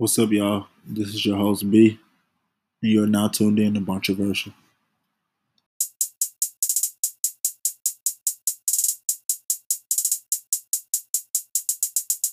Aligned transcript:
What's 0.00 0.16
up, 0.20 0.30
y'all? 0.30 0.68
This 0.86 1.08
is 1.08 1.26
your 1.26 1.36
host 1.36 1.68
B, 1.68 1.98
and 2.80 2.92
you're 2.92 3.08
now 3.08 3.26
tuned 3.26 3.58
in 3.58 3.74
to 3.74 3.84
Controversial. 3.84 4.52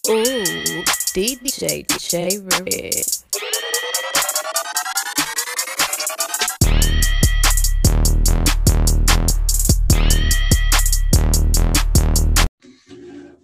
Ooh, 0.08 0.84
DJ 1.16 1.88
J 1.98 2.38
Red. 2.38 3.26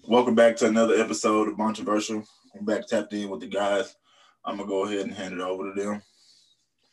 Welcome 0.07 0.35
back 0.35 0.57
to 0.57 0.67
another 0.67 0.93
episode 0.93 1.47
of 1.47 1.57
Controversial. 1.57 2.23
I'm 2.55 2.65
back 2.65 2.85
tapped 2.85 3.13
in 3.13 3.27
with 3.27 3.39
the 3.39 3.47
guys. 3.47 3.95
I'm 4.43 4.57
gonna 4.57 4.67
go 4.67 4.85
ahead 4.85 5.01
and 5.01 5.13
hand 5.13 5.33
it 5.35 5.39
over 5.41 5.71
to 5.73 5.79
them. 5.81 6.01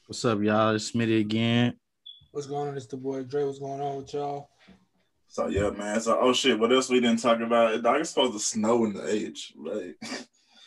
What's 0.07 0.25
up, 0.25 0.41
y'all? 0.43 0.75
It's 0.75 0.93
Smitty 0.93 1.21
again. 1.21 1.75
What's 2.33 2.47
going 2.47 2.69
on? 2.69 2.77
It's 2.77 2.87
the 2.87 2.97
boy 2.97 3.23
Dre. 3.23 3.45
What's 3.45 3.59
going 3.59 3.81
on 3.81 3.97
with 3.99 4.13
y'all? 4.13 4.51
So 5.29 5.49
yeah, 5.49 5.71
man. 5.71 6.01
So 6.01 6.19
oh 6.21 6.33
shit, 6.33 6.59
what 6.59 6.73
else 6.73 6.89
we 6.91 7.01
didn't 7.01 7.21
talk 7.21 7.41
about? 7.41 7.83
Dog, 7.83 8.01
it's 8.01 8.11
supposed 8.11 8.35
to 8.35 8.39
snow 8.39 8.85
in 8.85 8.93
the 8.93 9.09
age, 9.09 9.53
right? 9.57 9.95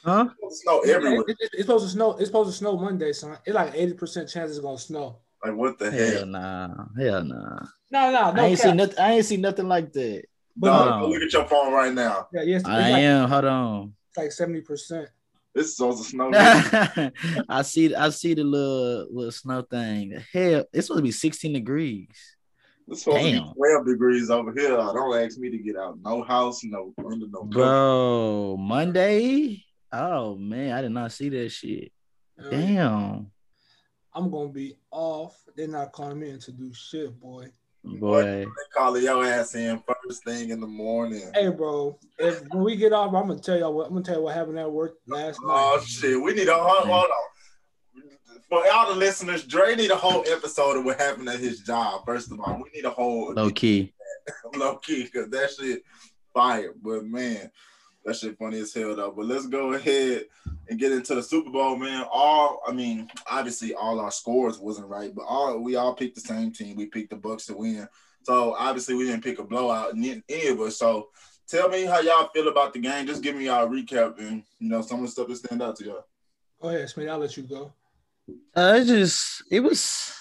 Huh? 0.03 0.29
It's 0.43 0.61
supposed 0.61 0.61
to 0.61 0.63
snow 0.63 0.79
everywhere. 0.95 1.25
It- 1.27 1.37
it- 1.39 1.49
it's 1.53 1.61
supposed 1.61 1.85
to 1.85 1.91
snow. 1.91 2.11
It's 2.13 2.25
supposed 2.27 2.49
to 2.51 2.57
snow 2.57 2.77
Monday, 2.77 3.13
son. 3.13 3.37
It's 3.45 3.55
like 3.55 3.73
eighty 3.75 3.93
percent 3.93 4.29
chance 4.29 4.49
it's 4.51 4.59
gonna 4.59 4.77
snow. 4.77 5.19
Like 5.45 5.55
what 5.55 5.77
the 5.77 5.91
Hell 5.91 6.11
hell? 6.17 6.25
nah. 6.25 6.85
Hell 6.97 7.23
nah. 7.23 7.59
No, 7.91 8.11
no, 8.11 8.31
no. 8.31 8.41
I 8.41 8.45
ain't 8.47 8.59
cap. 8.59 8.67
seen 8.67 8.77
nothing. 8.77 8.99
I 8.99 9.11
ain't 9.13 9.25
see 9.25 9.37
nothing 9.37 9.67
like 9.67 9.91
that. 9.93 10.23
Dog, 10.59 10.89
no. 10.89 10.99
go 11.07 11.13
look 11.13 11.21
at 11.21 11.33
your 11.33 11.45
phone 11.47 11.73
right 11.73 11.93
now. 11.93 12.27
Yeah, 12.33 12.41
yes, 12.43 12.65
I 12.65 12.77
like, 12.91 13.01
am. 13.03 13.29
Hold 13.29 13.45
on. 13.45 13.93
it's 14.09 14.17
like 14.17 14.31
seventy 14.31 14.61
percent. 14.61 15.07
It's 15.53 15.75
supposed 15.75 15.99
the 15.99 16.03
snow. 16.05 16.31
I 17.49 17.61
see. 17.63 17.93
I 17.93 18.09
see 18.09 18.33
the 18.33 18.43
little 18.43 19.07
little 19.11 19.31
snow 19.31 19.61
thing. 19.63 20.21
Hell, 20.31 20.65
it's 20.71 20.87
supposed 20.87 20.99
to 20.99 21.03
be 21.03 21.11
16 21.11 21.51
degrees. 21.53 22.07
It's 22.87 23.03
supposed 23.03 23.25
to 23.25 23.31
Damn. 23.31 23.47
be 23.47 23.53
12 23.57 23.85
degrees 23.85 24.29
over 24.29 24.53
here. 24.53 24.69
Don't 24.77 25.17
ask 25.17 25.37
me 25.37 25.49
to 25.49 25.57
get 25.57 25.75
out. 25.75 25.97
No 26.01 26.23
house, 26.23 26.63
no 26.63 26.93
window, 26.97 27.27
no 27.27 27.39
cover. 27.41 27.49
Bro, 27.49 28.57
Monday. 28.59 29.63
Oh 29.91 30.35
man, 30.35 30.71
I 30.71 30.81
did 30.81 30.91
not 30.91 31.11
see 31.11 31.27
that 31.29 31.49
shit. 31.49 31.91
Damn, 32.49 33.29
I'm 34.13 34.31
gonna 34.31 34.49
be 34.49 34.75
off. 34.89 35.37
They're 35.55 35.67
not 35.67 35.91
calling 35.91 36.19
me 36.19 36.29
in 36.29 36.39
to 36.39 36.51
do 36.53 36.73
shit, 36.73 37.19
boy. 37.19 37.47
Boy. 37.83 38.21
They 38.21 38.47
calling 38.73 39.03
your 39.03 39.25
ass 39.25 39.55
in 39.55 39.81
first 39.81 40.23
thing 40.23 40.49
in 40.49 40.59
the 40.59 40.67
morning. 40.67 41.29
Hey, 41.33 41.49
bro. 41.49 41.97
If 42.17 42.41
when 42.49 42.63
we 42.63 42.75
get 42.75 42.93
off, 42.93 43.13
I'm 43.13 43.27
gonna 43.27 43.39
tell 43.39 43.57
y'all 43.57 43.73
what. 43.73 43.87
I'm 43.87 43.93
gonna 43.93 44.05
tell 44.05 44.17
you 44.17 44.23
what 44.23 44.35
happened 44.35 44.59
at 44.59 44.71
work 44.71 44.95
last 45.07 45.39
Oh 45.43 45.47
night. 45.47 45.55
Oh 45.55 45.83
shit, 45.85 46.21
we 46.21 46.33
need 46.33 46.47
a 46.47 46.55
hold, 46.55 46.87
hold 46.87 47.05
on. 47.05 47.31
For 48.49 48.63
all 48.73 48.93
the 48.93 48.99
listeners, 48.99 49.45
Dre 49.45 49.75
need 49.75 49.91
a 49.91 49.95
whole 49.95 50.25
episode 50.27 50.77
of 50.77 50.83
what 50.83 50.99
happened 50.99 51.29
at 51.29 51.39
his 51.39 51.61
job. 51.61 52.05
First 52.05 52.31
of 52.31 52.39
all, 52.41 52.57
we 52.57 52.69
need 52.75 52.85
a 52.85 52.89
whole 52.89 53.33
Low 53.33 53.49
key. 53.49 53.93
low 54.55 54.75
key 54.77 55.03
because 55.03 55.29
that 55.29 55.51
shit 55.51 55.83
fire. 56.33 56.73
But 56.81 57.05
man, 57.05 57.49
that 58.05 58.15
shit 58.15 58.37
funny 58.37 58.59
as 58.59 58.73
hell 58.73 58.95
though. 58.95 59.11
But 59.11 59.25
let's 59.25 59.47
go 59.47 59.73
ahead 59.73 60.25
and 60.69 60.79
get 60.79 60.91
into 60.91 61.15
the 61.15 61.23
Super 61.23 61.49
Bowl, 61.49 61.75
man. 61.75 62.05
All 62.11 62.61
I 62.67 62.71
mean, 62.71 63.09
obviously 63.29 63.73
all 63.73 63.99
our 63.99 64.11
scores 64.11 64.59
wasn't 64.59 64.87
right, 64.87 65.13
but 65.13 65.25
all 65.27 65.59
we 65.59 65.75
all 65.75 65.93
picked 65.93 66.15
the 66.15 66.21
same 66.21 66.51
team. 66.51 66.75
We 66.75 66.87
picked 66.87 67.11
the 67.11 67.15
Bucks 67.15 67.45
to 67.47 67.55
win. 67.55 67.87
So 68.23 68.55
obviously 68.57 68.95
we 68.95 69.05
didn't 69.05 69.23
pick 69.23 69.39
a 69.39 69.43
blowout, 69.43 69.95
any 69.95 70.21
any 70.29 70.47
of 70.47 70.59
us. 70.61 70.77
So 70.77 71.09
tell 71.47 71.69
me 71.69 71.83
how 71.83 71.99
y'all 71.99 72.29
feel 72.29 72.47
about 72.47 72.73
the 72.73 72.79
game. 72.79 73.07
Just 73.07 73.23
give 73.23 73.35
me 73.35 73.45
y'all 73.45 73.65
a 73.65 73.69
recap 73.69 74.19
and 74.19 74.43
you 74.59 74.69
know 74.69 74.81
some 74.81 74.99
of 74.99 75.05
the 75.05 75.11
stuff 75.11 75.27
that 75.27 75.37
stand 75.37 75.61
out 75.61 75.75
to 75.77 75.85
y'all. 75.85 76.05
Go 76.61 76.69
ahead, 76.69 76.89
Smith. 76.89 77.09
I'll 77.09 77.17
let 77.17 77.35
you 77.35 77.43
go. 77.43 77.73
Uh, 78.55 78.79
it 78.81 78.85
just 78.85 79.43
it 79.51 79.59
was. 79.59 80.13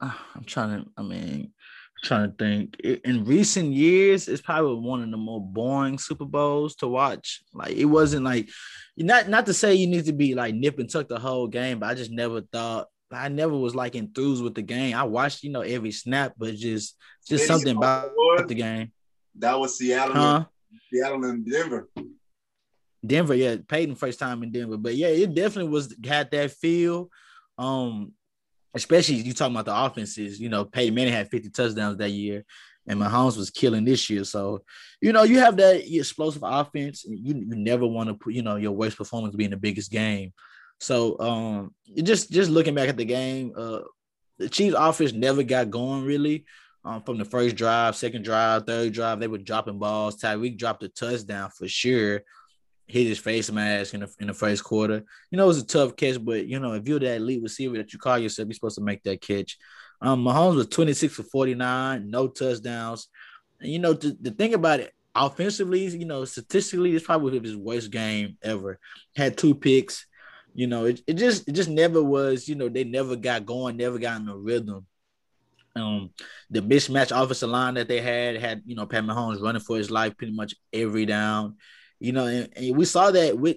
Uh, 0.00 0.12
I'm 0.34 0.44
trying 0.44 0.82
to. 0.82 0.90
I 0.96 1.02
mean, 1.02 1.52
trying 2.02 2.30
to 2.30 2.36
think. 2.36 2.78
In 2.80 3.24
recent 3.24 3.72
years, 3.72 4.28
it's 4.28 4.42
probably 4.42 4.80
one 4.80 5.02
of 5.02 5.10
the 5.10 5.16
more 5.16 5.40
boring 5.40 5.98
Super 5.98 6.24
Bowls 6.24 6.76
to 6.76 6.88
watch. 6.88 7.42
Like 7.52 7.72
it 7.72 7.86
wasn't 7.86 8.24
like, 8.24 8.48
not 8.96 9.28
not 9.28 9.46
to 9.46 9.54
say 9.54 9.74
you 9.74 9.86
need 9.86 10.06
to 10.06 10.12
be 10.12 10.34
like 10.34 10.54
nip 10.54 10.78
and 10.78 10.90
tuck 10.90 11.08
the 11.08 11.18
whole 11.18 11.48
game, 11.48 11.78
but 11.78 11.90
I 11.90 11.94
just 11.94 12.10
never 12.10 12.40
thought. 12.40 12.88
I 13.12 13.28
never 13.28 13.56
was 13.56 13.74
like 13.74 13.94
enthused 13.94 14.42
with 14.42 14.54
the 14.54 14.62
game. 14.62 14.96
I 14.96 15.04
watched, 15.04 15.44
you 15.44 15.50
know, 15.50 15.60
every 15.60 15.92
snap, 15.92 16.34
but 16.36 16.54
just 16.56 16.96
just 17.28 17.46
something 17.46 17.76
about 17.76 18.10
what 18.14 18.40
it 18.40 18.42
was? 18.42 18.48
the 18.48 18.54
game. 18.54 18.92
That 19.38 19.58
was 19.58 19.78
Seattle, 19.78 20.14
Huh? 20.14 20.44
Seattle 20.92 21.24
and 21.24 21.48
Denver. 21.48 21.88
Denver, 23.06 23.34
yeah, 23.34 23.56
Peyton 23.68 23.94
first 23.94 24.18
time 24.18 24.42
in 24.42 24.50
Denver, 24.50 24.76
but 24.76 24.96
yeah, 24.96 25.08
it 25.08 25.34
definitely 25.34 25.70
was 25.70 25.94
had 26.04 26.30
that 26.32 26.50
feel. 26.50 27.10
Um, 27.58 28.12
especially 28.76 29.16
you 29.16 29.32
talking 29.32 29.56
about 29.56 29.64
the 29.64 29.84
offenses. 29.84 30.38
You 30.38 30.48
know, 30.48 30.64
Peyton 30.64 30.94
Manning 30.94 31.12
had 31.12 31.30
50 31.30 31.50
touchdowns 31.50 31.96
that 31.96 32.10
year, 32.10 32.44
and 32.86 33.00
Mahomes 33.00 33.36
was 33.36 33.50
killing 33.50 33.84
this 33.84 34.08
year. 34.08 34.24
So, 34.24 34.62
you 35.00 35.12
know, 35.12 35.24
you 35.24 35.40
have 35.40 35.56
that 35.56 35.82
explosive 35.92 36.42
offense. 36.44 37.04
You 37.08 37.34
you 37.34 37.56
never 37.56 37.86
want 37.86 38.08
to 38.08 38.14
put 38.14 38.34
you 38.34 38.42
know 38.42 38.56
your 38.56 38.72
worst 38.72 38.96
performance 38.96 39.34
being 39.34 39.50
the 39.50 39.56
biggest 39.56 39.90
game. 39.90 40.32
So, 40.78 41.18
um, 41.18 41.74
just 42.02 42.30
just 42.30 42.50
looking 42.50 42.74
back 42.74 42.88
at 42.88 42.96
the 42.96 43.04
game, 43.04 43.52
uh, 43.56 43.80
the 44.38 44.48
Chiefs 44.48 44.76
offense 44.78 45.12
never 45.12 45.42
got 45.42 45.70
going 45.70 46.04
really. 46.04 46.44
Um, 46.84 47.02
from 47.02 47.18
the 47.18 47.24
first 47.24 47.56
drive, 47.56 47.96
second 47.96 48.22
drive, 48.22 48.64
third 48.64 48.92
drive, 48.92 49.18
they 49.18 49.26
were 49.26 49.38
dropping 49.38 49.80
balls. 49.80 50.20
Tyreek 50.22 50.56
dropped 50.56 50.84
a 50.84 50.88
touchdown 50.88 51.50
for 51.50 51.66
sure 51.66 52.22
hit 52.86 53.06
his 53.06 53.18
face 53.18 53.50
mask 53.50 53.94
in 53.94 54.00
the 54.00 54.14
in 54.20 54.28
the 54.28 54.34
first 54.34 54.64
quarter. 54.64 55.02
You 55.30 55.38
know, 55.38 55.44
it 55.44 55.48
was 55.48 55.62
a 55.62 55.66
tough 55.66 55.96
catch, 55.96 56.22
but 56.24 56.46
you 56.46 56.58
know, 56.58 56.72
if 56.72 56.86
you're 56.86 57.00
that 57.00 57.16
elite 57.16 57.42
receiver 57.42 57.76
that 57.76 57.92
you 57.92 57.98
call 57.98 58.18
yourself, 58.18 58.46
you're 58.48 58.54
supposed 58.54 58.78
to 58.78 58.84
make 58.84 59.02
that 59.04 59.20
catch. 59.20 59.58
Um, 60.00 60.24
Mahomes 60.24 60.56
was 60.56 60.66
26 60.68 61.14
for 61.14 61.22
49, 61.22 62.10
no 62.10 62.28
touchdowns. 62.28 63.08
And 63.60 63.72
you 63.72 63.78
know, 63.78 63.94
the, 63.94 64.16
the 64.20 64.30
thing 64.30 64.54
about 64.54 64.80
it, 64.80 64.94
offensively, 65.14 65.86
you 65.86 66.04
know, 66.04 66.24
statistically, 66.24 66.94
it's 66.94 67.06
probably 67.06 67.38
his 67.38 67.56
worst 67.56 67.90
game 67.90 68.36
ever. 68.42 68.78
Had 69.16 69.36
two 69.36 69.54
picks. 69.54 70.06
You 70.54 70.66
know, 70.66 70.86
it, 70.86 71.02
it 71.06 71.14
just 71.14 71.48
it 71.48 71.52
just 71.52 71.68
never 71.68 72.02
was, 72.02 72.48
you 72.48 72.54
know, 72.54 72.68
they 72.68 72.84
never 72.84 73.16
got 73.16 73.44
going, 73.44 73.76
never 73.76 73.98
got 73.98 74.20
in 74.20 74.28
a 74.28 74.36
rhythm. 74.36 74.86
Um, 75.74 76.10
the 76.48 76.60
mismatch 76.60 77.14
offensive 77.14 77.50
line 77.50 77.74
that 77.74 77.88
they 77.88 78.00
had 78.00 78.36
had, 78.36 78.62
you 78.64 78.74
know, 78.74 78.86
Pat 78.86 79.04
Mahomes 79.04 79.42
running 79.42 79.60
for 79.60 79.76
his 79.76 79.90
life 79.90 80.16
pretty 80.16 80.32
much 80.32 80.54
every 80.72 81.04
down. 81.04 81.56
You 81.98 82.12
know, 82.12 82.26
and, 82.26 82.48
and 82.56 82.76
we 82.76 82.84
saw 82.84 83.10
that 83.10 83.38
with 83.38 83.56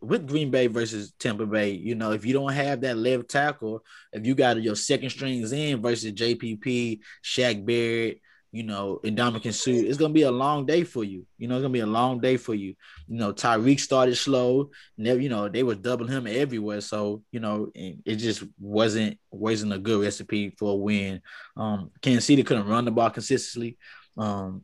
with 0.00 0.26
Green 0.28 0.50
Bay 0.50 0.66
versus 0.66 1.12
Tampa 1.18 1.46
Bay. 1.46 1.70
You 1.70 1.94
know, 1.94 2.12
if 2.12 2.24
you 2.24 2.32
don't 2.32 2.52
have 2.52 2.80
that 2.82 2.96
left 2.96 3.28
tackle, 3.28 3.84
if 4.12 4.26
you 4.26 4.34
got 4.34 4.62
your 4.62 4.76
second 4.76 5.10
strings 5.10 5.52
in 5.52 5.80
versus 5.82 6.12
JPP, 6.12 7.00
Shaq 7.24 7.64
Barrett, 7.64 8.20
you 8.52 8.62
know, 8.62 9.00
and 9.04 9.18
Ndamukong 9.18 9.52
Suh, 9.52 9.70
it's 9.70 9.98
gonna 9.98 10.14
be 10.14 10.22
a 10.22 10.30
long 10.30 10.64
day 10.64 10.84
for 10.84 11.04
you. 11.04 11.26
You 11.38 11.48
know, 11.48 11.56
it's 11.56 11.62
gonna 11.62 11.72
be 11.72 11.80
a 11.80 11.86
long 11.86 12.20
day 12.20 12.36
for 12.36 12.54
you. 12.54 12.74
You 13.06 13.18
know, 13.18 13.32
Tyreek 13.32 13.80
started 13.80 14.16
slow. 14.16 14.70
Never, 14.96 15.20
you 15.20 15.28
know, 15.28 15.48
they 15.48 15.62
were 15.62 15.74
doubling 15.74 16.12
him 16.12 16.26
everywhere. 16.26 16.80
So, 16.80 17.22
you 17.32 17.40
know, 17.40 17.70
it 17.74 18.16
just 18.16 18.44
wasn't 18.58 19.18
wasn't 19.30 19.72
a 19.72 19.78
good 19.78 20.02
recipe 20.02 20.50
for 20.50 20.72
a 20.72 20.76
win. 20.76 21.20
Um, 21.56 21.90
Kansas 22.00 22.24
City 22.24 22.42
couldn't 22.42 22.68
run 22.68 22.84
the 22.84 22.90
ball 22.92 23.10
consistently. 23.10 23.76
Um, 24.16 24.62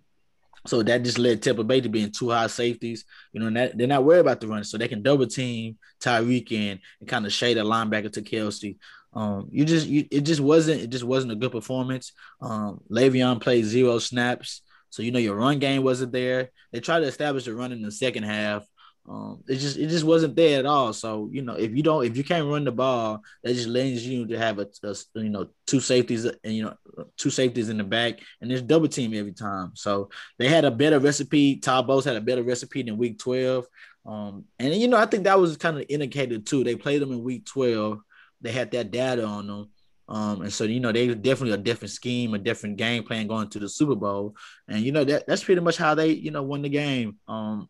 so 0.66 0.82
that 0.82 1.02
just 1.02 1.18
led 1.18 1.42
Tampa 1.42 1.64
Bay 1.64 1.80
to 1.80 1.88
being 1.88 2.10
two 2.10 2.30
high 2.30 2.46
safeties. 2.46 3.04
You 3.32 3.40
know, 3.40 3.46
and 3.48 3.56
that, 3.56 3.76
they're 3.76 3.86
not 3.86 4.04
worried 4.04 4.20
about 4.20 4.40
the 4.40 4.48
run, 4.48 4.64
so 4.64 4.78
they 4.78 4.88
can 4.88 5.02
double 5.02 5.26
team 5.26 5.78
Tyreek 6.00 6.52
and, 6.52 6.80
and 7.00 7.08
kind 7.08 7.26
of 7.26 7.32
shade 7.32 7.58
a 7.58 7.62
linebacker 7.62 8.12
to 8.12 8.22
Kelce. 8.22 8.76
Um, 9.14 9.48
you 9.50 9.64
just 9.64 9.86
you, 9.86 10.06
it 10.10 10.22
just 10.22 10.40
wasn't 10.40 10.80
it 10.80 10.90
just 10.90 11.04
wasn't 11.04 11.32
a 11.32 11.36
good 11.36 11.52
performance. 11.52 12.12
Um, 12.40 12.80
Le'Veon 12.90 13.40
played 13.40 13.64
zero 13.64 13.98
snaps, 13.98 14.62
so 14.90 15.02
you 15.02 15.10
know 15.10 15.18
your 15.18 15.36
run 15.36 15.58
game 15.58 15.82
wasn't 15.82 16.12
there. 16.12 16.50
They 16.72 16.80
tried 16.80 17.00
to 17.00 17.06
establish 17.06 17.44
the 17.44 17.54
run 17.54 17.72
in 17.72 17.82
the 17.82 17.92
second 17.92 18.22
half. 18.22 18.64
Um, 19.08 19.42
it 19.48 19.56
just 19.56 19.76
it 19.78 19.88
just 19.88 20.04
wasn't 20.04 20.36
there 20.36 20.60
at 20.60 20.66
all. 20.66 20.92
So 20.92 21.28
you 21.32 21.42
know 21.42 21.54
if 21.54 21.74
you 21.74 21.82
don't 21.82 22.04
if 22.04 22.16
you 22.16 22.22
can't 22.22 22.46
run 22.46 22.64
the 22.64 22.72
ball, 22.72 23.22
that 23.42 23.54
just 23.54 23.68
lends 23.68 24.06
you 24.06 24.26
to 24.28 24.38
have 24.38 24.60
a, 24.60 24.68
a 24.84 24.94
you 25.14 25.28
know 25.28 25.48
two 25.66 25.80
safeties 25.80 26.24
and 26.24 26.54
you 26.54 26.62
know 26.62 27.06
two 27.16 27.30
safeties 27.30 27.68
in 27.68 27.78
the 27.78 27.84
back, 27.84 28.20
and 28.40 28.50
there's 28.50 28.62
double 28.62 28.88
team 28.88 29.12
every 29.14 29.32
time. 29.32 29.72
So 29.74 30.10
they 30.38 30.48
had 30.48 30.64
a 30.64 30.70
better 30.70 31.00
recipe. 31.00 31.56
Todd 31.56 31.86
Bowles 31.86 32.04
had 32.04 32.16
a 32.16 32.20
better 32.20 32.44
recipe 32.44 32.82
than 32.82 32.96
Week 32.96 33.18
12. 33.18 33.66
Um, 34.06 34.44
and 34.58 34.74
you 34.74 34.88
know 34.88 34.98
I 34.98 35.06
think 35.06 35.24
that 35.24 35.38
was 35.38 35.56
kind 35.56 35.76
of 35.76 35.84
indicated 35.88 36.46
too. 36.46 36.62
They 36.62 36.76
played 36.76 37.02
them 37.02 37.12
in 37.12 37.24
Week 37.24 37.44
12. 37.46 37.98
They 38.40 38.52
had 38.52 38.70
that 38.70 38.92
data 38.92 39.24
on 39.24 39.46
them. 39.48 39.70
Um, 40.08 40.42
and 40.42 40.52
so 40.52 40.64
you 40.64 40.78
know 40.78 40.92
they 40.92 41.12
definitely 41.14 41.52
a 41.52 41.56
different 41.56 41.90
scheme, 41.90 42.34
a 42.34 42.38
different 42.38 42.76
game 42.76 43.02
plan 43.02 43.26
going 43.26 43.48
to 43.50 43.58
the 43.58 43.68
Super 43.68 43.94
Bowl, 43.94 44.36
and 44.68 44.80
you 44.80 44.92
know 44.92 45.04
that 45.04 45.26
that's 45.26 45.42
pretty 45.42 45.60
much 45.60 45.76
how 45.76 45.94
they 45.94 46.10
you 46.10 46.30
know 46.30 46.42
won 46.42 46.62
the 46.62 46.68
game. 46.68 47.16
Um, 47.26 47.68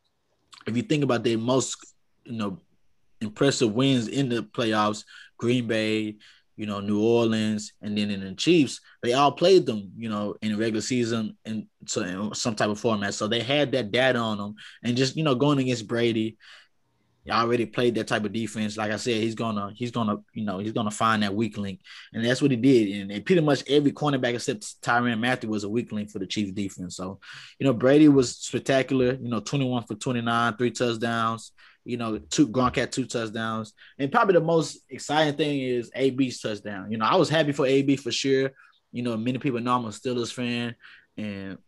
if 0.67 0.77
you 0.77 0.83
think 0.83 1.05
about 1.05 1.25
their 1.25 1.39
most, 1.39 1.77
you 2.25 2.33
know, 2.37 2.61
impressive 3.21 3.73
wins 3.73 4.09
in 4.09 4.29
the 4.29 4.43
playoffs, 4.43 5.05
Green 5.39 5.67
Bay, 5.67 6.17
you 6.57 6.67
know, 6.67 6.81
New 6.81 7.03
Orleans, 7.03 7.73
and 7.81 7.97
then 7.97 8.11
in 8.11 8.21
the 8.21 8.35
Chiefs, 8.35 8.81
they 9.03 9.15
all 9.15 9.33
played 9.33 9.67
them, 9.67 9.93
you 9.97 10.09
know, 10.09 10.37
in 10.43 10.53
the 10.53 10.59
regular 10.59 10.83
season 10.83 11.37
and 11.45 11.67
so 11.87 12.03
in 12.03 12.35
some 12.35 12.55
type 12.55 12.69
of 12.69 12.79
format. 12.79 13.15
So 13.15 13.27
they 13.27 13.41
had 13.41 13.73
that 13.73 13.91
data 13.91 14.19
on 14.19 14.39
them, 14.39 14.55
and 14.83 14.97
just 14.97 15.17
you 15.17 15.25
know, 15.25 15.35
going 15.35 15.59
against 15.59 15.89
Brady, 15.89 16.37
already 17.31 17.67
played 17.67 17.95
that 17.95 18.09
type 18.09 18.25
of 18.25 18.33
defense. 18.33 18.77
Like 18.77 18.91
I 18.91 18.97
said, 18.97 19.23
he's 19.23 19.35
gonna 19.35 19.73
he's 19.75 19.93
gonna 19.93 20.19
you 20.33 20.45
know 20.45 20.59
he's 20.59 20.73
gonna 20.73 20.91
find 20.91 21.23
that 21.23 21.35
weak 21.35 21.57
link, 21.57 21.81
and 22.13 22.25
that's 22.25 22.43
what 22.43 22.51
he 22.51 22.57
did. 22.57 23.01
And, 23.01 23.13
and 23.13 23.25
pretty 23.25 23.41
much 23.41 23.63
every 23.69 23.93
cornerback 23.93 24.35
except 24.35 24.83
Tyrann 24.83 25.21
Mathieu 25.21 25.49
was 25.49 25.65
a 25.65 25.69
weak 25.69 25.93
link 25.93 26.11
for 26.11 26.19
the 26.19 26.27
Chiefs 26.27 26.53
defense. 26.53 26.97
So 26.97 27.21
you 27.59 27.67
know 27.67 27.73
Brady 27.73 28.09
was 28.09 28.37
spectacular. 28.37 29.15
You 29.15 29.29
know, 29.29 29.41
twenty 29.41 29.69
one 29.69 29.85
for 29.85 29.95
twenty 29.95 30.21
nine, 30.21 30.57
three 30.57 30.73
touchdowns. 30.73 31.53
You 31.85 31.97
know, 31.97 32.19
two 32.19 32.49
Gronk 32.49 32.77
had 32.77 32.93
two 32.93 33.07
touchdowns, 33.07 33.73
and 33.99 34.11
probably 34.11 34.35
the 34.35 34.41
most 34.41 34.81
exciting 34.89 35.37
thing 35.37 35.61
is 35.61 35.91
AB's 35.95 36.41
touchdown. 36.41 36.91
You 36.91 36.99
know, 36.99 37.07
I 37.07 37.17
was 37.17 37.29
happy 37.29 37.53
for 37.53 37.67
AB 37.67 37.97
for 37.97 38.13
sure. 38.13 38.51
You 38.91 39.03
know, 39.03 39.17
many 39.17 39.39
people 39.39 39.61
know 39.61 39.77
I'm 39.77 39.85
a 39.85 39.89
Steelers 39.89 40.33
fan, 40.33 40.75
and 41.17 41.59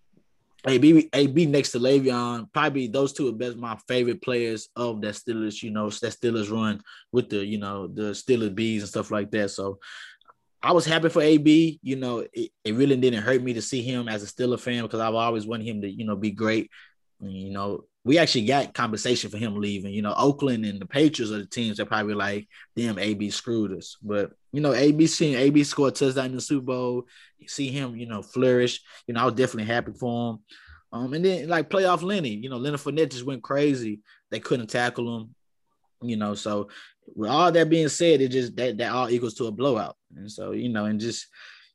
AB, 0.67 1.11
AB 1.13 1.47
next 1.47 1.73
to 1.73 1.79
Le'Veon, 1.79 2.51
probably 2.53 2.87
those 2.87 3.13
two 3.13 3.29
are 3.29 3.33
best 3.33 3.57
my 3.57 3.77
favorite 3.87 4.23
players 4.23 4.69
of 4.77 5.03
that 5.03 5.15
Steelers, 5.15 5.63
you 5.63 5.71
know, 5.71 5.91
that 5.91 6.19
Steelers 6.19 6.51
run 6.51 6.83
with 7.13 7.29
the, 7.29 7.45
you 7.45 7.59
know, 7.59 7.87
the 7.87 8.13
Steelers 8.13 8.55
bees 8.55 8.83
and 8.83 8.89
stuff 8.89 9.11
like 9.11 9.31
that. 9.33 9.51
So 9.51 9.79
I 10.63 10.73
was 10.73 10.87
happy 10.87 11.11
for 11.11 11.21
AB. 11.21 11.81
You 11.83 11.97
know, 11.97 12.27
it, 12.33 12.51
it 12.65 12.75
really 12.75 12.97
didn't 12.97 13.23
hurt 13.23 13.43
me 13.43 13.53
to 13.53 13.63
see 13.63 13.83
him 13.83 14.09
as 14.09 14.23
a 14.23 14.27
Steeler 14.27 14.59
fan 14.59 14.83
because 14.83 15.01
I've 15.01 15.15
always 15.15 15.47
wanted 15.47 15.67
him 15.67 15.83
to, 15.83 15.91
you 15.91 16.07
know, 16.07 16.17
be 16.17 16.31
great. 16.31 16.71
You 17.21 17.51
know, 17.51 17.85
we 18.05 18.19
actually 18.19 18.45
got 18.45 18.75
compensation 18.75 19.31
for 19.31 19.39
him 19.39 19.59
leaving. 19.59 19.93
You 19.93 20.03
know, 20.03 20.15
Oakland 20.17 20.67
and 20.67 20.79
the 20.79 20.87
Patriots 20.87 21.33
are 21.33 21.39
the 21.39 21.47
teams 21.47 21.79
that 21.79 21.87
probably 21.87 22.15
like, 22.15 22.49
damn, 22.77 22.99
AB 22.99 23.31
screwed 23.31 23.73
us. 23.73 23.97
But 24.03 24.33
you 24.53 24.61
know, 24.61 24.75
AB 24.75 25.07
seeing 25.07 25.35
AB 25.35 25.65
score 25.65 25.89
a 25.89 25.91
touchdown 25.91 26.27
in 26.27 26.35
the 26.35 26.41
Super 26.41 26.67
Bowl, 26.67 27.07
you 27.39 27.49
see 27.49 27.69
him, 27.69 27.97
you 27.97 28.07
know, 28.07 28.23
flourish. 28.23 28.83
You 29.07 29.15
know, 29.15 29.23
I 29.23 29.25
was 29.25 29.35
definitely 29.35 29.73
happy 29.73 29.93
for 29.93 30.33
him. 30.33 30.39
Um, 30.93 31.15
and 31.15 31.25
then 31.25 31.49
like 31.49 31.71
playoff 31.71 32.03
Lenny, 32.03 32.29
you 32.29 32.51
know, 32.51 32.59
Leonard 32.59 32.81
Fournette 32.81 33.11
just 33.11 33.25
went 33.25 33.43
crazy. 33.43 34.01
They 34.31 34.39
couldn't 34.39 34.69
tackle 34.69 35.19
him. 35.19 35.35
You 36.03 36.19
know, 36.19 36.35
so 36.35 36.69
with 37.15 37.31
all 37.31 37.51
that 37.51 37.71
being 37.71 37.89
said, 37.89 38.21
it 38.21 38.29
just 38.29 38.55
that 38.57 38.77
that 38.79 38.93
all 38.93 39.11
equals 39.11 39.35
to 39.35 39.47
a 39.47 39.51
blowout. 39.51 39.97
And 40.15 40.31
so, 40.31 40.53
you 40.53 40.69
know, 40.69 40.85
and 40.85 41.01
just 41.01 41.27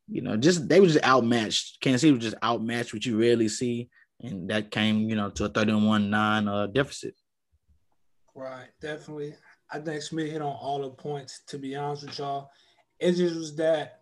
you 0.07 0.21
know, 0.21 0.37
just 0.37 0.69
they 0.69 0.79
were 0.79 0.87
just 0.87 1.03
outmatched. 1.03 1.81
Kansas 1.81 2.01
City 2.01 2.13
was 2.13 2.23
just 2.23 2.43
outmatched, 2.43 2.93
which 2.93 3.07
you 3.07 3.19
rarely 3.19 3.47
see 3.47 3.89
and 4.21 4.49
that 4.49 4.71
came, 4.71 5.09
you 5.09 5.15
know, 5.15 5.29
to 5.31 5.45
a 5.45 5.49
31-9 5.49 6.47
uh, 6.47 6.67
deficit. 6.67 7.15
Right, 8.35 8.67
definitely. 8.81 9.35
I 9.71 9.79
think 9.79 10.01
Smith 10.01 10.31
hit 10.31 10.41
on 10.41 10.55
all 10.55 10.81
the 10.81 10.89
points. 10.89 11.41
To 11.47 11.57
be 11.57 11.75
honest 11.75 12.05
with 12.05 12.17
y'all, 12.17 12.49
it 12.99 13.13
just 13.13 13.35
was 13.35 13.55
that 13.57 14.01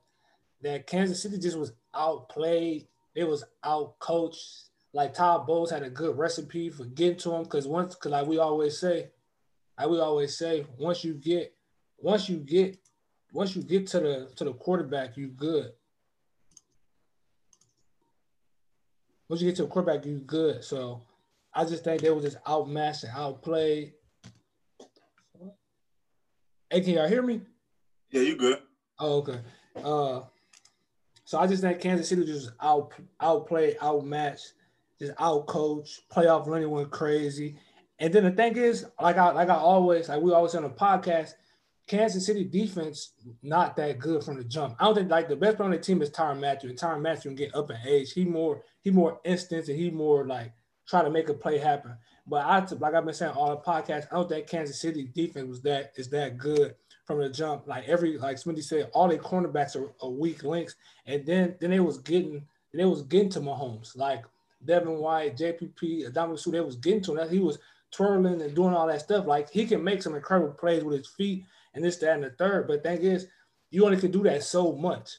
that 0.61 0.87
Kansas 0.87 1.21
City 1.21 1.37
just 1.37 1.57
was 1.57 1.73
outplayed. 1.95 2.87
It 3.15 3.25
was 3.25 3.43
outcoached. 3.63 4.63
Like 4.93 5.13
Todd 5.13 5.45
Bowles 5.45 5.71
had 5.71 5.83
a 5.83 5.89
good 5.89 6.17
recipe 6.17 6.69
for 6.69 6.85
getting 6.85 7.17
to 7.17 7.33
him 7.33 7.43
because 7.43 7.67
once, 7.67 7.95
because 7.95 8.11
like 8.11 8.27
we 8.27 8.37
always 8.39 8.79
say, 8.79 9.09
like 9.77 9.89
we 9.89 9.99
always 9.99 10.37
say, 10.37 10.65
once 10.77 11.03
you 11.03 11.13
get, 11.13 11.53
once 11.97 12.29
you 12.29 12.37
get, 12.37 12.77
once 13.33 13.55
you 13.55 13.61
get 13.61 13.87
to 13.87 13.99
the 13.99 14.31
to 14.37 14.45
the 14.45 14.53
quarterback, 14.53 15.17
you 15.17 15.27
good. 15.27 15.71
Once 19.29 19.41
you 19.41 19.47
get 19.47 19.57
to 19.57 19.65
a 19.65 19.68
quarterback, 19.68 20.06
you're 20.06 20.19
good. 20.19 20.63
So 20.63 21.01
I 21.53 21.65
just 21.65 21.83
think 21.83 22.01
they 22.01 22.09
were 22.09 22.21
just 22.21 22.38
outmatched 22.47 23.03
and 23.03 23.13
outplayed. 23.15 23.94
Hey, 26.69 26.81
can 26.81 26.94
y'all 26.94 27.07
hear 27.07 27.21
me? 27.21 27.41
Yeah, 28.12 28.21
you 28.21 28.35
good. 28.35 28.59
Oh, 29.00 29.18
okay. 29.18 29.39
Uh, 29.75 30.21
so 31.25 31.38
I 31.38 31.47
just 31.47 31.62
think 31.62 31.81
Kansas 31.81 32.09
City 32.09 32.25
just 32.25 32.51
out 32.62 32.94
outplayed, 33.19 33.77
outmatched, 33.81 34.53
just 35.00 35.13
outcoached. 35.15 36.00
Playoff 36.12 36.47
running 36.47 36.69
went 36.69 36.91
crazy. 36.91 37.57
And 38.00 38.13
then 38.13 38.23
the 38.23 38.31
thing 38.31 38.56
is, 38.56 38.85
like 39.01 39.18
I 39.18 39.31
like 39.31 39.50
I 39.50 39.56
always 39.56 40.09
like 40.09 40.21
we 40.21 40.31
always 40.31 40.56
on 40.56 40.63
the 40.63 40.69
podcast, 40.69 41.33
Kansas 41.87 42.25
City 42.25 42.43
defense 42.43 43.13
not 43.41 43.77
that 43.77 43.97
good 43.97 44.23
from 44.23 44.37
the 44.37 44.43
jump. 44.43 44.75
I 44.79 44.85
don't 44.85 44.95
think 44.95 45.09
like 45.09 45.29
the 45.29 45.37
best 45.37 45.55
player 45.55 45.67
on 45.67 45.71
the 45.71 45.79
team 45.79 46.01
is 46.01 46.09
Tyrann 46.09 46.39
Mathieu. 46.39 46.69
And 46.69 46.77
Tyrann 46.77 47.01
Mathieu 47.01 47.29
can 47.31 47.35
get 47.35 47.55
up 47.55 47.71
in 47.71 47.77
age. 47.85 48.11
He 48.11 48.25
more 48.25 48.61
he 48.81 48.91
more 48.91 49.19
instance 49.23 49.69
and 49.69 49.79
he 49.79 49.89
more 49.89 50.27
like 50.27 50.51
try 50.85 51.01
to 51.01 51.09
make 51.09 51.29
a 51.29 51.33
play 51.33 51.57
happen. 51.57 51.95
But 52.27 52.45
I 52.45 52.59
like 52.75 52.93
I've 52.93 53.05
been 53.05 53.13
saying 53.13 53.31
all 53.31 53.51
the 53.51 53.57
podcasts, 53.57 54.07
I 54.11 54.15
don't 54.15 54.27
think 54.27 54.47
Kansas 54.47 54.81
City 54.81 55.09
defense 55.13 55.47
was 55.47 55.61
that 55.61 55.93
is 55.95 56.09
that 56.09 56.37
good 56.37 56.75
from 57.05 57.19
the 57.19 57.29
jump. 57.29 57.67
Like 57.67 57.87
every 57.87 58.17
like 58.17 58.35
Smitty 58.35 58.63
said, 58.63 58.89
all 58.93 59.07
their 59.07 59.17
cornerbacks 59.17 59.77
are, 59.77 59.93
are 60.01 60.11
weak 60.11 60.43
links. 60.43 60.75
And 61.05 61.25
then 61.25 61.55
then 61.61 61.69
they 61.69 61.79
was 61.79 61.99
getting 61.99 62.45
they 62.73 62.85
was 62.85 63.03
getting 63.03 63.29
to 63.29 63.39
Mahomes. 63.39 63.95
Like 63.95 64.25
Devin 64.65 64.97
White, 64.97 65.37
JPP, 65.37 66.11
Adama 66.11 66.37
Sue, 66.37 66.51
they 66.51 66.59
was 66.59 66.75
getting 66.75 67.01
to 67.03 67.15
him. 67.15 67.29
He 67.29 67.39
was 67.39 67.59
twirling 67.91 68.41
and 68.41 68.53
doing 68.53 68.73
all 68.73 68.87
that 68.87 68.99
stuff. 68.99 69.25
Like 69.25 69.49
he 69.49 69.65
can 69.65 69.81
make 69.81 70.03
some 70.03 70.15
incredible 70.15 70.51
plays 70.51 70.83
with 70.83 70.97
his 70.97 71.07
feet 71.07 71.45
and 71.77 71.85
this, 71.85 71.97
that, 71.97 72.15
and 72.15 72.24
the 72.24 72.31
third. 72.31 72.68
But 72.68 72.83
thing 72.83 73.03
is, 73.03 73.27
you 73.69 73.85
only 73.85 73.97
can 73.97 74.12
do 74.12 74.24
that 74.24 74.44
so 74.44 74.74
much. 74.74 75.12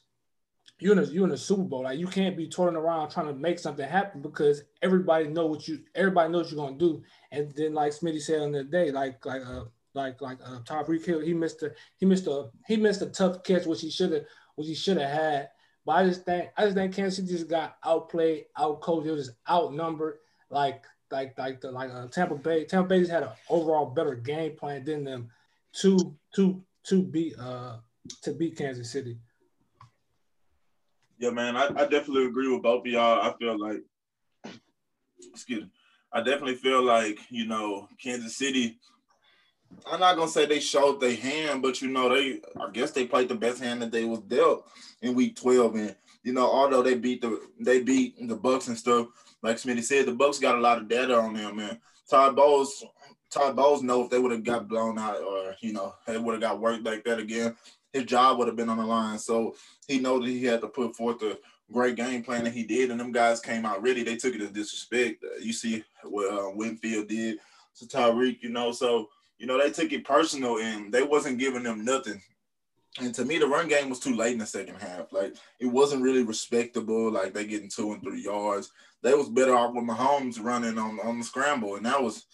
You're 0.81 0.93
in 0.93 0.99
a 0.99 1.05
you 1.05 1.25
in 1.25 1.31
a 1.31 1.37
Super 1.37 1.63
Bowl. 1.63 1.85
Like 1.85 1.99
you 1.99 2.07
can't 2.07 2.37
be 2.37 2.49
twirling 2.49 2.77
around 2.77 3.11
trying 3.11 3.27
to 3.27 3.33
make 3.33 3.59
something 3.59 3.89
happen 3.89 4.23
because 4.23 4.63
everybody 4.83 5.29
know 5.29 5.47
what 5.47 5.67
you 5.67 5.81
everybody 5.95 6.33
knows 6.33 6.53
you're 6.53 6.65
gonna 6.65 6.77
do. 6.77 7.03
And 7.33 7.53
then 7.55 7.75
like 7.75 7.93
Smitty 7.93 8.21
said 8.21 8.43
on 8.43 8.53
the 8.53 8.65
day, 8.65 8.91
like 8.91 9.25
like 9.25 9.43
uh 9.45 9.65
like 9.95 10.21
like 10.21 10.39
uh 10.45 10.61
Tyreek 10.61 11.05
Hill, 11.05 11.21
he 11.21 11.33
missed 11.33 11.63
a 11.63 11.73
he 11.97 12.07
missed 12.07 12.27
a 12.27 12.51
he 12.67 12.77
missed 12.77 13.03
a 13.03 13.07
tough 13.07 13.43
catch 13.43 13.67
which 13.67 13.81
he 13.81 13.91
should 13.91 14.13
have 14.13 14.25
which 14.57 14.69
he 14.69 14.75
should 14.75 14.99
have 14.99 15.11
had. 15.11 15.51
But 15.85 15.93
I 15.93 16.07
just 16.07 16.25
think 16.25 16.51
I 16.57 16.65
just 16.65 16.77
think 16.77 16.95
Kansas 16.95 17.17
City 17.17 17.37
just 17.37 17.49
got 17.49 17.77
outplayed, 17.85 18.47
outcoached. 18.57 19.07
It 19.07 19.13
was 19.13 19.27
just 19.27 19.39
outnumbered. 19.49 20.19
Like 20.51 20.85
like 21.11 21.37
like 21.39 21.61
the 21.61 21.73
like 21.73 21.91
uh, 21.91 22.07
Tampa 22.09 22.37
Bay. 22.37 22.65
Tampa 22.65 22.89
Bay 22.89 23.01
just 23.01 23.11
had 23.11 23.25
an 23.25 23.31
overall 23.49 23.87
better 23.87 24.15
game 24.15 24.57
plan 24.57 24.85
than 24.85 25.03
them 25.03 25.31
to 25.75 26.17
to 26.35 26.63
to 26.85 27.03
beat 27.03 27.39
uh 27.39 27.79
to 28.23 28.33
beat 28.33 28.57
Kansas 28.57 28.91
City. 28.91 29.19
Yeah, 31.19 31.31
man, 31.31 31.57
I, 31.57 31.67
I 31.67 31.87
definitely 31.87 32.27
agree 32.27 32.51
with 32.51 32.63
both 32.63 32.87
of 32.87 32.87
y'all. 32.87 33.21
I 33.21 33.35
feel 33.39 33.59
like, 33.59 33.83
excuse 35.33 35.63
me, 35.63 35.71
I 36.13 36.19
definitely 36.19 36.55
feel 36.55 36.83
like 36.83 37.19
you 37.31 37.47
know 37.47 37.89
Kansas 38.03 38.37
City. 38.37 38.79
I'm 39.91 40.01
not 40.01 40.17
gonna 40.17 40.31
say 40.31 40.47
they 40.47 40.61
showed 40.61 41.01
their 41.01 41.17
hand, 41.17 41.61
but 41.61 41.83
you 41.83 41.89
know 41.89 42.09
they, 42.09 42.41
I 42.59 42.71
guess 42.73 42.93
they 42.93 43.07
played 43.07 43.29
the 43.29 43.35
best 43.35 43.63
hand 43.63 43.83
that 43.83 43.93
they 43.93 44.05
was 44.05 44.21
dealt 44.21 44.67
in 45.03 45.15
Week 45.15 45.37
12, 45.37 45.75
and 45.75 45.97
you 46.23 46.33
know 46.33 46.49
although 46.49 46.83
they 46.83 46.95
beat 46.95 47.21
the 47.21 47.41
they 47.61 47.83
beat 47.83 48.15
the 48.27 48.37
Bucks 48.37 48.69
and 48.69 48.79
stuff, 48.79 49.09
like 49.43 49.57
Smitty 49.57 49.83
said, 49.83 50.07
the 50.07 50.13
Bucks 50.13 50.39
got 50.39 50.57
a 50.57 50.61
lot 50.61 50.79
of 50.79 50.89
data 50.89 51.15
on 51.17 51.35
them, 51.35 51.57
man. 51.57 51.79
Todd 52.09 52.37
Bowles 52.37 52.85
Todd 53.31 53.57
Bowles 53.57 53.83
know 53.83 54.03
if 54.03 54.11
they 54.11 54.19
would 54.19 54.33
have 54.33 54.45
got 54.45 54.69
blown 54.69 54.99
out 54.99 55.21
or 55.21 55.55
you 55.61 55.73
know 55.73 55.95
they 56.07 56.19
would 56.19 56.33
have 56.33 56.41
got 56.43 56.61
worked 56.61 56.85
like 56.85 57.05
that 57.05 57.19
again, 57.19 57.57
his 57.93 58.05
job 58.05 58.39
would 58.39 58.49
have 58.49 58.57
been 58.57 58.69
on 58.69 58.79
the 58.79 58.87
line. 58.87 59.19
So 59.19 59.55
he 59.87 59.99
know 59.99 60.19
that 60.19 60.29
he 60.29 60.45
had 60.45 60.61
to 60.61 60.69
put 60.69 60.97
forth 60.97 61.23
a 61.23 61.39
great 61.71 61.97
game 61.97 62.23
plan, 62.23 62.45
that 62.45 62.53
he 62.53 62.65
did. 62.65 62.91
And 62.91 63.01
them 63.01 63.13
guys 63.13 63.41
came 63.41 63.67
out 63.67 63.83
ready. 63.83 64.03
They 64.03 64.17
took 64.17 64.35
it 64.35 64.41
as 64.41 64.51
disrespect. 64.51 65.25
Uh, 65.25 65.39
you 65.41 65.53
see 65.53 65.85
what 66.05 66.33
uh, 66.33 66.51
Winfield 66.51 67.09
did 67.09 67.39
to 67.79 67.87
Tyreek, 67.87 68.43
you 68.43 68.51
know. 68.51 68.73
So 68.73 69.09
you 69.39 69.47
know 69.47 69.59
they 69.61 69.71
took 69.71 69.93
it 69.93 70.05
personal, 70.05 70.59
and 70.59 70.93
they 70.93 71.03
wasn't 71.03 71.39
giving 71.39 71.63
them 71.63 71.85
nothing. 71.85 72.21
And 73.01 73.15
to 73.15 73.25
me, 73.25 73.39
the 73.39 73.47
run 73.47 73.69
game 73.69 73.91
was 73.91 74.01
too 74.01 74.17
late 74.17 74.33
in 74.33 74.39
the 74.39 74.47
second 74.47 74.77
half. 74.77 75.13
Like 75.13 75.37
it 75.61 75.67
wasn't 75.67 76.03
really 76.03 76.23
respectable. 76.23 77.11
Like 77.11 77.35
they 77.35 77.47
getting 77.47 77.69
two 77.69 77.93
and 77.93 78.03
three 78.03 78.23
yards. 78.23 78.73
They 79.03 79.15
was 79.15 79.29
better 79.29 79.55
off 79.55 79.75
with 79.75 79.85
Mahomes 79.85 80.43
running 80.43 80.79
on 80.79 80.99
on 81.01 81.19
the 81.19 81.25
scramble, 81.25 81.77
and 81.77 81.87
that 81.87 82.03
was 82.03 82.27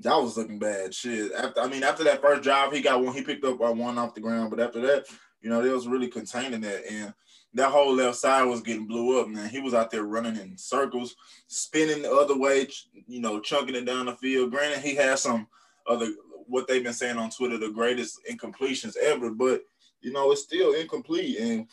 that 0.00 0.16
was 0.16 0.36
looking 0.36 0.58
bad. 0.58 0.94
Shit. 0.94 1.32
After 1.32 1.60
I 1.60 1.68
mean, 1.68 1.82
after 1.82 2.04
that 2.04 2.22
first 2.22 2.42
drive, 2.42 2.72
he 2.72 2.80
got 2.80 3.02
one. 3.02 3.14
He 3.14 3.22
picked 3.22 3.44
up 3.44 3.60
uh, 3.60 3.72
one 3.72 3.98
off 3.98 4.14
the 4.14 4.20
ground, 4.20 4.50
but 4.50 4.60
after 4.60 4.80
that, 4.82 5.06
you 5.40 5.50
know, 5.50 5.62
they 5.62 5.70
was 5.70 5.88
really 5.88 6.08
containing 6.08 6.60
that, 6.60 6.90
and 6.90 7.12
that 7.54 7.70
whole 7.70 7.94
left 7.94 8.16
side 8.16 8.44
was 8.44 8.60
getting 8.60 8.86
blew 8.86 9.20
up. 9.20 9.28
Man, 9.28 9.48
he 9.48 9.60
was 9.60 9.74
out 9.74 9.90
there 9.90 10.04
running 10.04 10.36
in 10.36 10.56
circles, 10.56 11.16
spinning 11.48 12.02
the 12.02 12.12
other 12.12 12.38
way, 12.38 12.68
you 13.06 13.20
know, 13.20 13.40
chunking 13.40 13.74
it 13.74 13.86
down 13.86 14.06
the 14.06 14.14
field. 14.14 14.50
Granted, 14.50 14.80
he 14.80 14.94
had 14.94 15.18
some 15.18 15.48
other 15.88 16.12
what 16.46 16.66
they've 16.66 16.84
been 16.84 16.92
saying 16.92 17.18
on 17.18 17.30
Twitter, 17.30 17.58
the 17.58 17.70
greatest 17.70 18.20
incompletions 18.30 18.96
ever, 18.96 19.30
but 19.30 19.62
you 20.00 20.12
know, 20.12 20.30
it's 20.30 20.42
still 20.42 20.74
incomplete, 20.74 21.38
and 21.40 21.66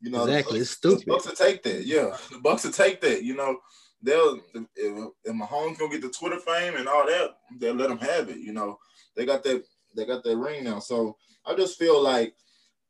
you 0.00 0.10
know, 0.10 0.24
exactly, 0.24 0.60
it's 0.60 0.70
stupid. 0.70 1.00
The 1.00 1.06
Bucks 1.06 1.26
will 1.26 1.34
take 1.34 1.62
that. 1.64 1.84
Yeah, 1.84 2.16
the 2.30 2.38
Bucks 2.38 2.62
to 2.62 2.70
take 2.70 3.00
that. 3.00 3.24
You 3.24 3.34
know 3.36 3.58
they'll 4.02 4.40
if, 4.54 5.08
if 5.24 5.34
Mahomes 5.34 5.78
gonna 5.78 5.90
get 5.90 6.02
the 6.02 6.08
Twitter 6.08 6.38
fame 6.38 6.76
and 6.76 6.88
all 6.88 7.06
that, 7.06 7.36
they'll 7.58 7.74
let 7.74 7.90
him 7.90 7.98
have 7.98 8.28
it. 8.28 8.38
You 8.38 8.52
know, 8.52 8.78
they 9.16 9.24
got 9.24 9.42
that 9.44 9.64
they 9.96 10.04
got 10.04 10.24
that 10.24 10.36
ring 10.36 10.64
now. 10.64 10.78
So 10.78 11.16
I 11.46 11.54
just 11.54 11.78
feel 11.78 12.02
like 12.02 12.34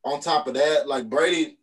on 0.05 0.21
top 0.21 0.47
of 0.47 0.55
that, 0.55 0.89
like 0.89 1.09
Brady, 1.09 1.59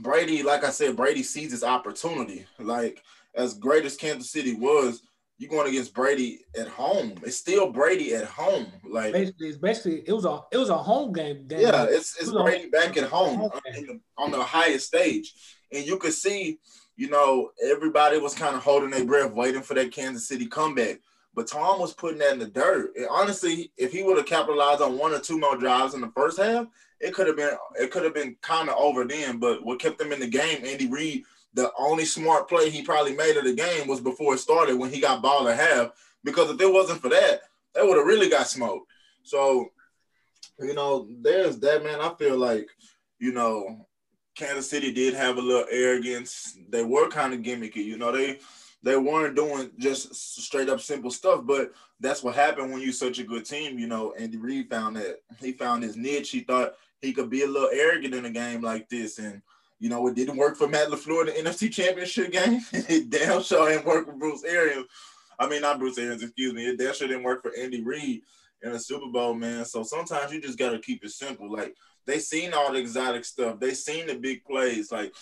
Brady, 0.00 0.42
like 0.42 0.64
I 0.64 0.70
said, 0.70 0.96
Brady 0.96 1.22
sees 1.22 1.50
his 1.50 1.64
opportunity. 1.64 2.46
Like 2.58 3.02
as 3.34 3.54
great 3.54 3.84
as 3.84 3.96
Kansas 3.96 4.30
City 4.30 4.54
was, 4.54 5.02
you're 5.38 5.50
going 5.50 5.68
against 5.68 5.94
Brady 5.94 6.40
at 6.58 6.68
home. 6.68 7.14
It's 7.22 7.36
still 7.36 7.72
Brady 7.72 8.14
at 8.14 8.24
home. 8.24 8.66
Like 8.88 9.12
basically, 9.12 9.48
it's 9.48 9.58
basically 9.58 10.02
it 10.06 10.12
was 10.12 10.26
a 10.26 10.40
it 10.52 10.58
was 10.58 10.68
a 10.68 10.76
home 10.76 11.12
game. 11.12 11.46
game. 11.46 11.60
Yeah, 11.60 11.86
it's 11.88 12.20
it's 12.20 12.28
it 12.28 12.34
Brady 12.34 12.64
a, 12.64 12.68
back 12.68 12.96
at 12.96 13.04
home, 13.04 13.38
home 13.38 13.50
uh, 13.54 13.60
the, 13.72 14.00
on 14.18 14.30
the 14.30 14.42
highest 14.42 14.88
stage, 14.88 15.32
and 15.72 15.86
you 15.86 15.96
could 15.96 16.12
see 16.12 16.58
you 17.00 17.08
know, 17.08 17.50
everybody 17.64 18.18
was 18.18 18.34
kind 18.34 18.54
of 18.54 18.62
holding 18.62 18.90
their 18.90 19.06
breath, 19.06 19.32
waiting 19.32 19.62
for 19.62 19.72
that 19.72 19.90
Kansas 19.90 20.28
City 20.28 20.44
comeback. 20.44 21.00
But 21.34 21.46
Tom 21.46 21.80
was 21.80 21.94
putting 21.94 22.18
that 22.18 22.34
in 22.34 22.38
the 22.38 22.46
dirt. 22.46 22.94
And 22.94 23.06
honestly, 23.10 23.72
if 23.78 23.90
he 23.90 24.02
would 24.02 24.18
have 24.18 24.26
capitalized 24.26 24.82
on 24.82 24.98
one 24.98 25.14
or 25.14 25.18
two 25.18 25.40
more 25.40 25.56
drives 25.56 25.94
in 25.94 26.02
the 26.02 26.12
first 26.14 26.38
half, 26.38 26.66
it 27.00 27.14
could 27.14 27.26
have 27.26 27.38
been 27.38 27.56
it 27.76 27.90
could 27.90 28.04
have 28.04 28.12
been 28.12 28.36
kind 28.42 28.68
of 28.68 28.76
over 28.76 29.06
then. 29.06 29.38
But 29.38 29.64
what 29.64 29.80
kept 29.80 29.98
them 29.98 30.12
in 30.12 30.20
the 30.20 30.28
game, 30.28 30.62
Andy 30.62 30.88
Reid, 30.88 31.24
the 31.54 31.72
only 31.78 32.04
smart 32.04 32.50
play 32.50 32.68
he 32.68 32.82
probably 32.82 33.16
made 33.16 33.38
of 33.38 33.44
the 33.44 33.54
game 33.54 33.88
was 33.88 34.02
before 34.02 34.34
it 34.34 34.40
started 34.40 34.76
when 34.76 34.92
he 34.92 35.00
got 35.00 35.22
ball 35.22 35.48
at 35.48 35.58
half. 35.58 35.92
Because 36.22 36.50
if 36.50 36.60
it 36.60 36.70
wasn't 36.70 37.00
for 37.00 37.08
that, 37.08 37.40
they 37.74 37.80
would 37.80 37.96
have 37.96 38.06
really 38.06 38.28
got 38.28 38.46
smoked. 38.46 38.90
So, 39.22 39.70
you 40.58 40.74
know, 40.74 41.08
there's 41.22 41.58
that 41.60 41.82
man. 41.82 42.02
I 42.02 42.12
feel 42.18 42.36
like, 42.36 42.68
you 43.18 43.32
know, 43.32 43.86
Kansas 44.34 44.70
City 44.70 44.92
did 44.92 45.14
have 45.14 45.36
a 45.36 45.40
little 45.40 45.66
arrogance. 45.70 46.56
They 46.68 46.84
were 46.84 47.08
kind 47.08 47.34
of 47.34 47.40
gimmicky. 47.40 47.84
You 47.84 47.98
know, 47.98 48.12
they 48.12 48.38
they 48.82 48.96
weren't 48.96 49.36
doing 49.36 49.70
just 49.78 50.14
straight 50.14 50.68
up 50.68 50.80
simple 50.80 51.10
stuff, 51.10 51.42
but 51.44 51.72
that's 52.00 52.22
what 52.22 52.34
happened 52.34 52.72
when 52.72 52.80
you're 52.80 52.92
such 52.92 53.18
a 53.18 53.24
good 53.24 53.44
team. 53.44 53.78
You 53.78 53.86
know, 53.86 54.12
Andy 54.18 54.38
Reid 54.38 54.70
found 54.70 54.96
that 54.96 55.20
he 55.40 55.52
found 55.52 55.82
his 55.82 55.96
niche. 55.96 56.30
He 56.30 56.40
thought 56.40 56.74
he 57.02 57.12
could 57.12 57.30
be 57.30 57.42
a 57.42 57.46
little 57.46 57.70
arrogant 57.72 58.14
in 58.14 58.24
a 58.24 58.30
game 58.30 58.62
like 58.62 58.88
this, 58.88 59.18
and 59.18 59.42
you 59.78 59.88
know 59.88 60.06
it 60.06 60.14
didn't 60.14 60.36
work 60.36 60.56
for 60.56 60.68
Matt 60.68 60.88
LaFleur 60.88 61.28
in 61.28 61.44
the 61.44 61.50
NFC 61.50 61.70
Championship 61.70 62.32
game. 62.32 62.60
it 62.72 63.10
damn 63.10 63.42
sure 63.42 63.68
didn't 63.68 63.86
work 63.86 64.06
for 64.06 64.14
Bruce 64.14 64.44
Arians. 64.44 64.86
I 65.38 65.48
mean, 65.48 65.62
not 65.62 65.78
Bruce 65.78 65.98
Arians, 65.98 66.22
excuse 66.22 66.52
me. 66.52 66.66
It 66.66 66.78
damn 66.78 66.94
sure 66.94 67.08
didn't 67.08 67.22
work 67.22 67.42
for 67.42 67.52
Andy 67.58 67.82
Reid 67.82 68.22
in 68.62 68.72
a 68.72 68.78
Super 68.78 69.06
Bowl, 69.06 69.34
man. 69.34 69.64
So 69.64 69.82
sometimes 69.82 70.32
you 70.32 70.40
just 70.40 70.58
got 70.58 70.70
to 70.70 70.78
keep 70.78 71.04
it 71.04 71.10
simple. 71.10 71.50
Like 71.50 71.74
they 72.10 72.18
seen 72.18 72.52
all 72.52 72.72
the 72.72 72.78
exotic 72.78 73.24
stuff. 73.24 73.60
They 73.60 73.74
seen 73.74 74.06
the 74.06 74.14
big 74.14 74.44
plays. 74.44 74.90
Like 74.90 75.14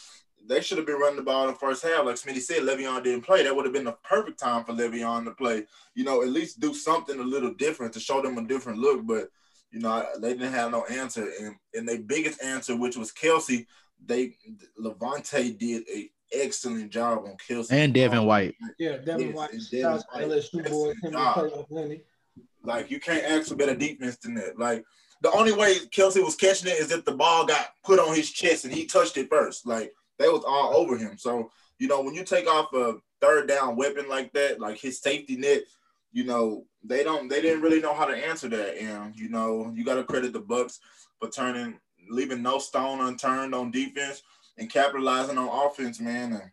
they 0.47 0.61
should 0.61 0.78
have 0.78 0.87
been 0.87 0.99
running 0.99 1.16
the 1.16 1.23
ball 1.23 1.45
in 1.45 1.52
the 1.52 1.59
first 1.59 1.83
half. 1.83 2.04
Like 2.04 2.16
Smitty 2.16 2.40
said, 2.40 2.62
Le'Veon 2.62 3.04
didn't 3.04 3.25
play. 3.25 3.42
That 3.42 3.54
would 3.54 3.66
have 3.66 3.75
been 3.75 3.85
the 3.85 3.97
perfect 4.02 4.38
time 4.38 4.64
for 4.64 4.73
Le'Veon 4.73 5.25
to 5.25 5.33
play. 5.33 5.64
You 5.95 6.04
know, 6.04 6.23
at 6.23 6.28
least 6.28 6.61
do 6.61 6.73
something 6.75 7.18
a 7.18 7.23
little 7.23 7.52
different 7.54 7.92
to 7.95 8.00
show 8.00 8.23
them 8.23 8.38
a 8.38 8.47
different 8.47 8.78
look. 8.78 9.07
But 9.07 9.28
you 9.71 9.80
know, 9.80 10.04
they 10.21 10.33
didn't 10.33 10.52
have 10.52 10.71
no 10.71 10.85
answer. 10.87 11.28
And 11.40 11.57
and 11.75 11.88
their 11.88 12.00
biggest 12.00 12.42
answer, 12.42 12.76
which 12.76 12.97
was 12.97 13.12
Kelce, 13.12 13.66
they 14.04 14.37
Lavonte 14.80 15.59
did 15.59 15.83
a 15.95 16.11
excellent 16.33 16.90
job 16.90 17.25
on 17.25 17.37
Kelce 17.37 17.73
and 17.73 17.92
Devin 17.92 18.18
um, 18.18 18.26
White. 18.26 18.54
Yeah, 18.78 18.99
Devin 18.99 19.28
Yes, 19.28 19.37
White. 19.37 19.50
Devin 19.71 19.90
White. 19.90 20.28
LSU 20.28 20.71
boys. 20.71 20.97
Him 21.02 21.14
and 21.16 21.64
Lenny. 21.71 22.02
Like 22.62 22.90
you 22.90 23.00
can't 23.00 23.25
ask 23.25 23.49
for 23.49 23.57
better 23.57 23.75
defense 23.75 24.16
than 24.16 24.35
that. 24.35 24.59
Like 24.59 24.85
the 25.20 25.30
only 25.32 25.52
way 25.52 25.76
Kelce 25.90 26.22
was 26.25 26.37
catching 26.37 26.68
it 26.68 26.78
is 26.78 26.92
if 26.92 27.04
the 27.04 27.12
ball 27.12 27.44
got 27.46 27.75
put 27.84 27.98
on 27.98 28.14
his 28.14 28.30
chest 28.30 28.64
and 28.64 28.72
he 28.72 28.87
touched 28.87 29.16
it 29.16 29.28
first. 29.28 29.66
Like 29.66 29.92
they 30.18 30.28
was 30.28 30.44
all 30.46 30.75
over 30.76 30.96
him. 30.96 31.18
So 31.18 31.50
you 31.78 31.88
know 31.88 32.02
when 32.02 32.14
you 32.14 32.25
take 32.25 32.46
off 32.46 32.72
a 32.72 32.94
third 33.20 33.48
down 33.48 33.76
weapon 33.76 34.08
like 34.08 34.32
that, 34.32 34.60
like 34.60 34.78
his 34.78 35.00
safety 35.00 35.37
net, 35.37 35.62
you 36.12 36.25
know 36.25 36.64
they 36.84 37.02
don't 37.02 37.28
they 37.28 37.40
didn't 37.40 37.62
really 37.62 37.80
know 37.80 37.94
how 37.94 38.04
to 38.04 38.14
answer 38.14 38.48
that. 38.48 38.80
And 38.80 39.14
you 39.16 39.28
know 39.28 39.72
you 39.75 39.84
got 39.84 39.96
to 39.96 40.04
credit 40.04 40.32
the 40.32 40.40
Bucks 40.40 40.80
for 41.18 41.28
turning 41.28 41.78
leaving 42.10 42.42
no 42.42 42.58
stone 42.58 43.00
unturned 43.06 43.54
on 43.54 43.70
defense 43.70 44.22
and 44.56 44.70
capitalizing 44.70 45.38
on 45.38 45.66
offense, 45.66 46.00
man. 46.00 46.32
And 46.32 46.50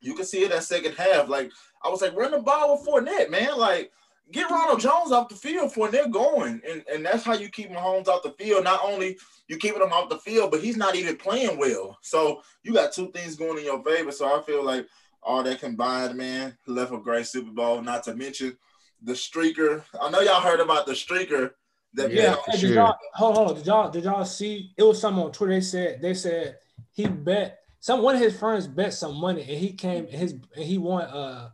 you 0.00 0.14
can 0.14 0.24
see 0.24 0.44
it 0.44 0.50
that 0.50 0.64
second 0.64 0.94
half. 0.94 1.28
Like 1.28 1.50
I 1.82 1.88
was 1.88 2.02
like, 2.02 2.16
run 2.16 2.30
the 2.30 2.38
ball 2.38 2.76
with 2.76 2.86
Fournette, 2.86 3.30
man. 3.30 3.56
Like 3.58 3.92
get 4.32 4.50
Ronald 4.50 4.80
Jones 4.80 5.12
off 5.12 5.28
the 5.28 5.34
field 5.34 5.72
for 5.72 5.90
they're 5.90 6.08
going. 6.08 6.60
And, 6.68 6.84
and 6.92 7.04
that's 7.04 7.24
how 7.24 7.34
you 7.34 7.48
keep 7.48 7.70
Mahomes 7.70 8.08
off 8.08 8.22
the 8.22 8.32
field. 8.32 8.64
Not 8.64 8.80
only 8.84 9.18
you 9.48 9.56
keeping 9.56 9.82
him 9.82 9.92
off 9.92 10.10
the 10.10 10.18
field, 10.18 10.50
but 10.50 10.60
he's 10.60 10.76
not 10.76 10.94
even 10.94 11.16
playing 11.16 11.58
well. 11.58 11.98
So 12.02 12.42
you 12.62 12.74
got 12.74 12.92
two 12.92 13.10
things 13.12 13.36
going 13.36 13.58
in 13.58 13.64
your 13.64 13.82
favor. 13.82 14.12
So 14.12 14.38
I 14.38 14.42
feel 14.42 14.64
like 14.64 14.86
all 15.22 15.42
that 15.42 15.60
combined, 15.60 16.16
man, 16.16 16.56
left 16.66 16.92
a 16.92 16.98
great 16.98 17.26
Super 17.26 17.50
Bowl. 17.50 17.82
Not 17.82 18.02
to 18.04 18.14
mention 18.14 18.56
the 19.02 19.12
streaker. 19.12 19.82
I 20.00 20.10
know 20.10 20.20
y'all 20.20 20.40
heard 20.40 20.60
about 20.60 20.86
the 20.86 20.92
streaker 20.92 21.52
that 21.94 22.12
Yeah, 22.12 22.22
Yeah, 22.22 22.36
hey, 22.46 22.58
sure. 22.58 22.68
did 22.68 22.74
y'all 22.76 22.96
hold 23.14 23.38
on? 23.38 23.54
Did 23.54 23.66
y'all 23.66 23.90
did 23.90 24.04
y'all 24.04 24.24
see? 24.24 24.72
It 24.76 24.82
was 24.82 25.00
something 25.00 25.22
on 25.22 25.32
Twitter. 25.32 25.54
They 25.54 25.60
said 25.60 26.02
they 26.02 26.14
said 26.14 26.56
he 26.90 27.06
bet 27.06 27.60
some 27.80 28.02
one 28.02 28.14
of 28.16 28.20
his 28.20 28.38
friends 28.38 28.66
bet 28.66 28.92
some 28.92 29.16
money 29.16 29.40
and 29.40 29.50
he 29.50 29.72
came 29.72 30.04
and 30.04 30.14
his 30.14 30.32
and 30.32 30.64
he 30.64 30.78
won 30.78 31.04
uh 31.04 31.50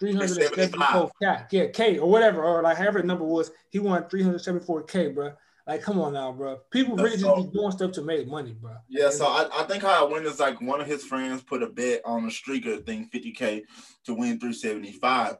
three 0.00 0.12
hundred 0.12 0.30
and 0.30 0.56
seventy 0.56 0.78
four 0.92 1.10
k 1.22 1.36
yeah 1.52 1.66
k 1.68 1.98
or 1.98 2.10
whatever 2.10 2.42
or 2.42 2.62
like 2.62 2.76
however 2.76 3.00
the 3.00 3.06
number 3.06 3.24
was 3.24 3.50
he 3.68 3.78
won 3.78 4.08
three 4.08 4.22
hundred 4.22 4.40
seventy 4.40 4.64
four 4.64 4.82
k 4.82 5.08
bro. 5.08 5.32
Like 5.66 5.82
come 5.82 6.00
on 6.00 6.14
now, 6.14 6.32
bro. 6.32 6.58
People 6.72 6.96
really 6.96 7.16
just 7.16 7.36
be 7.36 7.58
doing 7.58 7.70
stuff 7.70 7.92
to 7.92 8.02
make 8.02 8.26
money, 8.26 8.56
bro. 8.60 8.72
Yeah, 8.88 9.10
so 9.10 9.26
I, 9.26 9.46
I 9.54 9.62
think 9.64 9.84
how 9.84 10.04
it 10.04 10.10
went 10.10 10.26
is 10.26 10.40
like 10.40 10.60
one 10.60 10.80
of 10.80 10.88
his 10.88 11.04
friends 11.04 11.42
put 11.42 11.62
a 11.62 11.68
bet 11.68 12.00
on 12.04 12.24
the 12.24 12.30
streaker 12.30 12.84
thing, 12.84 13.08
50K 13.14 13.62
to 14.06 14.14
win 14.14 14.40
375. 14.40 15.36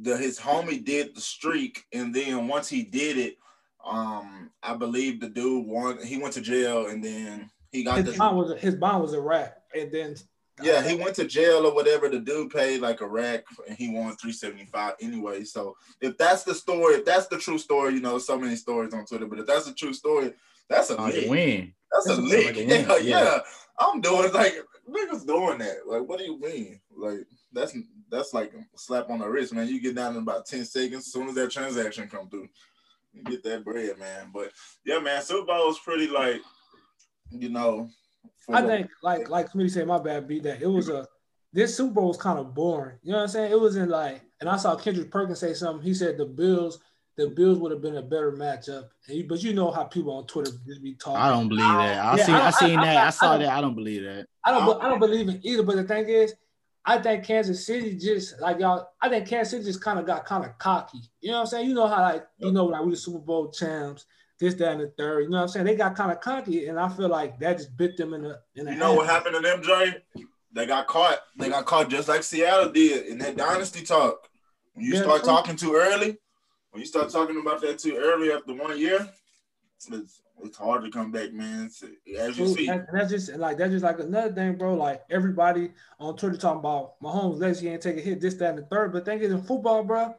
The 0.00 0.16
his 0.16 0.38
homie 0.38 0.82
did 0.82 1.14
the 1.14 1.20
streak, 1.20 1.84
and 1.92 2.14
then 2.14 2.48
once 2.48 2.68
he 2.68 2.82
did 2.82 3.18
it, 3.18 3.36
um, 3.84 4.50
I 4.62 4.74
believe 4.74 5.20
the 5.20 5.28
dude 5.28 5.66
won 5.66 5.98
he 6.02 6.16
went 6.16 6.32
to 6.34 6.40
jail 6.40 6.86
and 6.86 7.04
then 7.04 7.50
he 7.70 7.84
got 7.84 7.98
His 7.98 8.12
the 8.12 8.18
bond 8.18 8.38
was 8.38 8.52
a, 8.52 8.56
his 8.56 8.76
bond 8.76 9.02
was 9.02 9.12
a 9.12 9.20
rap, 9.20 9.58
and 9.74 9.92
then 9.92 10.16
yeah, 10.62 10.86
he 10.86 10.94
went 10.96 11.16
to 11.16 11.24
jail 11.26 11.66
or 11.66 11.74
whatever. 11.74 12.08
The 12.08 12.20
dude 12.20 12.50
paid 12.50 12.80
like 12.80 13.00
a 13.00 13.06
rack 13.08 13.44
and 13.68 13.76
he 13.76 13.88
won 13.88 14.14
375 14.16 14.94
anyway. 15.00 15.44
So 15.44 15.76
if 16.00 16.16
that's 16.16 16.44
the 16.44 16.54
story, 16.54 16.94
if 16.96 17.04
that's 17.04 17.26
the 17.26 17.38
true 17.38 17.58
story, 17.58 17.94
you 17.94 18.00
know, 18.00 18.18
so 18.18 18.38
many 18.38 18.56
stories 18.56 18.94
on 18.94 19.04
Twitter, 19.04 19.26
but 19.26 19.40
if 19.40 19.46
that's 19.46 19.66
the 19.66 19.74
true 19.74 19.92
story, 19.92 20.32
that's 20.68 20.90
a 20.90 20.96
Oh, 20.98 21.10
win. 21.28 21.72
That's 21.92 22.06
a 22.06 22.08
That's 22.10 22.18
a 22.18 22.22
lick. 22.22 22.46
fucking 22.46 22.68
Yeah, 22.68 22.88
win, 22.88 23.04
yeah, 23.06 23.22
yeah. 23.24 23.38
I'm 23.78 24.00
doing 24.00 24.32
like 24.32 24.54
niggas 24.88 25.26
doing 25.26 25.58
that. 25.58 25.86
Like, 25.86 26.08
what 26.08 26.18
do 26.18 26.24
you 26.24 26.38
mean? 26.38 26.80
Like, 26.96 27.26
that's 27.52 27.76
that's 28.10 28.32
like 28.32 28.52
a 28.54 28.64
slap 28.78 29.10
on 29.10 29.18
the 29.18 29.28
wrist, 29.28 29.52
man. 29.52 29.66
You 29.68 29.80
get 29.80 29.96
down 29.96 30.12
in 30.16 30.22
about 30.22 30.46
10 30.46 30.64
seconds 30.64 31.06
as 31.06 31.12
soon 31.12 31.28
as 31.28 31.34
that 31.34 31.50
transaction 31.50 32.08
come 32.08 32.28
through. 32.28 32.48
You 33.12 33.22
get 33.24 33.42
that 33.44 33.64
bread, 33.64 33.98
man. 33.98 34.30
But 34.32 34.52
yeah, 34.84 34.98
man, 35.00 35.20
Super 35.22 35.46
Bowl 35.46 35.66
was 35.68 35.78
pretty 35.80 36.06
like, 36.08 36.40
you 37.30 37.48
know. 37.48 37.88
I 38.52 38.62
think 38.62 38.88
like 39.02 39.28
like 39.28 39.50
Smitty 39.52 39.70
said, 39.70 39.86
my 39.86 39.98
bad 39.98 40.28
beat 40.28 40.42
that 40.44 40.60
it 40.62 40.66
was 40.66 40.88
a 40.88 41.06
this 41.52 41.76
Super 41.76 41.94
Bowl 41.94 42.08
was 42.08 42.16
kind 42.16 42.38
of 42.38 42.54
boring. 42.54 42.96
You 43.02 43.12
know 43.12 43.18
what 43.18 43.22
I'm 43.24 43.28
saying? 43.28 43.52
It 43.52 43.60
was 43.60 43.76
in 43.76 43.88
like, 43.88 44.22
and 44.40 44.48
I 44.50 44.56
saw 44.56 44.74
Kendrick 44.76 45.10
Perkins 45.10 45.38
say 45.38 45.54
something. 45.54 45.84
He 45.84 45.94
said 45.94 46.18
the 46.18 46.26
Bills, 46.26 46.80
the 47.16 47.28
Bills 47.28 47.58
would 47.58 47.70
have 47.70 47.80
been 47.80 47.96
a 47.96 48.02
better 48.02 48.32
matchup. 48.32 48.88
And 49.08 49.18
you- 49.18 49.24
But 49.28 49.42
you 49.42 49.54
know 49.54 49.70
how 49.70 49.84
people 49.84 50.12
on 50.12 50.26
Twitter 50.26 50.50
just 50.66 50.82
be 50.82 50.94
talking. 50.96 51.20
I 51.22 51.28
don't 51.30 51.48
believe 51.48 51.62
that. 51.64 52.04
I 52.04 52.16
Yeah, 52.16 52.24
see. 52.26 52.32
I 52.32 52.46
I, 52.48 52.50
seen 52.50 52.78
I- 52.80 52.84
that. 52.86 52.96
I- 53.04 53.06
I 53.06 53.10
saw 53.10 53.38
that. 53.38 53.48
I 53.48 53.60
don't 53.60 53.76
believe 53.76 54.02
that. 54.02 54.26
I 54.44 54.50
don't, 54.50 54.82
I 54.82 54.88
don't 54.88 54.98
believe 54.98 55.28
in 55.28 55.40
either. 55.44 55.62
But 55.62 55.76
the 55.76 55.84
thing 55.84 56.08
is, 56.08 56.34
I 56.84 56.98
think 56.98 57.24
Kansas 57.24 57.64
City 57.64 57.96
just 57.96 58.40
like 58.40 58.58
y'all. 58.58 58.88
I 59.00 59.08
think 59.08 59.26
Kansas 59.28 59.52
City 59.52 59.64
just 59.64 59.80
kind 59.80 59.98
of 60.00 60.06
got 60.06 60.26
kind 60.26 60.44
of 60.44 60.58
cocky. 60.58 60.98
You 61.20 61.30
know 61.30 61.36
what 61.36 61.40
I'm 61.42 61.46
saying? 61.46 61.68
You 61.68 61.74
know 61.74 61.86
how 61.86 62.02
like 62.02 62.26
you 62.38 62.50
know 62.52 62.64
like 62.66 62.82
we 62.84 62.90
the 62.90 62.96
Super 62.96 63.20
Bowl 63.20 63.50
champs, 63.52 64.04
this, 64.38 64.54
that, 64.54 64.72
and 64.72 64.80
the 64.80 64.92
third. 64.98 65.22
You 65.24 65.30
know 65.30 65.36
what 65.38 65.42
I'm 65.44 65.48
saying? 65.48 65.66
They 65.66 65.76
got 65.76 65.96
kind 65.96 66.10
of 66.12 66.20
cocky, 66.20 66.66
and 66.66 66.78
I 66.78 66.88
feel 66.88 67.08
like 67.08 67.38
that 67.40 67.58
just 67.58 67.76
bit 67.76 67.96
them 67.96 68.14
in 68.14 68.22
the 68.22 68.40
in 68.56 68.66
the. 68.66 68.72
You 68.72 68.78
know 68.78 68.94
what 68.94 69.06
happened 69.06 69.36
to 69.36 69.40
them, 69.40 69.62
Jay? 69.62 69.94
They 70.52 70.66
got 70.66 70.86
caught. 70.86 71.18
They 71.38 71.48
got 71.48 71.64
caught 71.66 71.88
just 71.88 72.08
like 72.08 72.22
Seattle 72.22 72.70
did 72.70 73.06
in 73.06 73.18
that 73.18 73.36
dynasty 73.36 73.84
talk. 73.84 74.28
When 74.74 74.84
you 74.84 74.94
Yeah, 74.94 75.02
start 75.02 75.24
talking 75.24 75.56
too 75.56 75.74
early, 75.74 76.18
when 76.70 76.80
you 76.80 76.86
start 76.86 77.10
talking 77.10 77.40
about 77.40 77.60
that 77.62 77.78
too 77.78 77.96
early 77.96 78.32
after 78.32 78.54
one 78.54 78.76
year, 78.78 79.08
it's, 79.76 80.20
it's 80.42 80.56
hard 80.56 80.84
to 80.84 80.90
come 80.90 81.12
back, 81.12 81.32
man. 81.32 81.66
It's- 81.66 81.84
as 82.18 82.38
you 82.38 82.46
Dude, 82.46 82.56
see, 82.56 82.66
that- 82.66 82.86
that's 82.92 83.10
just 83.10 83.36
like 83.36 83.56
that's 83.58 83.70
just 83.72 83.84
like 83.84 83.98
another 84.00 84.32
thing, 84.32 84.56
bro. 84.56 84.74
Like 84.74 85.02
everybody 85.10 85.72
on 85.98 86.16
Twitter 86.16 86.36
talking 86.36 86.58
about 86.60 87.00
Mahomes' 87.00 87.40
legacy 87.40 87.68
ain't 87.68 87.82
take 87.82 87.96
a 87.98 88.00
hit, 88.00 88.20
this, 88.20 88.34
that, 88.34 88.50
and 88.50 88.58
the 88.58 88.66
third. 88.66 88.92
But 88.92 89.04
thing 89.04 89.20
is, 89.20 89.32
in 89.32 89.42
football, 89.42 89.84
bro, 89.84 90.14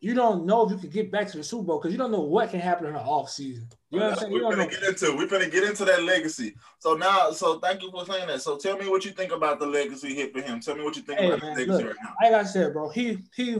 you 0.00 0.14
don't 0.14 0.44
know 0.46 0.64
if 0.66 0.72
you 0.72 0.78
can 0.78 0.90
get 0.90 1.10
back 1.10 1.26
to 1.28 1.38
the 1.38 1.42
Super 1.44 1.64
Bowl 1.64 1.78
because 1.78 1.92
you 1.92 1.98
don't 1.98 2.12
know 2.12 2.20
what 2.20 2.50
can 2.50 2.60
happen 2.60 2.86
in 2.86 2.92
the 2.92 3.00
off 3.00 3.30
season. 3.30 3.66
You 3.90 4.00
know 4.00 4.06
what 4.10 4.12
I'm 4.14 4.18
saying? 4.18 4.32
we're 4.32 4.40
gonna 4.42 4.56
know. 4.58 4.68
get 4.68 4.82
into. 4.82 5.16
We're 5.16 5.26
gonna 5.26 5.48
get 5.48 5.64
into 5.64 5.84
that 5.86 6.02
legacy. 6.02 6.54
So 6.80 6.94
now, 6.96 7.30
so 7.30 7.58
thank 7.60 7.82
you 7.82 7.90
for 7.90 8.04
saying 8.04 8.26
that. 8.28 8.42
So 8.42 8.56
tell 8.58 8.76
me 8.76 8.88
what 8.88 9.04
you 9.04 9.12
think 9.12 9.32
about 9.32 9.58
the 9.58 9.66
legacy 9.66 10.14
hit 10.14 10.32
for 10.34 10.42
him. 10.42 10.60
Tell 10.60 10.76
me 10.76 10.84
what 10.84 10.96
you 10.96 11.02
think 11.02 11.20
Hey, 11.20 11.28
about 11.28 11.42
man, 11.42 11.56
his 11.58 11.66
legacy 11.68 11.84
look. 11.84 11.96
right 11.96 12.04
now. 12.22 12.30
Like 12.30 12.40
I 12.40 12.44
said, 12.44 12.72
bro, 12.72 12.88
he 12.90 13.18
he 13.34 13.58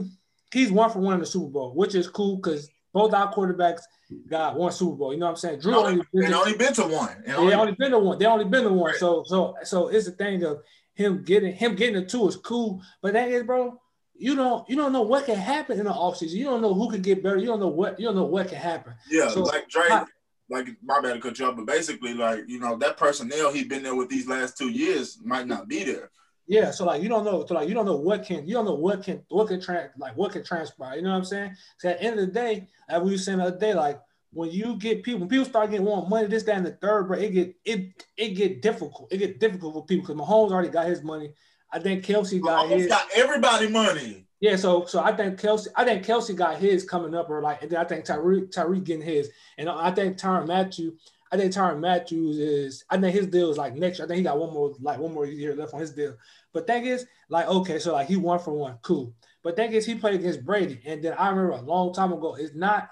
he's 0.53 0.71
one 0.71 0.89
for 0.91 0.99
one 0.99 1.15
in 1.15 1.19
the 1.21 1.25
Super 1.25 1.49
Bowl, 1.49 1.73
which 1.75 1.95
is 1.95 2.07
cool 2.07 2.35
because 2.37 2.69
both 2.93 3.13
our 3.13 3.33
quarterbacks 3.33 3.81
got 4.29 4.55
one 4.55 4.71
Super 4.71 4.95
Bowl. 4.95 5.13
You 5.13 5.19
know 5.19 5.25
what 5.25 5.31
I'm 5.31 5.35
saying? 5.37 5.59
Drew 5.59 5.75
only 5.75 6.01
been 6.13 6.29
to- 6.31 6.37
only 6.37 6.55
been 6.57 6.73
to 6.73 6.83
one. 6.83 7.11
And 7.25 7.25
they 7.25 7.33
only- 7.33 7.53
only 7.55 7.71
been 7.73 7.91
to 7.91 7.99
one. 7.99 8.19
They 8.19 8.25
only 8.25 8.45
been 8.45 8.63
to 8.63 8.69
one. 8.69 8.91
Right. 8.91 8.99
So 8.99 9.23
so 9.25 9.55
so 9.63 9.87
it's 9.87 10.07
a 10.07 10.11
thing 10.11 10.43
of 10.43 10.61
him 10.93 11.23
getting 11.23 11.53
him 11.53 11.75
getting 11.75 11.95
the 11.95 12.05
two 12.05 12.27
is 12.27 12.35
cool. 12.37 12.81
But 13.01 13.13
that 13.13 13.29
is, 13.29 13.43
bro, 13.43 13.79
you 14.19 14.35
don't 14.35 14.67
you 14.69 14.75
don't 14.75 14.93
know 14.93 15.01
what 15.01 15.25
can 15.25 15.37
happen 15.37 15.79
in 15.79 15.85
the 15.85 15.91
offseason. 15.91 16.31
You 16.33 16.45
don't 16.45 16.61
know 16.61 16.73
who 16.73 16.89
can 16.89 17.01
get 17.01 17.23
better. 17.23 17.37
You 17.37 17.47
don't 17.47 17.59
know 17.59 17.67
what 17.67 17.99
you 17.99 18.05
don't 18.07 18.15
know 18.15 18.25
what 18.25 18.47
can 18.49 18.57
happen. 18.57 18.93
Yeah, 19.09 19.29
So, 19.29 19.43
like 19.43 19.67
Dre, 19.69 19.83
I- 19.89 20.05
like 20.49 20.67
my 20.81 21.01
bad 21.01 21.13
to 21.15 21.19
cut 21.19 21.37
you 21.37 21.51
but 21.51 21.65
basically, 21.65 22.13
like 22.13 22.45
you 22.47 22.59
know, 22.59 22.77
that 22.77 22.97
personnel 22.97 23.51
he's 23.51 23.67
been 23.67 23.83
there 23.83 23.95
with 23.95 24.09
these 24.09 24.27
last 24.27 24.57
two 24.57 24.69
years 24.69 25.19
might 25.23 25.45
not 25.47 25.67
be 25.67 25.83
there. 25.83 26.09
Yeah, 26.47 26.71
so 26.71 26.85
like 26.85 27.03
you 27.03 27.09
don't 27.09 27.25
know, 27.25 27.45
so 27.45 27.53
like 27.55 27.67
you 27.67 27.73
don't 27.73 27.85
know 27.85 27.97
what 27.97 28.23
can 28.23 28.47
you 28.47 28.53
don't 28.53 28.63
know 28.65 28.75
what 28.75 29.03
can 29.03 29.21
what 29.27 29.49
can 29.49 29.59
trans 29.59 29.91
like 29.97 30.15
what 30.15 30.31
can 30.31 30.43
transpire. 30.43 30.95
You 30.95 31.01
know 31.01 31.11
what 31.11 31.17
I'm 31.17 31.25
saying? 31.25 31.55
So 31.79 31.89
at 31.89 31.99
the 31.99 32.05
end 32.05 32.19
of 32.19 32.27
the 32.27 32.31
day, 32.31 32.67
as 32.87 33.01
we 33.01 33.11
were 33.11 33.17
saying 33.17 33.39
the 33.39 33.45
other 33.45 33.59
day, 33.59 33.73
like 33.73 33.99
when 34.31 34.51
you 34.51 34.77
get 34.77 35.03
people, 35.03 35.21
when 35.21 35.29
people 35.29 35.45
start 35.45 35.71
getting 35.71 35.85
more 35.85 36.07
money, 36.07 36.27
this, 36.27 36.43
that, 36.43 36.55
and 36.57 36.65
the 36.65 36.71
third, 36.71 37.07
bro, 37.07 37.17
it 37.17 37.33
get 37.33 37.55
it 37.65 38.05
it 38.15 38.29
get 38.29 38.61
difficult. 38.61 39.11
It 39.11 39.17
get 39.17 39.39
difficult 39.41 39.73
for 39.73 39.85
people 39.85 40.07
because 40.07 40.21
Mahomes 40.27 40.51
already 40.51 40.69
got 40.69 40.87
his 40.87 41.03
money. 41.03 41.33
I 41.71 41.79
think 41.79 42.05
Kelce 42.05 42.41
got 42.41 42.69
his. 42.69 42.87
got 42.87 43.07
everybody 43.15 43.69
money. 43.69 44.25
Yeah, 44.39 44.55
so 44.55 44.85
so 44.85 44.99
I 44.99 45.15
think 45.15 45.39
Kelce, 45.39 45.67
I 45.75 45.83
think 45.83 46.05
Kelce 46.05 46.35
got 46.35 46.57
his 46.57 46.85
coming 46.85 47.15
up, 47.15 47.29
or 47.29 47.41
like, 47.41 47.63
and 47.63 47.71
then 47.71 47.79
I 47.79 47.85
think 47.85 48.05
Tyreek 48.05 48.51
Tyreek 48.51 48.83
getting 48.83 49.01
his, 49.01 49.31
and 49.57 49.67
I 49.67 49.91
think 49.91 50.17
Tyrann 50.17 50.47
Mathieu, 50.47 50.95
I 51.31 51.37
think 51.37 51.51
Tyrann 51.51 51.79
Matthews 51.79 52.37
is, 52.37 52.85
I 52.89 52.97
think 52.97 53.15
his 53.15 53.27
deal 53.27 53.49
is 53.49 53.57
like 53.57 53.75
next. 53.75 53.97
year. 53.97 54.05
I 54.05 54.07
think 54.07 54.17
he 54.17 54.23
got 54.23 54.37
one 54.37 54.53
more 54.53 54.73
like 54.79 54.99
one 54.99 55.13
more 55.13 55.25
year 55.25 55.55
left 55.55 55.73
on 55.73 55.79
his 55.79 55.91
deal. 55.91 56.15
But 56.53 56.67
thing 56.67 56.85
is, 56.85 57.05
like, 57.29 57.47
okay, 57.47 57.79
so 57.79 57.93
like 57.93 58.07
he 58.07 58.15
won 58.15 58.39
for 58.39 58.53
one, 58.53 58.77
cool. 58.81 59.13
But 59.43 59.55
thing 59.55 59.71
is, 59.71 59.85
he 59.85 59.95
played 59.95 60.19
against 60.19 60.45
Brady, 60.45 60.81
and 60.85 61.03
then 61.03 61.13
I 61.13 61.29
remember 61.29 61.51
a 61.51 61.61
long 61.61 61.93
time 61.93 62.13
ago, 62.13 62.35
it's 62.35 62.55
not, 62.55 62.89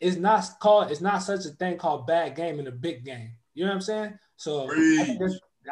it's 0.00 0.16
not 0.16 0.44
called, 0.60 0.90
it's 0.90 1.00
not 1.00 1.18
such 1.18 1.44
a 1.44 1.50
thing 1.50 1.76
called 1.76 2.06
bad 2.06 2.36
game 2.36 2.58
in 2.58 2.66
a 2.66 2.72
big 2.72 3.04
game. 3.04 3.32
You 3.54 3.64
know 3.64 3.70
what 3.70 3.76
I'm 3.76 3.80
saying? 3.82 4.18
So 4.36 4.70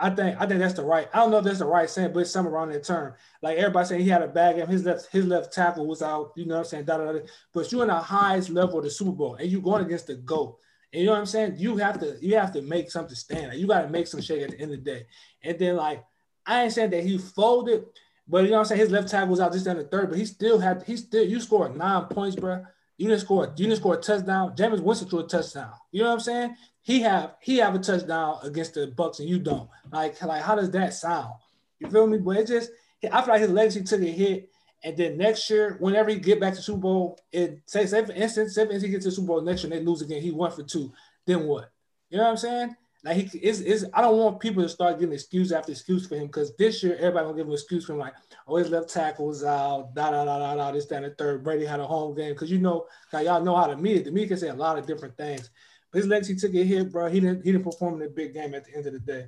I 0.00 0.10
think, 0.10 0.40
I 0.40 0.46
think 0.46 0.60
that's 0.60 0.74
the 0.74 0.84
right. 0.84 1.08
I 1.12 1.18
don't 1.18 1.30
know 1.30 1.38
if 1.38 1.44
that's 1.44 1.58
the 1.58 1.66
right 1.66 1.88
saying, 1.88 2.12
but 2.12 2.20
it's 2.20 2.30
somewhere 2.30 2.54
around 2.54 2.70
that 2.70 2.84
term. 2.84 3.14
Like 3.42 3.58
everybody 3.58 3.86
saying 3.86 4.02
he 4.02 4.08
had 4.08 4.22
a 4.22 4.28
bad 4.28 4.56
game. 4.56 4.66
His 4.66 4.84
left 4.84 5.08
his 5.10 5.26
left 5.26 5.52
tackle 5.52 5.86
was 5.86 6.02
out. 6.02 6.32
You 6.36 6.46
know 6.46 6.54
what 6.54 6.60
I'm 6.60 6.66
saying? 6.66 6.84
Da, 6.84 6.98
da, 6.98 7.12
da. 7.12 7.20
But 7.52 7.70
you're 7.70 7.82
in 7.82 7.88
the 7.88 7.94
highest 7.94 8.50
level 8.50 8.78
of 8.78 8.84
the 8.84 8.90
Super 8.90 9.12
Bowl, 9.12 9.34
and 9.34 9.50
you're 9.50 9.62
going 9.62 9.84
against 9.84 10.06
the 10.06 10.16
GOAT. 10.16 10.58
And 10.92 11.00
you 11.00 11.06
know 11.06 11.12
what 11.12 11.20
I'm 11.20 11.26
saying? 11.26 11.56
You 11.58 11.76
have 11.76 12.00
to 12.00 12.16
you 12.20 12.36
have 12.36 12.52
to 12.52 12.62
make 12.62 12.90
something 12.90 13.14
stand. 13.14 13.54
You 13.54 13.66
got 13.66 13.82
to 13.82 13.88
make 13.88 14.06
some 14.06 14.20
shake 14.20 14.42
at 14.42 14.50
the 14.50 14.60
end 14.60 14.72
of 14.72 14.84
the 14.84 14.90
day. 14.90 15.06
And 15.42 15.58
then 15.58 15.76
like 15.76 16.04
I 16.46 16.64
ain't 16.64 16.72
saying 16.72 16.90
that 16.90 17.04
he 17.04 17.18
folded, 17.18 17.84
but 18.26 18.44
you 18.44 18.50
know 18.50 18.54
what 18.54 18.60
I'm 18.60 18.64
saying? 18.66 18.80
His 18.80 18.90
left 18.90 19.08
tackle 19.08 19.28
was 19.28 19.40
out 19.40 19.52
just 19.52 19.66
in 19.66 19.76
the 19.76 19.84
third, 19.84 20.08
but 20.08 20.18
he 20.18 20.24
still 20.24 20.58
had 20.58 20.82
he 20.86 20.96
still 20.96 21.24
you 21.24 21.40
scored 21.40 21.76
nine 21.76 22.06
points, 22.06 22.36
bro. 22.36 22.64
You 22.96 23.08
didn't 23.08 23.20
score 23.20 23.52
you 23.56 23.66
didn't 23.66 23.76
score 23.76 23.94
a 23.94 24.00
touchdown. 24.00 24.56
Jameis 24.56 24.80
Winston 24.80 25.08
threw 25.08 25.20
a 25.20 25.26
touchdown. 25.26 25.72
You 25.92 26.02
know 26.02 26.08
what 26.08 26.14
I'm 26.14 26.20
saying? 26.20 26.56
He 26.88 27.02
have 27.02 27.34
he 27.42 27.58
have 27.58 27.74
a 27.74 27.78
touchdown 27.78 28.38
against 28.42 28.72
the 28.72 28.86
Bucks 28.86 29.20
and 29.20 29.28
you 29.28 29.38
don't. 29.38 29.68
Like 29.92 30.22
like 30.22 30.40
how 30.40 30.54
does 30.54 30.70
that 30.70 30.94
sound? 30.94 31.34
You 31.80 31.90
feel 31.90 32.06
me? 32.06 32.16
But 32.16 32.38
it 32.38 32.46
just 32.46 32.70
I 33.12 33.20
feel 33.20 33.34
like 33.34 33.42
his 33.42 33.50
legacy 33.50 33.82
took 33.82 34.00
a 34.00 34.06
hit. 34.06 34.48
And 34.82 34.96
then 34.96 35.18
next 35.18 35.50
year, 35.50 35.76
whenever 35.80 36.08
he 36.08 36.16
get 36.16 36.40
back 36.40 36.54
to 36.54 36.62
Super 36.62 36.78
Bowl, 36.78 37.20
it 37.30 37.60
say, 37.66 37.84
say 37.84 38.06
for 38.06 38.12
instance, 38.12 38.54
say 38.54 38.64
for 38.64 38.72
instance 38.72 38.84
he 38.84 38.88
gets 38.88 39.04
to 39.04 39.10
Super 39.10 39.26
Bowl 39.26 39.42
next 39.42 39.64
year 39.64 39.70
and 39.70 39.82
they 39.82 39.86
lose 39.86 40.00
again, 40.00 40.22
he 40.22 40.30
won 40.30 40.50
for 40.50 40.62
two. 40.62 40.90
Then 41.26 41.44
what? 41.44 41.70
You 42.08 42.16
know 42.16 42.24
what 42.24 42.30
I'm 42.30 42.36
saying? 42.38 42.74
Like 43.04 43.16
he 43.18 43.38
is 43.40 43.60
is 43.60 43.86
I 43.92 44.00
don't 44.00 44.16
want 44.16 44.40
people 44.40 44.62
to 44.62 44.68
start 44.70 44.98
getting 44.98 45.12
excuse 45.12 45.52
after 45.52 45.72
excuse 45.72 46.06
for 46.06 46.16
him 46.16 46.28
because 46.28 46.56
this 46.56 46.82
year 46.82 46.94
everybody 46.94 47.26
gonna 47.26 47.36
give 47.36 47.46
him 47.48 47.52
excuse 47.52 47.84
for 47.84 47.92
him 47.92 47.98
like 47.98 48.14
oh 48.46 48.56
his 48.56 48.70
left 48.70 48.88
tackle 48.88 49.26
was 49.26 49.44
out 49.44 49.94
da 49.94 50.10
da 50.10 50.24
da 50.24 50.38
da 50.38 50.54
da 50.54 50.72
this 50.72 50.90
and 50.90 51.04
the 51.04 51.10
third 51.10 51.44
Brady 51.44 51.66
had 51.66 51.80
a 51.80 51.86
home 51.86 52.16
game 52.16 52.32
because 52.32 52.50
you 52.50 52.58
know 52.58 52.86
now 53.12 53.20
y'all 53.20 53.44
know 53.44 53.54
how 53.54 53.66
to 53.66 53.76
meet 53.76 53.98
it 53.98 54.04
the 54.06 54.10
media 54.10 54.28
can 54.28 54.38
say 54.38 54.48
a 54.48 54.54
lot 54.54 54.78
of 54.78 54.86
different 54.86 55.16
things 55.18 55.50
his 55.98 56.06
legacy 56.06 56.34
took 56.34 56.54
a 56.54 56.64
hit 56.64 56.90
bro 56.90 57.08
he 57.08 57.20
didn't 57.20 57.44
he 57.44 57.52
didn't 57.52 57.64
perform 57.64 58.00
in 58.00 58.06
a 58.06 58.10
big 58.10 58.32
game 58.34 58.54
at 58.54 58.64
the 58.64 58.74
end 58.74 58.86
of 58.86 58.92
the 58.92 59.00
day 59.00 59.26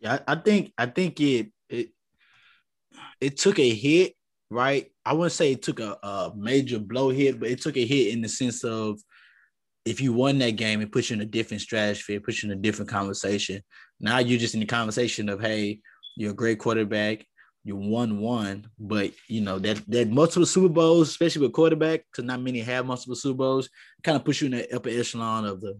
yeah 0.00 0.18
I 0.26 0.34
think 0.36 0.72
I 0.76 0.86
think 0.86 1.20
it 1.20 1.52
it 1.68 1.90
it 3.20 3.36
took 3.36 3.58
a 3.58 3.74
hit, 3.74 4.14
right? 4.50 4.90
I 5.04 5.12
wouldn't 5.12 5.32
say 5.32 5.52
it 5.52 5.62
took 5.62 5.80
a, 5.80 5.98
a 6.02 6.32
major 6.36 6.78
blow 6.78 7.10
hit, 7.10 7.38
but 7.38 7.48
it 7.48 7.60
took 7.60 7.76
a 7.76 7.86
hit 7.86 8.12
in 8.12 8.20
the 8.20 8.28
sense 8.28 8.64
of 8.64 9.00
if 9.84 10.00
you 10.00 10.12
won 10.12 10.38
that 10.38 10.56
game, 10.56 10.80
it 10.80 10.92
puts 10.92 11.10
you 11.10 11.14
in 11.14 11.22
a 11.22 11.26
different 11.26 11.60
stratosphere, 11.60 12.16
it 12.16 12.24
puts 12.24 12.42
you 12.42 12.50
in 12.50 12.58
a 12.58 12.60
different 12.60 12.90
conversation. 12.90 13.62
Now 14.00 14.18
you're 14.18 14.38
just 14.38 14.54
in 14.54 14.60
the 14.60 14.66
conversation 14.66 15.28
of, 15.28 15.40
hey, 15.40 15.80
you're 16.16 16.32
a 16.32 16.34
great 16.34 16.58
quarterback, 16.58 17.26
you 17.64 17.76
won 17.76 18.18
one, 18.18 18.66
but 18.78 19.12
you 19.28 19.40
know 19.40 19.58
that 19.58 19.82
that 19.88 20.08
multiple 20.08 20.46
Super 20.46 20.68
Bowls, 20.68 21.08
especially 21.08 21.42
with 21.42 21.52
quarterback, 21.52 22.04
because 22.10 22.24
not 22.24 22.40
many 22.40 22.60
have 22.60 22.86
multiple 22.86 23.14
Super 23.14 23.38
Bowls, 23.38 23.68
kind 24.02 24.16
of 24.16 24.24
push 24.24 24.40
you 24.40 24.46
in 24.46 24.52
the 24.52 24.74
upper 24.74 24.88
echelon 24.88 25.44
of 25.44 25.60
the 25.60 25.78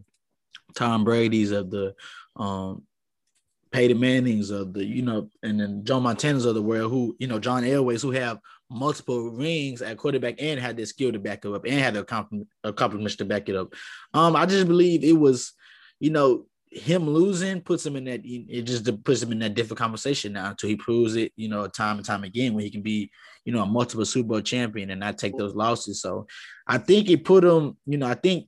Tom 0.74 1.04
Brady's 1.04 1.50
of 1.50 1.70
the 1.70 1.94
um 2.36 2.82
Peyton 3.72 3.98
Manning's 3.98 4.50
of 4.50 4.74
the, 4.74 4.84
you 4.84 5.02
know, 5.02 5.30
and 5.42 5.58
then 5.58 5.84
John 5.84 6.02
Montana's 6.02 6.44
of 6.44 6.54
the 6.54 6.62
world 6.62 6.92
who, 6.92 7.16
you 7.18 7.26
know, 7.26 7.38
John 7.38 7.62
Elways 7.62 8.02
who 8.02 8.10
have 8.10 8.38
multiple 8.70 9.30
rings 9.30 9.82
at 9.82 9.96
quarterback 9.96 10.36
and 10.38 10.60
had 10.60 10.76
the 10.76 10.84
skill 10.84 11.10
to 11.10 11.18
back 11.18 11.44
it 11.44 11.52
up 11.52 11.64
and 11.64 11.74
had 11.74 11.94
the 11.94 12.46
accomplishments 12.64 13.16
to 13.16 13.24
back 13.24 13.48
it 13.48 13.56
up. 13.56 13.74
Um, 14.12 14.36
I 14.36 14.46
just 14.46 14.68
believe 14.68 15.02
it 15.02 15.18
was, 15.18 15.52
you 16.00 16.10
know, 16.10 16.46
him 16.72 17.08
losing 17.08 17.60
puts 17.60 17.84
him 17.84 17.96
in 17.96 18.04
that 18.04 18.22
it 18.24 18.62
just 18.62 19.04
puts 19.04 19.22
him 19.22 19.30
in 19.32 19.38
that 19.40 19.54
different 19.54 19.78
conversation 19.78 20.32
now 20.32 20.50
until 20.50 20.70
he 20.70 20.76
proves 20.76 21.16
it, 21.16 21.32
you 21.36 21.48
know, 21.48 21.66
time 21.66 21.98
and 21.98 22.06
time 22.06 22.24
again 22.24 22.54
when 22.54 22.64
he 22.64 22.70
can 22.70 22.80
be, 22.80 23.10
you 23.44 23.52
know, 23.52 23.62
a 23.62 23.66
multiple 23.66 24.06
Super 24.06 24.28
Bowl 24.28 24.40
champion 24.40 24.90
and 24.90 25.00
not 25.00 25.18
take 25.18 25.36
those 25.36 25.54
losses. 25.54 26.00
So 26.00 26.26
I 26.66 26.78
think 26.78 27.10
it 27.10 27.24
put 27.24 27.44
him, 27.44 27.76
you 27.84 27.98
know, 27.98 28.06
I 28.06 28.14
think 28.14 28.46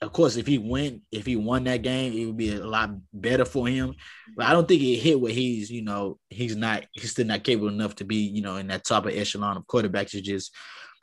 of 0.00 0.12
course 0.12 0.36
if 0.36 0.46
he 0.46 0.56
went, 0.56 1.02
if 1.12 1.26
he 1.26 1.36
won 1.36 1.64
that 1.64 1.82
game, 1.82 2.14
it 2.14 2.24
would 2.24 2.38
be 2.38 2.54
a 2.54 2.66
lot 2.66 2.90
better 3.12 3.44
for 3.44 3.68
him. 3.68 3.94
But 4.34 4.46
I 4.46 4.52
don't 4.52 4.66
think 4.66 4.82
it 4.82 4.96
hit 4.96 5.20
where 5.20 5.32
he's, 5.32 5.70
you 5.70 5.82
know, 5.82 6.18
he's 6.30 6.56
not 6.56 6.86
he's 6.92 7.10
still 7.10 7.26
not 7.26 7.44
capable 7.44 7.68
enough 7.68 7.96
to 7.96 8.04
be, 8.04 8.16
you 8.16 8.40
know, 8.40 8.56
in 8.56 8.68
that 8.68 8.84
top 8.84 9.04
of 9.04 9.12
echelon 9.12 9.58
of 9.58 9.66
quarterbacks. 9.66 10.14
It's 10.14 10.26
just 10.26 10.54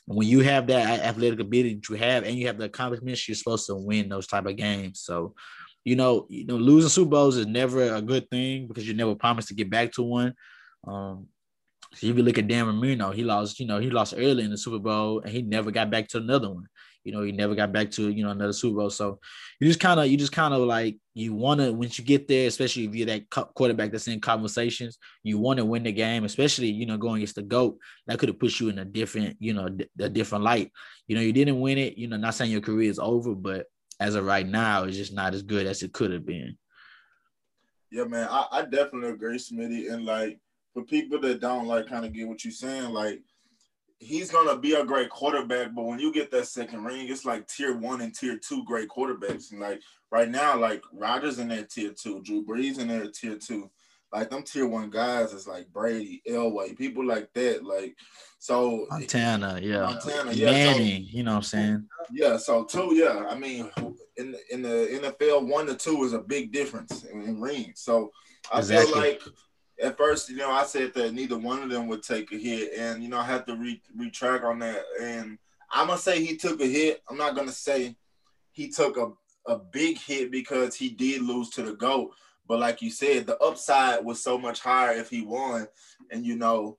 when 0.07 0.27
you 0.27 0.39
have 0.41 0.67
that 0.67 1.01
athletic 1.01 1.39
ability 1.39 1.75
that 1.75 1.89
you 1.89 1.95
have 1.95 2.23
and 2.23 2.35
you 2.35 2.47
have 2.47 2.57
the 2.57 2.65
accomplishments, 2.65 3.27
you're 3.27 3.35
supposed 3.35 3.67
to 3.67 3.75
win 3.75 4.09
those 4.09 4.27
type 4.27 4.45
of 4.45 4.55
games. 4.55 5.01
So 5.01 5.35
you 5.85 5.95
know, 5.95 6.25
you 6.29 6.45
know, 6.45 6.57
losing 6.57 6.89
Super 6.89 7.11
Bowls 7.11 7.37
is 7.37 7.45
never 7.45 7.93
a 7.93 8.01
good 8.01 8.29
thing 8.29 8.67
because 8.67 8.87
you 8.87 8.93
never 8.93 9.15
promised 9.15 9.47
to 9.49 9.53
get 9.53 9.69
back 9.69 9.93
to 9.93 10.03
one. 10.03 10.33
Um, 10.85 11.27
so 11.93 12.07
if 12.07 12.17
you 12.17 12.23
look 12.23 12.39
at 12.39 12.47
Dan 12.47 12.65
Marino, 12.65 13.11
he 13.11 13.23
lost, 13.23 13.59
you 13.59 13.67
know, 13.67 13.79
he 13.79 13.89
lost 13.89 14.15
early 14.17 14.43
in 14.43 14.49
the 14.49 14.57
Super 14.57 14.79
Bowl 14.79 15.21
and 15.21 15.31
he 15.31 15.43
never 15.43 15.71
got 15.71 15.89
back 15.89 16.09
to 16.09 16.17
another 16.17 16.49
one. 16.49 16.65
You 17.03 17.11
know, 17.11 17.21
he 17.21 17.31
never 17.31 17.53
got 17.53 17.71
back 17.71 17.91
to, 17.91 18.09
you 18.09 18.23
know, 18.23 18.31
another 18.31 18.51
Super 18.51 18.77
Bowl. 18.77 18.89
So 18.89 19.19
you 19.59 19.67
just 19.67 19.79
kind 19.79 19.99
of, 19.99 20.07
you 20.07 20.17
just 20.17 20.31
kind 20.31 20.55
of 20.55 20.61
like, 20.61 20.97
you 21.13 21.35
want 21.35 21.61
to, 21.61 21.71
once 21.71 21.99
you 21.99 22.03
get 22.03 22.27
there, 22.27 22.47
especially 22.47 22.85
if 22.85 22.95
you're 22.95 23.05
that 23.05 23.29
quarterback 23.29 23.91
that's 23.91 24.07
in 24.07 24.19
conversations, 24.19 24.97
you 25.21 25.37
want 25.37 25.57
to 25.57 25.65
win 25.65 25.83
the 25.83 25.91
game, 25.91 26.25
especially, 26.25 26.71
you 26.71 26.87
know, 26.87 26.97
going 26.97 27.17
against 27.17 27.35
the 27.35 27.43
GOAT. 27.43 27.77
That 28.07 28.17
could 28.17 28.29
have 28.29 28.39
put 28.39 28.59
you 28.59 28.69
in 28.69 28.79
a 28.79 28.85
different, 28.85 29.37
you 29.39 29.53
know, 29.53 29.69
a 29.99 30.09
different 30.09 30.43
light. 30.43 30.71
You 31.07 31.15
know, 31.15 31.21
you 31.21 31.31
didn't 31.31 31.59
win 31.59 31.77
it, 31.77 31.95
you 31.95 32.07
know, 32.07 32.17
not 32.17 32.33
saying 32.33 32.51
your 32.51 32.61
career 32.61 32.89
is 32.89 32.97
over, 32.97 33.35
but 33.35 33.67
as 33.99 34.15
of 34.15 34.25
right 34.25 34.47
now, 34.47 34.83
it's 34.83 34.97
just 34.97 35.13
not 35.13 35.33
as 35.33 35.41
good 35.41 35.65
as 35.65 35.83
it 35.83 35.93
could 35.93 36.11
have 36.11 36.25
been. 36.25 36.57
Yeah, 37.91 38.05
man, 38.05 38.27
I, 38.29 38.45
I 38.51 38.61
definitely 38.63 39.09
agree, 39.09 39.37
Smitty. 39.37 39.91
And 39.91 40.05
like 40.05 40.39
for 40.73 40.83
people 40.83 41.19
that 41.21 41.39
don't 41.39 41.67
like 41.67 41.87
kind 41.87 42.05
of 42.05 42.13
get 42.13 42.27
what 42.27 42.43
you're 42.43 42.51
saying, 42.51 42.89
like 42.89 43.21
he's 43.99 44.31
gonna 44.31 44.57
be 44.57 44.73
a 44.73 44.83
great 44.83 45.09
quarterback, 45.09 45.73
but 45.73 45.85
when 45.85 45.99
you 45.99 46.11
get 46.11 46.31
that 46.31 46.47
second 46.47 46.83
ring, 46.83 47.07
it's 47.07 47.25
like 47.25 47.47
tier 47.47 47.77
one 47.77 48.01
and 48.01 48.13
tier 48.13 48.37
two 48.37 48.65
great 48.65 48.89
quarterbacks. 48.89 49.51
And 49.51 49.61
like 49.61 49.81
right 50.11 50.29
now, 50.29 50.57
like 50.57 50.83
Rodgers 50.91 51.39
in 51.39 51.47
that 51.49 51.69
tier 51.69 51.91
two, 51.91 52.21
Drew 52.21 52.45
Brees 52.45 52.79
in 52.79 52.89
there 52.89 53.07
tier 53.09 53.37
two 53.37 53.71
like 54.15 54.29
them 54.29 54.43
tier 54.43 54.67
one 54.67 54.89
guys 54.89 55.33
is 55.33 55.47
like 55.47 55.71
Brady, 55.73 56.21
Elway, 56.27 56.77
people 56.77 57.05
like 57.05 57.31
that. 57.33 57.63
Like 57.63 57.95
so 58.39 58.85
Montana, 58.89 59.59
yeah. 59.61 59.83
Montana, 59.83 60.31
yeah. 60.31 60.51
Manning, 60.51 61.03
so, 61.03 61.09
you 61.17 61.23
know 61.23 61.31
what 61.31 61.37
I'm 61.37 61.43
saying? 61.43 61.87
Yeah, 62.11 62.37
so 62.37 62.63
two, 62.63 62.95
yeah. 62.95 63.25
I 63.29 63.35
mean 63.35 63.69
in 64.17 64.31
the 64.31 64.53
in 64.53 64.61
the 64.61 65.13
NFL, 65.19 65.47
one 65.47 65.65
to 65.67 65.75
two 65.75 66.03
is 66.03 66.13
a 66.13 66.19
big 66.19 66.51
difference 66.51 67.03
in, 67.03 67.21
in 67.23 67.41
rings. 67.41 67.81
So 67.81 68.11
I 68.51 68.59
exactly. 68.59 68.91
feel 68.91 69.01
like 69.01 69.21
at 69.81 69.97
first, 69.97 70.29
you 70.29 70.37
know, 70.37 70.51
I 70.51 70.63
said 70.63 70.93
that 70.93 71.13
neither 71.13 71.37
one 71.37 71.61
of 71.61 71.69
them 71.69 71.87
would 71.87 72.03
take 72.03 72.31
a 72.31 72.37
hit, 72.37 72.73
and 72.77 73.03
you 73.03 73.09
know, 73.09 73.17
I 73.17 73.25
had 73.25 73.45
to 73.47 73.55
re- 73.55 73.81
retract 73.95 74.43
on 74.43 74.59
that. 74.59 74.83
And 75.01 75.37
I'm 75.71 75.87
gonna 75.87 75.99
say 75.99 76.23
he 76.23 76.37
took 76.37 76.61
a 76.61 76.67
hit. 76.67 77.01
I'm 77.09 77.17
not 77.17 77.35
gonna 77.35 77.51
say 77.51 77.95
he 78.51 78.69
took 78.69 78.97
a, 78.97 79.11
a 79.51 79.59
big 79.59 79.97
hit 79.97 80.31
because 80.31 80.75
he 80.75 80.89
did 80.89 81.21
lose 81.21 81.49
to 81.51 81.63
the 81.63 81.73
GOAT. 81.73 82.11
But 82.47 82.59
like 82.59 82.81
you 82.81 82.89
said, 82.89 83.25
the 83.25 83.37
upside 83.39 84.03
was 84.03 84.21
so 84.21 84.37
much 84.37 84.59
higher 84.59 84.93
if 84.93 85.09
he 85.09 85.21
won. 85.21 85.67
And 86.11 86.25
you 86.25 86.35
know, 86.35 86.77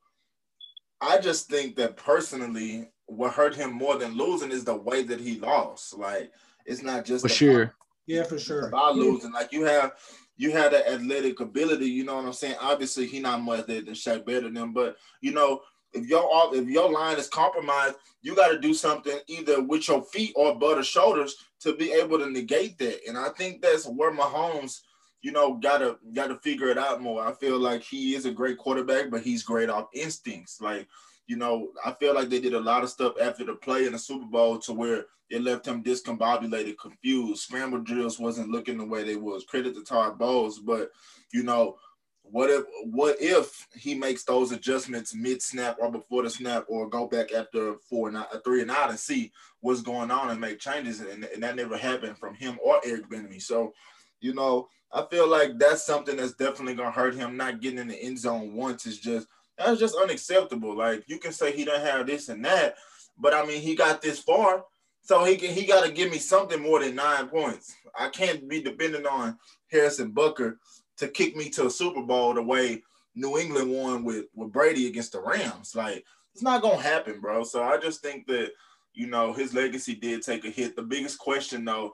I 1.00 1.18
just 1.18 1.48
think 1.48 1.76
that 1.76 1.96
personally, 1.96 2.90
what 3.06 3.32
hurt 3.32 3.54
him 3.54 3.72
more 3.72 3.96
than 3.96 4.16
losing 4.16 4.50
is 4.50 4.64
the 4.64 4.76
way 4.76 5.02
that 5.04 5.20
he 5.20 5.38
lost. 5.38 5.96
Like 5.96 6.32
it's 6.64 6.82
not 6.82 7.04
just 7.04 7.22
for 7.22 7.28
sure. 7.28 7.74
Yeah, 8.06 8.22
for 8.22 8.38
sure. 8.38 8.68
About 8.68 8.96
losing, 8.96 9.32
like 9.32 9.52
you 9.52 9.64
have, 9.64 9.94
you 10.36 10.52
had 10.52 10.72
the 10.72 10.88
athletic 10.88 11.40
ability. 11.40 11.86
You 11.86 12.04
know 12.04 12.16
what 12.16 12.24
I'm 12.24 12.32
saying? 12.32 12.56
Obviously, 12.60 13.06
he 13.06 13.20
not 13.20 13.42
much 13.42 13.66
better 13.66 13.82
than 13.82 13.94
Shaq 13.94 14.24
better 14.24 14.42
than 14.42 14.56
him, 14.56 14.72
but 14.72 14.96
you 15.20 15.32
know, 15.32 15.62
if 15.92 16.06
your 16.06 16.28
if 16.54 16.68
your 16.68 16.90
line 16.90 17.18
is 17.18 17.28
compromised, 17.28 17.96
you 18.22 18.36
got 18.36 18.48
to 18.48 18.58
do 18.58 18.74
something 18.74 19.18
either 19.28 19.62
with 19.62 19.88
your 19.88 20.02
feet 20.04 20.32
or 20.36 20.58
butt 20.58 20.78
or 20.78 20.84
shoulders 20.84 21.36
to 21.60 21.74
be 21.74 21.92
able 21.92 22.18
to 22.18 22.30
negate 22.30 22.78
that. 22.78 23.00
And 23.08 23.16
I 23.16 23.30
think 23.30 23.62
that's 23.62 23.86
where 23.86 24.12
Mahomes 24.12 24.80
you 25.26 25.32
know, 25.32 25.54
gotta 25.54 25.98
gotta 26.12 26.36
figure 26.36 26.68
it 26.68 26.78
out 26.78 27.02
more. 27.02 27.20
I 27.20 27.32
feel 27.32 27.58
like 27.58 27.82
he 27.82 28.14
is 28.14 28.26
a 28.26 28.30
great 28.30 28.58
quarterback, 28.58 29.10
but 29.10 29.22
he's 29.22 29.42
great 29.42 29.68
off 29.68 29.88
instincts. 29.92 30.60
Like, 30.60 30.86
you 31.26 31.34
know, 31.34 31.70
I 31.84 31.90
feel 31.94 32.14
like 32.14 32.28
they 32.28 32.38
did 32.38 32.54
a 32.54 32.60
lot 32.60 32.84
of 32.84 32.90
stuff 32.90 33.14
after 33.20 33.44
the 33.44 33.56
play 33.56 33.86
in 33.86 33.92
the 33.92 33.98
Super 33.98 34.26
Bowl 34.26 34.56
to 34.60 34.72
where 34.72 35.06
it 35.28 35.42
left 35.42 35.66
him 35.66 35.82
discombobulated, 35.82 36.78
confused. 36.78 37.42
Scramble 37.42 37.80
drills 37.80 38.20
wasn't 38.20 38.50
looking 38.50 38.78
the 38.78 38.84
way 38.84 39.02
they 39.02 39.16
was. 39.16 39.42
Credit 39.42 39.74
to 39.74 39.82
Todd 39.82 40.16
Bowles, 40.16 40.60
but 40.60 40.90
you 41.32 41.42
know, 41.42 41.76
what 42.22 42.48
if 42.48 42.62
what 42.84 43.16
if 43.18 43.66
he 43.74 43.96
makes 43.96 44.22
those 44.22 44.52
adjustments 44.52 45.12
mid 45.12 45.42
snap 45.42 45.76
or 45.80 45.90
before 45.90 46.22
the 46.22 46.30
snap 46.30 46.66
or 46.68 46.88
go 46.88 47.08
back 47.08 47.32
after 47.32 47.78
four 47.90 48.08
and 48.08 48.24
three 48.44 48.62
and 48.62 48.70
out 48.70 48.90
and 48.90 48.98
see 48.98 49.32
what's 49.58 49.82
going 49.82 50.12
on 50.12 50.30
and 50.30 50.40
make 50.40 50.60
changes 50.60 51.00
and, 51.00 51.24
and 51.24 51.42
that 51.42 51.56
never 51.56 51.76
happened 51.76 52.16
from 52.16 52.36
him 52.36 52.60
or 52.64 52.80
Eric 52.86 53.10
Bieniemy. 53.10 53.42
So, 53.42 53.72
you 54.20 54.32
know, 54.32 54.68
I 54.96 55.04
feel 55.10 55.28
like 55.28 55.58
that's 55.58 55.84
something 55.84 56.16
that's 56.16 56.32
definitely 56.32 56.74
gonna 56.74 56.90
hurt 56.90 57.14
him. 57.14 57.36
Not 57.36 57.60
getting 57.60 57.78
in 57.78 57.88
the 57.88 58.02
end 58.02 58.18
zone 58.18 58.54
once 58.54 58.86
is 58.86 58.98
just 58.98 59.28
That's 59.58 59.78
just 59.78 59.94
unacceptable. 59.94 60.74
Like 60.74 61.04
you 61.06 61.18
can 61.18 61.32
say 61.32 61.52
he 61.52 61.66
don't 61.66 61.82
have 61.82 62.06
this 62.06 62.30
and 62.30 62.42
that, 62.46 62.76
but 63.18 63.34
I 63.34 63.44
mean 63.44 63.60
he 63.60 63.74
got 63.74 64.00
this 64.00 64.20
far, 64.20 64.64
so 65.02 65.22
he 65.24 65.36
can 65.36 65.52
he 65.52 65.66
got 65.66 65.84
to 65.84 65.92
give 65.92 66.10
me 66.10 66.18
something 66.18 66.62
more 66.62 66.80
than 66.80 66.94
nine 66.94 67.28
points. 67.28 67.74
I 67.98 68.08
can't 68.08 68.48
be 68.48 68.62
dependent 68.62 69.06
on 69.06 69.38
Harrison 69.70 70.12
Butker 70.12 70.56
to 70.96 71.08
kick 71.08 71.36
me 71.36 71.50
to 71.50 71.66
a 71.66 71.70
Super 71.70 72.02
Bowl 72.02 72.32
the 72.32 72.42
way 72.42 72.82
New 73.14 73.38
England 73.38 73.70
won 73.70 74.02
with 74.02 74.26
with 74.34 74.50
Brady 74.50 74.86
against 74.86 75.12
the 75.12 75.20
Rams. 75.20 75.74
Like 75.74 76.04
it's 76.32 76.42
not 76.42 76.62
gonna 76.62 76.80
happen, 76.80 77.20
bro. 77.20 77.44
So 77.44 77.62
I 77.62 77.76
just 77.76 78.00
think 78.00 78.26
that 78.28 78.52
you 78.94 79.08
know 79.08 79.34
his 79.34 79.52
legacy 79.52 79.94
did 79.94 80.22
take 80.22 80.46
a 80.46 80.50
hit. 80.50 80.74
The 80.74 80.82
biggest 80.82 81.18
question 81.18 81.66
though 81.66 81.92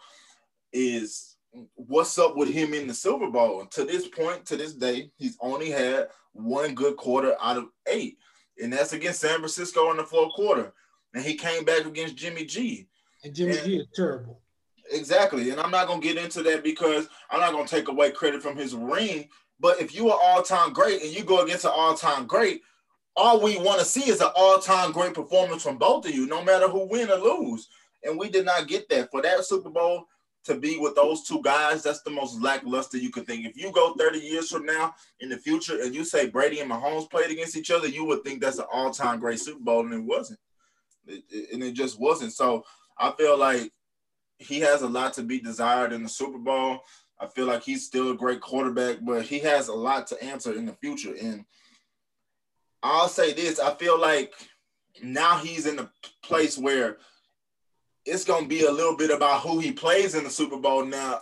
is 0.72 1.31
what's 1.74 2.18
up 2.18 2.36
with 2.36 2.48
him 2.48 2.74
in 2.74 2.86
the 2.86 2.94
Silver 2.94 3.30
Bowl? 3.30 3.66
To 3.66 3.84
this 3.84 4.08
point, 4.08 4.46
to 4.46 4.56
this 4.56 4.74
day, 4.74 5.10
he's 5.16 5.36
only 5.40 5.70
had 5.70 6.08
one 6.32 6.74
good 6.74 6.96
quarter 6.96 7.36
out 7.40 7.58
of 7.58 7.66
eight, 7.86 8.18
and 8.62 8.72
that's 8.72 8.92
against 8.92 9.20
San 9.20 9.38
Francisco 9.38 9.90
in 9.90 9.96
the 9.98 10.04
fourth 10.04 10.32
quarter. 10.32 10.72
And 11.14 11.24
he 11.24 11.34
came 11.34 11.64
back 11.64 11.84
against 11.84 12.16
Jimmy 12.16 12.44
G. 12.44 12.88
And 13.22 13.34
Jimmy 13.34 13.56
and, 13.56 13.64
G 13.64 13.76
is 13.76 13.86
terrible. 13.94 14.40
Exactly. 14.90 15.50
And 15.50 15.60
I'm 15.60 15.70
not 15.70 15.86
gonna 15.86 16.00
get 16.00 16.16
into 16.16 16.42
that 16.44 16.64
because 16.64 17.08
I'm 17.30 17.40
not 17.40 17.52
gonna 17.52 17.68
take 17.68 17.88
away 17.88 18.10
credit 18.10 18.42
from 18.42 18.56
his 18.56 18.74
ring. 18.74 19.28
But 19.60 19.80
if 19.80 19.94
you 19.94 20.10
are 20.10 20.18
all-time 20.20 20.72
great 20.72 21.02
and 21.02 21.10
you 21.14 21.22
go 21.22 21.42
against 21.42 21.64
an 21.64 21.70
all-time 21.74 22.26
great, 22.26 22.62
all 23.14 23.40
we 23.40 23.58
want 23.58 23.78
to 23.78 23.84
see 23.84 24.08
is 24.08 24.20
an 24.20 24.30
all-time 24.34 24.90
great 24.90 25.14
performance 25.14 25.62
from 25.62 25.76
both 25.76 26.06
of 26.06 26.14
you, 26.14 26.26
no 26.26 26.42
matter 26.42 26.66
who 26.66 26.88
win 26.88 27.10
or 27.10 27.16
lose. 27.16 27.68
And 28.02 28.18
we 28.18 28.28
did 28.28 28.44
not 28.46 28.66
get 28.66 28.88
that 28.88 29.10
for 29.10 29.22
that 29.22 29.44
Super 29.44 29.70
Bowl 29.70 30.06
to 30.44 30.56
be 30.56 30.78
with 30.78 30.94
those 30.94 31.22
two 31.22 31.40
guys, 31.42 31.82
that's 31.82 32.02
the 32.02 32.10
most 32.10 32.40
lackluster 32.40 32.98
you 32.98 33.10
could 33.10 33.26
think. 33.26 33.46
If 33.46 33.56
you 33.56 33.70
go 33.70 33.94
30 33.94 34.18
years 34.18 34.50
from 34.50 34.66
now 34.66 34.94
in 35.20 35.28
the 35.28 35.36
future 35.36 35.80
and 35.82 35.94
you 35.94 36.04
say 36.04 36.28
Brady 36.28 36.60
and 36.60 36.70
Mahomes 36.70 37.10
played 37.10 37.30
against 37.30 37.56
each 37.56 37.70
other, 37.70 37.86
you 37.86 38.04
would 38.04 38.24
think 38.24 38.40
that's 38.40 38.58
an 38.58 38.66
all-time 38.72 39.20
great 39.20 39.38
Super 39.38 39.60
Bowl, 39.60 39.80
and 39.80 39.94
it 39.94 40.02
wasn't. 40.02 40.40
It, 41.06 41.22
it, 41.30 41.52
and 41.52 41.62
it 41.62 41.74
just 41.74 42.00
wasn't. 42.00 42.32
So 42.32 42.64
I 42.98 43.12
feel 43.12 43.38
like 43.38 43.72
he 44.38 44.60
has 44.60 44.82
a 44.82 44.88
lot 44.88 45.12
to 45.14 45.22
be 45.22 45.40
desired 45.40 45.92
in 45.92 46.02
the 46.02 46.08
Super 46.08 46.38
Bowl. 46.38 46.80
I 47.20 47.28
feel 47.28 47.46
like 47.46 47.62
he's 47.62 47.86
still 47.86 48.10
a 48.10 48.16
great 48.16 48.40
quarterback, 48.40 48.98
but 49.02 49.22
he 49.22 49.38
has 49.40 49.68
a 49.68 49.74
lot 49.74 50.08
to 50.08 50.22
answer 50.24 50.54
in 50.54 50.66
the 50.66 50.74
future. 50.74 51.14
And 51.20 51.44
I'll 52.82 53.08
say 53.08 53.32
this: 53.32 53.60
I 53.60 53.74
feel 53.74 54.00
like 54.00 54.32
now 55.02 55.38
he's 55.38 55.66
in 55.66 55.78
a 55.78 55.90
place 56.22 56.58
where– 56.58 56.98
it's 58.04 58.24
gonna 58.24 58.46
be 58.46 58.64
a 58.64 58.72
little 58.72 58.96
bit 58.96 59.10
about 59.10 59.42
who 59.42 59.58
he 59.58 59.72
plays 59.72 60.14
in 60.14 60.24
the 60.24 60.30
Super 60.30 60.56
Bowl 60.56 60.84
now, 60.84 61.14
uh, 61.14 61.20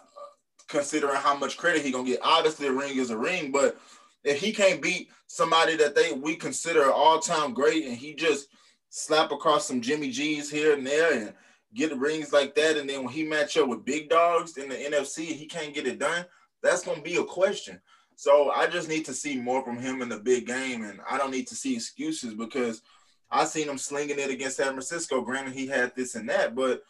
considering 0.68 1.16
how 1.16 1.36
much 1.36 1.56
credit 1.56 1.84
he 1.84 1.90
gonna 1.90 2.04
get. 2.04 2.20
Obviously, 2.22 2.68
a 2.68 2.72
ring 2.72 2.96
is 2.96 3.10
a 3.10 3.16
ring, 3.16 3.52
but 3.52 3.78
if 4.24 4.40
he 4.40 4.52
can't 4.52 4.82
beat 4.82 5.08
somebody 5.26 5.76
that 5.76 5.94
they 5.94 6.12
we 6.12 6.36
consider 6.36 6.90
all 6.90 7.18
time 7.18 7.52
great, 7.52 7.84
and 7.84 7.96
he 7.96 8.14
just 8.14 8.48
slap 8.88 9.30
across 9.30 9.66
some 9.66 9.80
Jimmy 9.80 10.10
G's 10.10 10.50
here 10.50 10.74
and 10.74 10.86
there 10.86 11.12
and 11.12 11.34
get 11.74 11.96
rings 11.96 12.32
like 12.32 12.54
that, 12.54 12.76
and 12.76 12.88
then 12.88 13.04
when 13.04 13.12
he 13.12 13.22
match 13.22 13.56
up 13.56 13.68
with 13.68 13.84
big 13.84 14.08
dogs 14.08 14.56
in 14.56 14.68
the 14.68 14.74
NFC, 14.74 15.26
he 15.26 15.46
can't 15.46 15.74
get 15.74 15.86
it 15.86 15.98
done. 15.98 16.24
That's 16.62 16.82
gonna 16.82 17.02
be 17.02 17.16
a 17.16 17.24
question. 17.24 17.80
So 18.16 18.50
I 18.50 18.66
just 18.66 18.88
need 18.88 19.06
to 19.06 19.14
see 19.14 19.38
more 19.38 19.64
from 19.64 19.78
him 19.78 20.02
in 20.02 20.08
the 20.08 20.18
big 20.18 20.46
game, 20.46 20.84
and 20.84 21.00
I 21.08 21.16
don't 21.16 21.30
need 21.30 21.46
to 21.48 21.54
see 21.54 21.74
excuses 21.74 22.34
because 22.34 22.82
I 23.30 23.44
seen 23.44 23.68
him 23.68 23.78
slinging 23.78 24.18
it 24.18 24.30
against 24.30 24.56
San 24.56 24.68
Francisco. 24.68 25.20
Granted, 25.20 25.54
he 25.54 25.66
had 25.66 25.94
this 25.94 26.14
and 26.14 26.28
that, 26.28 26.54
but 26.54 26.82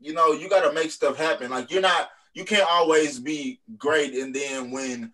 you 0.00 0.12
know, 0.12 0.32
you 0.32 0.48
got 0.48 0.66
to 0.66 0.72
make 0.72 0.90
stuff 0.90 1.16
happen. 1.16 1.50
Like 1.50 1.70
you're 1.70 1.82
not, 1.82 2.10
you 2.34 2.44
can't 2.44 2.68
always 2.68 3.18
be 3.20 3.60
great, 3.78 4.14
and 4.14 4.34
then 4.34 4.70
when 4.70 5.12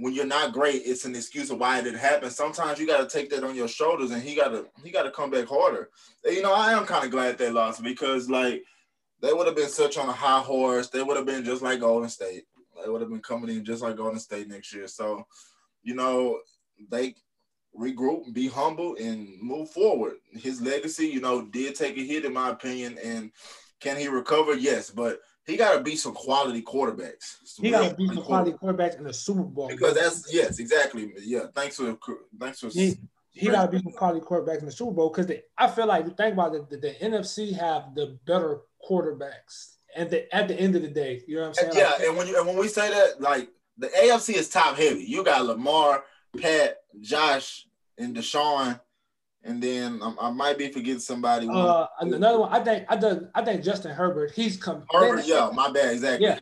when 0.00 0.14
you're 0.14 0.26
not 0.26 0.52
great, 0.52 0.82
it's 0.84 1.04
an 1.04 1.16
excuse 1.16 1.50
of 1.50 1.58
why 1.58 1.78
it 1.78 1.82
didn't 1.82 1.98
happen. 1.98 2.30
Sometimes 2.30 2.78
you 2.78 2.86
got 2.86 3.08
to 3.08 3.18
take 3.18 3.30
that 3.30 3.42
on 3.42 3.54
your 3.54 3.68
shoulders, 3.68 4.10
and 4.10 4.22
he 4.22 4.34
got 4.34 4.48
to 4.48 4.66
he 4.82 4.90
got 4.90 5.04
to 5.04 5.10
come 5.10 5.30
back 5.30 5.48
harder. 5.48 5.90
You 6.24 6.42
know, 6.42 6.54
I 6.54 6.72
am 6.72 6.84
kind 6.84 7.04
of 7.04 7.10
glad 7.10 7.38
they 7.38 7.50
lost 7.50 7.82
because 7.82 8.28
like 8.28 8.62
they 9.20 9.32
would 9.32 9.46
have 9.46 9.56
been 9.56 9.68
such 9.68 9.98
on 9.98 10.08
a 10.08 10.12
high 10.12 10.40
horse. 10.40 10.88
They 10.88 11.02
would 11.02 11.16
have 11.16 11.26
been 11.26 11.44
just 11.44 11.62
like 11.62 11.80
Golden 11.80 12.08
State. 12.08 12.44
They 12.82 12.90
would 12.90 13.00
have 13.00 13.10
been 13.10 13.20
coming 13.20 13.50
in 13.50 13.64
just 13.64 13.82
like 13.82 13.96
Golden 13.96 14.20
State 14.20 14.48
next 14.48 14.72
year. 14.72 14.86
So, 14.86 15.26
you 15.82 15.94
know, 15.94 16.38
they 16.90 17.14
regroup, 17.78 18.32
be 18.32 18.48
humble, 18.48 18.96
and 18.96 19.40
move 19.40 19.70
forward. 19.70 20.14
His 20.32 20.60
legacy, 20.60 21.06
you 21.06 21.20
know, 21.20 21.42
did 21.42 21.74
take 21.74 21.96
a 21.96 22.04
hit 22.04 22.24
in 22.24 22.32
my 22.32 22.50
opinion, 22.50 22.98
and 23.02 23.30
can 23.80 23.96
he 23.96 24.08
recover? 24.08 24.54
Yes, 24.54 24.90
but 24.90 25.20
he 25.46 25.56
got 25.56 25.76
to 25.76 25.82
beat 25.82 25.98
some 25.98 26.14
quality 26.14 26.62
quarterbacks. 26.62 27.36
Some 27.44 27.64
he 27.64 27.70
got 27.70 27.88
to 27.88 27.94
beat 27.94 28.12
some 28.12 28.22
quality 28.22 28.52
quarterbacks 28.52 28.98
in 28.98 29.04
the 29.04 29.12
Super 29.12 29.42
Bowl 29.42 29.68
because 29.68 29.94
that's 29.94 30.32
yes, 30.32 30.58
exactly. 30.58 31.12
Yeah, 31.22 31.46
thanks 31.54 31.76
for 31.76 31.96
thanks 32.38 32.60
for. 32.60 32.68
He, 32.68 32.96
he 33.30 33.46
got 33.48 33.66
to 33.66 33.70
beat 33.70 33.84
some 33.84 33.92
quality 33.92 34.20
quarterbacks 34.20 34.58
in 34.58 34.66
the 34.66 34.72
Super 34.72 34.92
Bowl 34.92 35.10
because 35.10 35.30
I 35.56 35.68
feel 35.68 35.86
like 35.86 36.04
think 36.16 36.32
about 36.34 36.54
it, 36.54 36.68
the, 36.68 36.76
the, 36.76 36.88
the 36.88 37.06
NFC 37.06 37.56
have 37.56 37.94
the 37.94 38.18
better 38.26 38.60
quarterbacks. 38.88 39.76
And 39.96 40.10
the, 40.10 40.32
at 40.34 40.48
the 40.48 40.54
end 40.54 40.76
of 40.76 40.82
the 40.82 40.88
day, 40.88 41.22
you 41.26 41.36
know 41.36 41.48
what 41.48 41.48
I'm 41.48 41.54
saying? 41.54 41.72
Yeah, 41.74 41.90
like, 41.92 42.00
and 42.02 42.16
when 42.16 42.26
you 42.26 42.36
and 42.36 42.46
when 42.46 42.58
we 42.58 42.68
say 42.68 42.90
that, 42.90 43.20
like 43.20 43.48
the 43.78 43.86
AFC 43.86 44.34
is 44.34 44.48
top 44.48 44.76
heavy. 44.76 45.04
You 45.04 45.24
got 45.24 45.46
Lamar, 45.46 46.04
Pat, 46.40 46.78
Josh, 47.00 47.66
and 47.98 48.16
Deshaun, 48.16 48.80
and 49.44 49.62
then 49.62 50.00
um, 50.02 50.16
I 50.20 50.30
might 50.30 50.58
be 50.58 50.70
forgetting 50.70 51.00
somebody. 51.00 51.48
Uh, 51.50 51.86
another 52.00 52.40
one. 52.40 52.52
I 52.52 52.60
think 52.62 52.84
I 52.88 52.96
think 52.96 53.22
I 53.34 53.44
think 53.44 53.62
Justin 53.62 53.92
Herbert. 53.92 54.32
He's 54.32 54.56
come. 54.56 54.84
Herbert, 54.90 55.26
yeah, 55.26 55.50
my 55.52 55.70
bad, 55.70 55.92
exactly. 55.92 56.26
Yeah. 56.26 56.38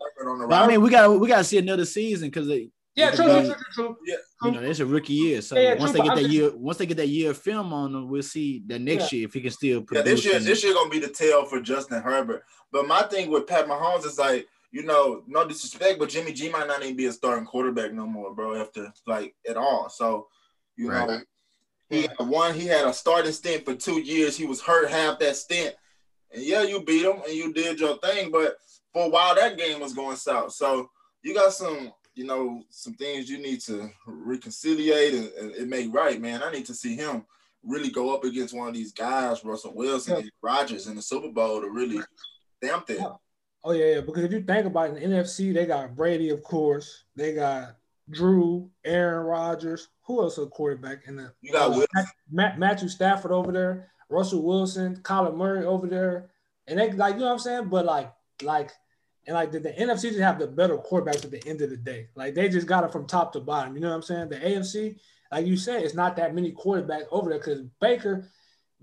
But, 0.49 0.53
I 0.53 0.67
mean, 0.67 0.81
we 0.81 0.91
got 0.91 1.19
we 1.19 1.29
got 1.29 1.39
to 1.39 1.45
see 1.45 1.59
another 1.59 1.85
season 1.85 2.29
because 2.29 2.49
they. 2.49 2.71
Yeah, 2.95 3.11
true, 3.11 3.27
true, 3.27 3.45
true, 3.45 3.55
true, 3.75 3.97
Yeah. 4.07 4.15
You 4.43 4.51
know, 4.53 4.63
it's 4.63 4.81
a 4.81 4.87
rookie 4.87 5.13
year. 5.13 5.43
So 5.43 5.55
Yeah, 5.55 5.75
once 5.75 5.93
true, 5.93 6.01
they 6.01 6.09
get 6.09 6.17
that 6.17 6.25
I'm 6.25 6.31
year, 6.31 6.57
once 6.57 6.79
they 6.79 6.87
get 6.87 6.97
that 6.97 7.09
year 7.09 7.33
of 7.33 7.37
film 7.37 7.75
on 7.75 7.93
them, 7.93 8.09
we'll 8.09 8.23
see 8.23 8.63
that 8.69 8.81
next 8.81 9.13
year 9.13 9.27
if 9.27 9.35
he 9.35 9.43
can 9.43 9.51
still 9.51 9.83
Produce 9.83 10.07
Yeah, 10.07 10.15
this 10.15 10.25
year, 10.25 10.41
this 10.41 10.65
year 10.65 10.73
gonna 10.73 10.89
be 10.89 10.99
the 10.99 11.09
tell 11.09 11.45
for 11.45 11.61
Justin 11.61 12.01
Herbert. 12.01 12.43
But 12.73 12.89
my 12.89 13.03
thing 13.03 13.31
with 13.31 13.47
Pat 13.47 13.67
Mahomes 13.67 14.07
is 14.07 14.19
like, 14.19 14.47
you 14.71 14.83
know, 14.83 15.25
no 15.27 15.47
disrespect, 15.47 15.99
but 15.99 16.09
Jimmy 16.09 16.33
G 16.33 16.49
might 16.49 16.69
not 16.69 16.83
even 16.83 16.97
be 16.97 17.05
a 17.05 17.13
starting 17.13 17.45
quarterback 17.45 17.93
no 17.93 18.07
more, 18.07 18.35
bro. 18.35 18.55
After 18.55 18.91
like 19.07 19.35
at 19.47 19.59
all, 19.59 19.91
so 19.91 20.29
you 20.77 20.89
know, 20.89 21.07
Right. 21.07 21.21
He 21.89 22.03
had 22.03 22.19
one. 22.19 22.55
He 22.55 22.67
had 22.67 22.87
a 22.87 22.93
starting 22.93 23.33
stint 23.33 23.65
for 23.65 23.75
two 23.75 24.01
years. 24.01 24.37
He 24.37 24.47
was 24.47 24.61
hurt 24.61 24.91
half 24.91 25.19
that 25.21 25.37
stint, 25.37 25.75
and 26.33 26.43
yeah, 26.43 26.63
you 26.63 26.83
beat 26.83 27.05
him 27.05 27.21
and 27.27 27.35
you 27.35 27.53
did 27.53 27.79
your 27.81 27.99
thing. 27.99 28.31
But 28.31 28.57
for 28.93 29.07
a 29.07 29.09
while, 29.09 29.35
that 29.35 29.57
game 29.59 29.81
was 29.81 29.93
going 29.95 30.17
south. 30.17 30.53
So 30.53 30.91
you 31.23 31.35
got 31.35 31.53
some, 31.53 31.93
you 32.15 32.25
know, 32.25 32.63
some 32.71 32.95
things 32.95 33.31
you 33.31 33.39
need 33.39 33.61
to 33.63 33.91
reconciliate 34.07 35.15
and, 35.15 35.53
and, 35.55 35.71
make 35.71 35.93
right, 35.93 36.21
man. 36.21 36.43
I 36.43 36.51
need 36.51 36.67
to 36.67 36.75
see 36.75 36.97
him 36.97 37.25
really 37.63 37.91
go 37.91 38.15
up 38.15 38.25
against 38.25 38.55
one 38.55 38.69
of 38.69 38.75
these 38.75 38.93
guys, 38.93 39.45
Russell 39.45 39.75
Wilson 39.75 40.15
Yeah. 40.15 40.21
and 40.21 40.31
Rodgers 40.41 40.87
in 40.87 40.97
the 40.97 41.03
Super 41.03 41.31
Bowl 41.31 41.61
to 41.61 41.69
really 41.69 42.01
stamp 42.63 42.87
that. 42.87 43.17
Oh 43.65 43.73
yeah, 43.73 43.97
yeah, 43.97 44.01
because 44.01 44.23
if 44.23 44.33
you 44.33 44.43
think 44.43 44.67
about 44.67 44.91
it, 44.91 45.03
in 45.03 45.11
the 45.11 45.17
NFC, 45.17 45.53
they 45.53 45.67
got 45.67 45.97
Brady, 45.97 46.31
of 46.31 46.43
course. 46.45 47.05
They 47.17 47.35
got 47.35 47.77
Drew, 48.11 48.71
Aaron 48.85 49.27
Rodgers. 49.27 49.89
Who 50.03 50.23
else 50.23 50.39
a 50.39 50.47
quarterback 50.47 51.03
in 51.07 51.17
the? 51.17 51.33
You 51.41 51.53
got 51.53 51.73
uh, 51.73 51.79
Will- 51.79 52.05
Matt, 52.31 52.59
Matthew 52.59 52.89
Stafford 52.89 53.33
over 53.33 53.53
there, 53.53 53.91
Russell 54.09 54.43
Wilson, 54.43 54.97
Kyler 55.03 55.37
Murray 55.37 55.65
over 55.65 55.87
there, 55.87 56.31
and 56.67 56.79
they 56.79 56.93
like 56.93 57.15
you 57.15 57.21
know 57.21 57.27
what 57.27 57.33
I'm 57.33 57.39
saying. 57.39 57.69
But 57.69 57.85
like, 57.85 58.13
like, 58.43 58.71
and 59.27 59.35
like 59.35 59.51
the, 59.51 59.61
the 59.61 59.73
NFC 59.73 60.03
just 60.03 60.19
have 60.21 60.39
the 60.39 60.47
better 60.47 60.77
quarterbacks 60.79 61.25
at 61.25 61.31
the 61.31 61.47
end 61.47 61.61
of 61.63 61.71
the 61.71 61.77
day. 61.77 62.09
Like 62.15 62.35
they 62.35 62.49
just 62.49 62.67
got 62.67 62.85
it 62.85 62.93
from 62.93 63.07
top 63.07 63.33
to 63.33 63.41
bottom. 63.41 63.75
You 63.75 63.81
know 63.81 63.89
what 63.89 63.97
I'm 63.97 64.03
saying? 64.03 64.29
The 64.29 64.37
AFC, 64.37 64.97
like 65.33 65.47
you 65.47 65.57
said, 65.57 65.83
it's 65.83 65.95
not 65.95 66.17
that 66.17 66.35
many 66.35 66.53
quarterbacks 66.53 67.07
over 67.11 67.31
there 67.31 67.39
because 67.39 67.63
Baker, 67.81 68.31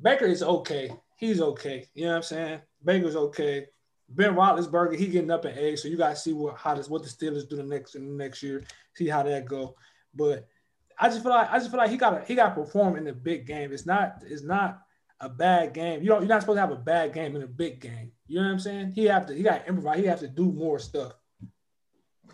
Baker 0.02 0.26
is 0.26 0.44
okay. 0.44 0.92
He's 1.16 1.40
okay. 1.40 1.88
You 1.94 2.06
know 2.06 2.10
what 2.12 2.18
I'm 2.18 2.24
saying? 2.24 2.62
Baker's 2.84 3.16
okay. 3.16 3.68
Ben 4.16 4.36
Roethlisberger, 4.36 4.96
he 4.98 5.08
getting 5.08 5.32
up 5.32 5.46
in 5.46 5.58
age, 5.58 5.80
so 5.80 5.88
you 5.88 5.98
got 5.98 6.10
to 6.10 6.16
see 6.16 6.34
what 6.34 6.58
how 6.58 6.76
this 6.76 6.90
what 6.90 7.04
the 7.04 7.10
Steelers 7.10 7.48
do 7.50 7.56
the 7.56 7.64
next 7.64 7.96
in 7.96 8.06
the 8.06 8.24
next 8.24 8.44
year. 8.44 8.64
See 8.96 9.08
how 9.08 9.24
that 9.24 9.46
go. 9.46 9.76
But 10.14 10.48
I 11.00 11.10
just 11.10 11.24
feel 11.24 11.32
like 11.32 11.52
I 11.52 11.58
just 11.58 11.72
feel 11.72 11.80
like 11.80 11.90
he 11.90 11.98
got 11.98 12.26
he 12.28 12.36
got 12.36 12.50
to 12.50 12.62
perform 12.62 12.96
in 12.98 13.04
the 13.06 13.14
big 13.14 13.48
game. 13.48 13.72
It's 13.74 13.86
not 13.86 14.18
it's 14.26 14.44
not 14.44 14.80
a 15.20 15.30
bad 15.30 15.74
game. 15.74 16.02
You 16.02 16.10
don't 16.10 16.22
you're 16.22 16.30
not 16.30 16.42
supposed 16.42 16.58
to 16.58 16.62
have 16.62 16.72
a 16.72 16.76
bad 16.76 17.14
game 17.14 17.36
in 17.36 17.44
a 17.44 17.48
big 17.48 17.80
game. 17.80 18.12
You 18.28 18.40
know 18.40 18.46
what 18.46 18.52
I'm 18.54 18.60
saying? 18.60 18.92
He 18.92 19.06
have 19.06 19.26
to 19.28 19.34
he 19.34 19.42
got 19.44 19.64
to 19.64 19.68
improvise. 19.70 20.00
He 20.00 20.06
have 20.06 20.20
to 20.20 20.28
do 20.28 20.52
more 20.52 20.80
stuff. 20.80 21.14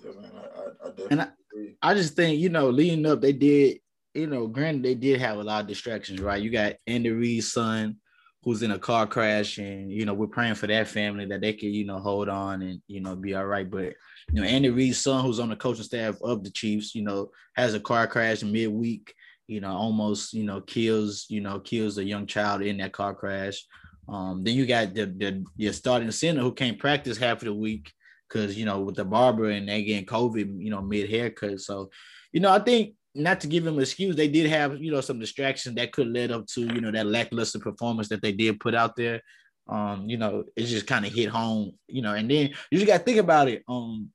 Yeah, 0.04 0.12
man, 0.22 0.32
I, 0.36 0.39
I, 0.39 0.88
I 0.88 0.89
definitely 0.89 1.08
And 1.12 1.22
I- 1.22 1.28
agree. 1.52 1.78
I 1.82 1.94
just 1.94 2.15
think, 2.15 2.39
you 2.39 2.50
know, 2.50 2.70
leading 2.70 3.06
up, 3.06 3.22
they 3.22 3.34
did, 3.34 3.80
you 4.13 4.28
know, 4.28 4.48
granted, 4.48 4.84
they 4.84 4.96
did 4.96 5.20
have 5.20 5.38
a 5.38 5.44
lot 5.44 5.62
of 5.62 5.68
distractions, 5.68 6.22
right? 6.22 6.42
You 6.42 6.50
got 6.52 6.76
Andy 6.88 7.10
Reid's 7.10 7.52
son 7.52 7.98
who's 8.43 8.63
in 8.63 8.71
a 8.71 8.80
car 8.80 9.06
crash, 9.06 9.58
and, 9.58 9.91
you 9.91 10.06
know, 10.06 10.13
we're 10.13 10.28
praying 10.28 10.56
for 10.56 10.67
that 10.67 10.88
family 10.88 11.25
that 11.25 11.41
they 11.41 11.54
can, 11.54 11.73
you 11.73 11.86
know, 11.86 11.99
hold 11.99 12.30
on 12.30 12.62
and, 12.62 12.82
you 12.88 13.02
know, 13.02 13.15
be 13.15 13.36
all 13.36 13.45
right. 13.45 13.69
But, 13.69 13.93
you 14.32 14.41
know, 14.41 14.43
Andy 14.43 14.69
Reid's 14.69 14.99
son, 14.99 15.25
who's 15.25 15.39
on 15.39 15.49
the 15.49 15.56
coaching 15.56 15.84
staff 15.84 16.15
of 16.21 16.43
the 16.43 16.49
Chiefs, 16.49 16.95
you 16.95 17.04
know, 17.04 17.32
has 17.56 17.73
a 17.73 17.80
car 17.80 18.08
crash 18.08 18.41
midweek, 18.43 19.13
you 19.47 19.60
know, 19.60 19.71
almost, 19.71 20.34
you 20.34 20.43
know, 20.43 20.62
kills, 20.62 21.25
you 21.30 21.41
know, 21.41 21.60
kills 21.60 21.97
a 21.97 22.04
young 22.04 22.25
child 22.25 22.62
in 22.62 22.78
that 22.78 22.93
car 22.93 23.13
crash. 23.13 23.65
Um, 24.08 24.43
then 24.43 24.56
you 24.56 24.65
got 24.65 24.93
the, 24.93 25.06
the 25.06 25.45
your 25.56 25.73
starting 25.73 26.12
center 26.12 26.41
who 26.41 26.52
can't 26.52 26.80
practice 26.80 27.17
half 27.17 27.39
of 27.39 27.45
the 27.45 27.54
week 27.54 27.91
because 28.28 28.58
you 28.58 28.65
know 28.65 28.80
with 28.80 28.95
the 28.95 29.06
barber 29.06 29.49
and 29.49 29.67
they 29.67 29.84
getting 29.84 30.06
COVID, 30.06 30.63
you 30.63 30.69
know, 30.69 30.82
mid 30.82 31.10
haircut. 31.10 31.60
So, 31.60 31.89
you 32.32 32.39
know, 32.39 32.52
I 32.52 32.60
think 32.60 32.93
not 33.15 33.41
to 33.41 33.48
give 33.48 33.65
him 33.65 33.76
an 33.76 33.82
excuse, 33.82 34.15
they 34.15 34.28
did 34.28 34.50
have 34.50 34.82
you 34.82 34.91
know 34.91 35.02
some 35.02 35.19
distractions 35.19 35.76
that 35.76 35.91
could 35.91 36.08
lead 36.08 36.32
up 36.32 36.45
to 36.48 36.62
you 36.62 36.82
know 36.82 36.91
that 36.91 37.08
lackluster 37.08 37.60
performance 37.60 38.10
that 38.10 38.22
they 38.22 38.32
did 38.32 38.60
put 38.60 38.76
out 38.76 38.95
there. 38.95 39.22
Um, 39.67 40.10
you 40.10 40.17
know, 40.17 40.45
it 40.56 40.65
just 40.65 40.88
kind 40.88 41.06
of 41.06 41.13
hit 41.13 41.30
home, 41.30 41.74
you 41.88 42.02
know, 42.02 42.15
and 42.15 42.30
then 42.30 42.50
you 42.72 42.80
just 42.80 42.88
got 42.88 43.00
to 43.00 43.04
think 43.04 43.19
about 43.19 43.48
it. 43.48 43.63
Um, 43.67 44.10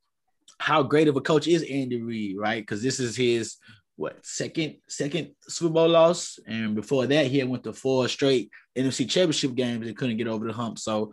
how 0.59 0.83
great 0.83 1.09
of 1.09 1.16
a 1.16 1.20
coach 1.20 1.46
is 1.46 1.62
Andy 1.62 2.02
Reid, 2.02 2.37
right? 2.38 2.61
Because 2.62 2.83
this 2.83 2.98
is 2.98 3.16
his 3.16 3.57
what 3.96 4.24
second 4.26 4.76
second 4.88 5.30
Super 5.48 5.72
Bowl 5.72 5.88
loss, 5.88 6.38
and 6.46 6.74
before 6.74 7.07
that 7.07 7.26
he 7.26 7.42
went 7.44 7.64
to 7.64 7.72
four 7.72 8.09
straight 8.09 8.50
NFC 8.76 9.09
Championship 9.09 9.54
games 9.54 9.87
and 9.87 9.96
couldn't 9.96 10.16
get 10.16 10.26
over 10.26 10.46
the 10.46 10.52
hump. 10.52 10.78
So 10.78 11.12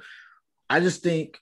I 0.69 0.79
just 0.79 1.03
think, 1.03 1.37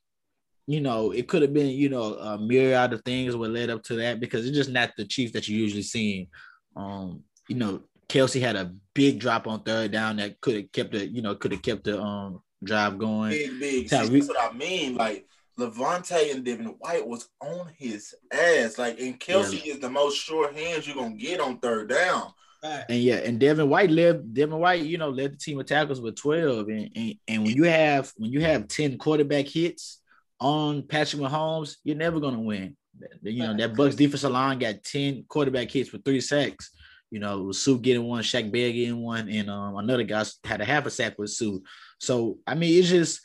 you 0.70 0.82
know, 0.82 1.10
it 1.10 1.28
could 1.28 1.42
have 1.42 1.52
been 1.52 1.70
you 1.70 1.90
know 1.90 2.14
a 2.14 2.38
myriad 2.38 2.94
of 2.94 3.02
things 3.02 3.36
what 3.36 3.50
led 3.50 3.72
up 3.72 3.82
to 3.86 3.96
that 3.96 4.20
because 4.20 4.46
it's 4.46 4.56
just 4.56 4.70
not 4.70 4.92
the 4.96 5.04
Chiefs 5.04 5.34
that 5.34 5.48
you 5.48 5.58
usually 5.58 5.82
see. 5.82 6.30
Um, 6.76 7.24
you 7.48 7.56
know, 7.56 7.82
Kelce 8.08 8.40
had 8.40 8.56
a 8.56 8.72
big 8.94 9.20
drop 9.20 9.48
on 9.48 9.64
third 9.64 9.92
down 9.92 10.18
that 10.18 10.40
could 10.42 10.56
have 10.56 10.72
kept 10.72 10.92
the 10.92 11.08
you 11.08 11.24
know 11.24 11.34
could 11.34 11.54
have 11.54 11.64
kept 11.64 11.86
the 11.86 12.00
um 12.00 12.44
drive 12.64 13.00
going. 13.00 13.32
Big, 13.32 13.60
big. 13.60 13.90
See, 13.90 13.96
that's 13.96 14.28
what 14.28 14.54
I 14.54 14.56
mean. 14.56 14.94
Like 14.94 15.26
Lavonte 15.58 16.36
and 16.36 16.46
Devin 16.46 16.76
White 16.78 17.08
was 17.08 17.28
on 17.42 17.72
his 17.76 18.14
ass. 18.32 18.78
Like, 18.78 19.00
and 19.00 19.20
Kelce 19.20 19.66
yeah. 19.66 19.74
is 19.74 19.80
the 19.80 19.90
most 19.90 20.18
sure 20.18 20.54
hands 20.54 20.86
you're 20.86 20.96
gonna 20.96 21.16
get 21.16 21.40
on 21.40 21.58
third 21.58 21.90
down. 21.90 22.32
And 22.62 23.00
yeah, 23.00 23.16
and 23.16 23.40
Devin 23.40 23.70
White 23.70 23.90
led 23.90 24.36
Devin 24.36 24.60
White, 24.60 24.84
you 24.84 25.00
know, 25.00 25.10
led 25.10 25.34
the 25.34 25.38
team 25.38 25.60
of 25.60 25.66
tackles 25.66 26.00
with 26.00 26.16
12. 26.16 26.68
And, 26.68 26.92
and, 26.96 27.16
and 27.28 27.44
when 27.44 27.56
you 27.56 27.64
have 27.64 28.14
when 28.18 28.32
you 28.32 28.42
have 28.42 28.68
10 28.68 29.00
quarterback 29.00 29.48
hits 29.48 30.00
on 30.40 30.84
Patrick 30.84 31.22
Mahomes, 31.22 31.78
you're 31.84 31.96
never 31.96 32.20
gonna 32.20 32.40
win. 32.40 32.76
You 33.22 33.44
know, 33.44 33.58
that 33.58 33.76
Bucks 33.76 33.96
defensive 33.96 34.32
line 34.32 34.60
got 34.60 34.84
10 34.84 35.26
quarterback 35.28 35.72
hits 35.72 35.92
with 35.92 36.04
three 36.04 36.22
sacks. 36.22 36.72
You 37.12 37.20
know, 37.20 37.52
Suh 37.52 37.78
getting 37.78 38.04
one, 38.04 38.22
Shaq 38.22 38.52
Bear 38.52 38.72
getting 38.72 39.02
one, 39.02 39.30
and 39.30 39.50
um, 39.50 39.78
another 39.78 40.04
guy 40.04 40.24
had 40.44 40.62
a 40.62 40.66
half 40.66 40.86
a 40.86 40.92
sack 40.92 41.18
with 41.18 41.32
Suh. 41.32 41.58
So 42.00 42.38
I 42.46 42.56
mean, 42.56 42.78
it's 42.78 42.90
just 42.90 43.22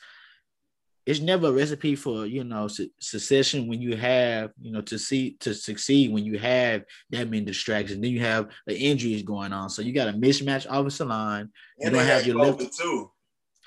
it's 1.07 1.21
never 1.21 1.49
a 1.49 1.53
recipe 1.53 1.95
for 1.95 2.25
you 2.25 2.45
know 2.45 2.67
su- 2.67 2.91
succession 2.99 3.69
when 3.69 3.83
you 3.83 3.97
have 3.97 4.53
you 4.61 4.73
know 4.73 4.81
to 4.81 4.99
see 4.99 5.37
to 5.41 5.55
succeed 5.55 6.13
when 6.13 6.25
you 6.25 6.39
have 6.39 6.85
that 7.11 7.29
many 7.29 7.45
distractions. 7.45 8.01
Then 8.01 8.11
you 8.11 8.21
have 8.21 8.49
the 8.67 8.77
injuries 8.77 9.23
going 9.23 9.53
on, 9.53 9.69
so 9.69 9.83
you 9.83 9.93
got 9.93 10.09
a 10.09 10.13
mismatch 10.13 10.67
offensive 10.69 11.09
line. 11.09 11.51
You 11.79 11.87
and 11.87 11.95
don't 11.95 12.07
have 12.07 12.27
your 12.27 12.37
left 12.37 12.79
too. 12.79 13.11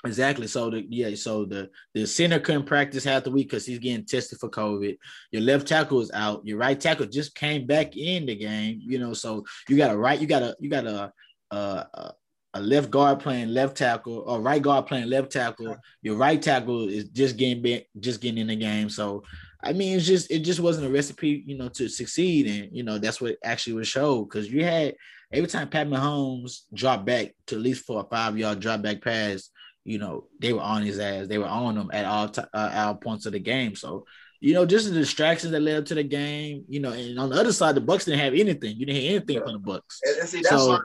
Exactly. 0.04 0.46
So 0.46 0.70
the 0.70 0.86
yeah, 0.88 1.14
so 1.16 1.44
the 1.44 1.70
the 1.92 2.06
center 2.06 2.38
couldn't 2.38 2.66
practice 2.66 3.02
half 3.02 3.24
the 3.24 3.30
week 3.32 3.48
because 3.48 3.66
he's 3.66 3.80
getting 3.80 4.04
tested 4.04 4.38
for 4.38 4.48
COVID. 4.48 4.96
Your 5.32 5.42
left 5.42 5.66
tackle 5.66 6.00
is 6.00 6.10
out. 6.12 6.46
Your 6.46 6.58
right 6.58 6.78
tackle 6.78 7.06
just 7.06 7.34
came 7.34 7.66
back 7.66 7.96
in 7.96 8.26
the 8.26 8.36
game. 8.36 8.80
You 8.82 9.00
know, 9.00 9.12
so 9.12 9.44
you 9.68 9.76
got 9.76 9.90
a 9.90 9.98
right, 9.98 10.20
you 10.20 10.28
got 10.28 10.42
a 10.42 10.56
you 10.60 10.70
got 10.70 10.86
a 10.86 11.12
a, 11.50 12.12
a 12.54 12.60
left 12.60 12.90
guard 12.90 13.18
playing 13.18 13.48
left 13.48 13.76
tackle 13.76 14.24
or 14.26 14.40
right 14.40 14.62
guard 14.62 14.86
playing 14.86 15.08
left 15.08 15.32
tackle. 15.32 15.76
Your 16.02 16.16
right 16.16 16.40
tackle 16.40 16.88
is 16.88 17.08
just 17.08 17.36
getting 17.36 17.62
back, 17.62 17.86
just 17.98 18.20
getting 18.20 18.38
in 18.38 18.46
the 18.46 18.56
game. 18.56 18.88
So 18.88 19.24
I 19.62 19.72
mean, 19.72 19.96
it's 19.96 20.06
just 20.06 20.30
it 20.30 20.40
just 20.40 20.60
wasn't 20.60 20.86
a 20.86 20.90
recipe, 20.90 21.42
you 21.44 21.56
know, 21.56 21.68
to 21.70 21.88
succeed. 21.88 22.46
And 22.46 22.76
you 22.76 22.84
know, 22.84 22.98
that's 22.98 23.20
what 23.20 23.36
actually 23.44 23.74
was 23.74 23.88
showed 23.88 24.28
because 24.28 24.50
you 24.50 24.64
had 24.64 24.94
every 25.32 25.48
time 25.48 25.68
Pat 25.68 25.88
Mahomes 25.88 26.60
dropped 26.72 27.04
back 27.04 27.34
to 27.48 27.56
at 27.56 27.62
least 27.62 27.84
for 27.84 28.00
a 28.00 28.04
five 28.04 28.38
yard 28.38 28.60
drop 28.60 28.82
back 28.82 29.02
pass, 29.02 29.50
you 29.88 29.98
know, 29.98 30.26
they 30.40 30.52
were 30.52 30.60
on 30.60 30.82
his 30.82 30.98
ass. 30.98 31.26
They 31.26 31.38
were 31.38 31.46
on 31.46 31.76
him 31.76 31.90
at 31.92 32.04
all 32.04 32.28
t- 32.28 32.42
uh, 32.52 32.70
all 32.74 32.94
points 32.94 33.26
of 33.26 33.32
the 33.32 33.40
game. 33.40 33.74
So 33.74 34.04
you 34.40 34.54
know, 34.54 34.64
just 34.64 34.88
the 34.88 34.94
distractions 34.94 35.50
that 35.52 35.60
led 35.60 35.78
up 35.78 35.84
to 35.86 35.94
the 35.94 36.04
game, 36.04 36.64
you 36.68 36.80
know, 36.80 36.92
and 36.92 37.18
on 37.18 37.30
the 37.30 37.36
other 37.36 37.52
side, 37.52 37.74
the 37.74 37.80
Bucks 37.80 38.04
didn't 38.04 38.20
have 38.20 38.34
anything. 38.34 38.76
You 38.76 38.86
didn't 38.86 39.02
hear 39.02 39.16
anything 39.16 39.36
yeah. 39.36 39.42
from 39.42 39.52
the 39.54 39.58
Bucks. 39.58 40.00
And, 40.04 40.18
and 40.18 40.28
see, 40.28 40.42
that's 40.42 40.50
so, 40.50 40.78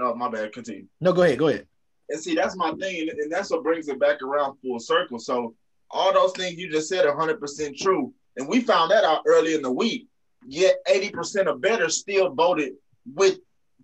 Oh, 0.00 0.14
my 0.14 0.28
bad. 0.28 0.52
Continue. 0.52 0.86
No, 1.00 1.12
go 1.12 1.22
ahead. 1.22 1.38
Go 1.38 1.48
ahead. 1.48 1.66
And 2.10 2.20
see, 2.20 2.34
that's 2.34 2.56
my 2.56 2.72
thing, 2.72 3.08
and 3.08 3.30
that's 3.30 3.50
what 3.50 3.62
brings 3.62 3.88
it 3.88 4.00
back 4.00 4.22
around 4.22 4.56
full 4.62 4.78
circle. 4.78 5.18
So 5.18 5.54
all 5.90 6.12
those 6.12 6.32
things 6.32 6.58
you 6.58 6.70
just 6.70 6.88
said 6.88 7.04
are 7.04 7.16
100% 7.16 7.76
true, 7.76 8.14
and 8.36 8.48
we 8.48 8.60
found 8.60 8.90
that 8.90 9.04
out 9.04 9.22
early 9.26 9.54
in 9.54 9.62
the 9.62 9.70
week. 9.70 10.06
Yet 10.46 10.76
80% 10.88 11.46
of 11.46 11.60
bettors 11.60 11.98
still 11.98 12.30
voted 12.32 12.74
with 13.14 13.38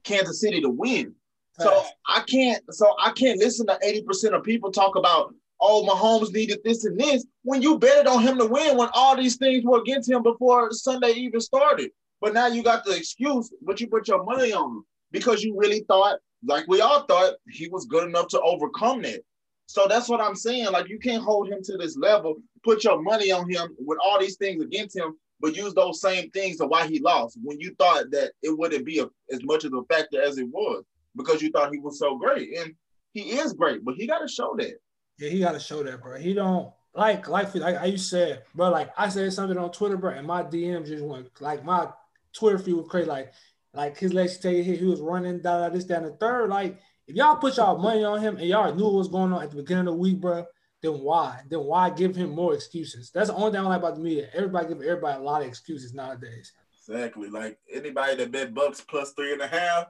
Kansas 0.04 0.40
City 0.40 0.60
to 0.60 0.70
win. 0.70 1.14
So 1.60 1.84
I 2.08 2.20
can't. 2.20 2.62
So 2.74 2.94
I 3.00 3.10
can't 3.12 3.38
listen 3.38 3.66
to 3.66 3.78
80% 3.84 4.34
of 4.34 4.42
people 4.42 4.72
talk 4.72 4.96
about, 4.96 5.34
oh, 5.60 5.86
Mahomes 5.88 6.32
needed 6.32 6.60
this 6.64 6.84
and 6.84 6.98
this 6.98 7.24
when 7.42 7.62
you 7.62 7.78
betted 7.78 8.06
on 8.06 8.22
him 8.22 8.38
to 8.38 8.46
win 8.46 8.76
when 8.76 8.88
all 8.92 9.16
these 9.16 9.36
things 9.36 9.64
were 9.64 9.80
against 9.80 10.10
him 10.10 10.22
before 10.22 10.72
Sunday 10.72 11.12
even 11.12 11.40
started. 11.40 11.90
But 12.20 12.34
now 12.34 12.46
you 12.46 12.62
got 12.62 12.84
the 12.84 12.96
excuse, 12.96 13.52
but 13.62 13.80
you 13.80 13.86
put 13.86 14.08
your 14.08 14.24
money 14.24 14.52
on 14.52 14.78
him 14.78 14.84
because 15.12 15.42
you 15.42 15.56
really 15.56 15.84
thought, 15.86 16.18
like 16.44 16.66
we 16.66 16.80
all 16.80 17.04
thought, 17.04 17.34
he 17.48 17.68
was 17.68 17.86
good 17.86 18.08
enough 18.08 18.28
to 18.28 18.40
overcome 18.40 19.02
that. 19.02 19.20
So 19.66 19.86
that's 19.88 20.08
what 20.08 20.20
I'm 20.20 20.34
saying. 20.34 20.72
Like 20.72 20.88
you 20.88 20.98
can't 20.98 21.22
hold 21.22 21.48
him 21.48 21.62
to 21.62 21.76
this 21.76 21.96
level, 21.96 22.36
put 22.64 22.84
your 22.84 23.00
money 23.00 23.30
on 23.30 23.48
him 23.48 23.76
with 23.78 23.98
all 24.04 24.18
these 24.18 24.36
things 24.36 24.62
against 24.62 24.96
him, 24.96 25.16
but 25.40 25.56
use 25.56 25.74
those 25.74 26.00
same 26.00 26.30
things 26.30 26.56
to 26.56 26.66
why 26.66 26.86
he 26.86 26.98
lost 27.00 27.38
when 27.42 27.60
you 27.60 27.74
thought 27.78 28.10
that 28.10 28.32
it 28.42 28.56
wouldn't 28.56 28.84
be 28.84 28.98
a, 28.98 29.06
as 29.32 29.42
much 29.44 29.64
of 29.64 29.72
a 29.74 29.82
factor 29.84 30.20
as 30.20 30.38
it 30.38 30.48
was 30.48 30.84
because 31.16 31.42
you 31.42 31.50
thought 31.50 31.72
he 31.72 31.78
was 31.78 31.98
so 31.98 32.16
great. 32.16 32.56
And 32.58 32.74
he 33.12 33.38
is 33.38 33.52
great, 33.52 33.84
but 33.84 33.94
he 33.94 34.06
got 34.06 34.20
to 34.20 34.28
show 34.28 34.54
that. 34.58 34.74
Yeah, 35.18 35.30
he 35.30 35.40
got 35.40 35.52
to 35.52 35.60
show 35.60 35.82
that, 35.82 36.02
bro. 36.02 36.18
He 36.18 36.34
don't 36.34 36.72
like 36.94 37.28
like 37.28 37.54
like 37.54 37.76
I 37.76 37.86
used 37.86 38.10
said, 38.10 38.42
bro. 38.54 38.70
Like 38.70 38.90
I 38.96 39.08
said 39.08 39.32
something 39.32 39.58
on 39.58 39.70
Twitter, 39.70 39.96
bro, 39.96 40.10
and 40.10 40.26
my 40.26 40.42
DM 40.42 40.86
just 40.86 41.04
went 41.04 41.28
like 41.40 41.64
my 41.64 41.88
Twitter 42.32 42.58
feed 42.58 42.74
was 42.74 42.88
crazy. 42.88 43.08
Like 43.08 43.32
like 43.74 43.98
his 43.98 44.14
legs 44.14 44.38
tell 44.38 44.52
you 44.52 44.62
he 44.62 44.84
was 44.84 45.00
running, 45.00 45.40
da, 45.40 45.58
da, 45.58 45.68
this, 45.68 45.84
down 45.84 46.04
the 46.04 46.12
third. 46.12 46.48
Like, 46.48 46.78
if 47.06 47.16
y'all 47.16 47.36
put 47.36 47.56
y'all 47.56 47.76
money 47.76 48.04
on 48.04 48.20
him 48.20 48.36
and 48.36 48.46
y'all 48.46 48.72
knew 48.72 48.84
what 48.84 48.94
was 48.94 49.08
going 49.08 49.32
on 49.32 49.42
at 49.42 49.50
the 49.50 49.56
beginning 49.56 49.88
of 49.88 49.94
the 49.94 50.00
week, 50.00 50.20
bro, 50.20 50.46
then 50.80 51.00
why? 51.00 51.40
Then 51.50 51.60
why 51.60 51.90
give 51.90 52.14
him 52.14 52.30
more 52.30 52.54
excuses? 52.54 53.10
That's 53.12 53.28
the 53.28 53.34
only 53.34 53.50
thing 53.50 53.60
I 53.60 53.68
like 53.68 53.78
about 53.80 53.96
the 53.96 54.02
media. 54.02 54.28
Everybody 54.32 54.68
give 54.68 54.82
everybody 54.82 55.18
a 55.18 55.22
lot 55.22 55.42
of 55.42 55.48
excuses 55.48 55.92
nowadays. 55.92 56.52
Exactly. 56.78 57.30
Like 57.30 57.58
anybody 57.72 58.16
that 58.16 58.30
bet 58.30 58.54
Bucks 58.54 58.80
plus 58.80 59.12
three 59.12 59.32
and 59.32 59.42
a 59.42 59.48
half, 59.48 59.86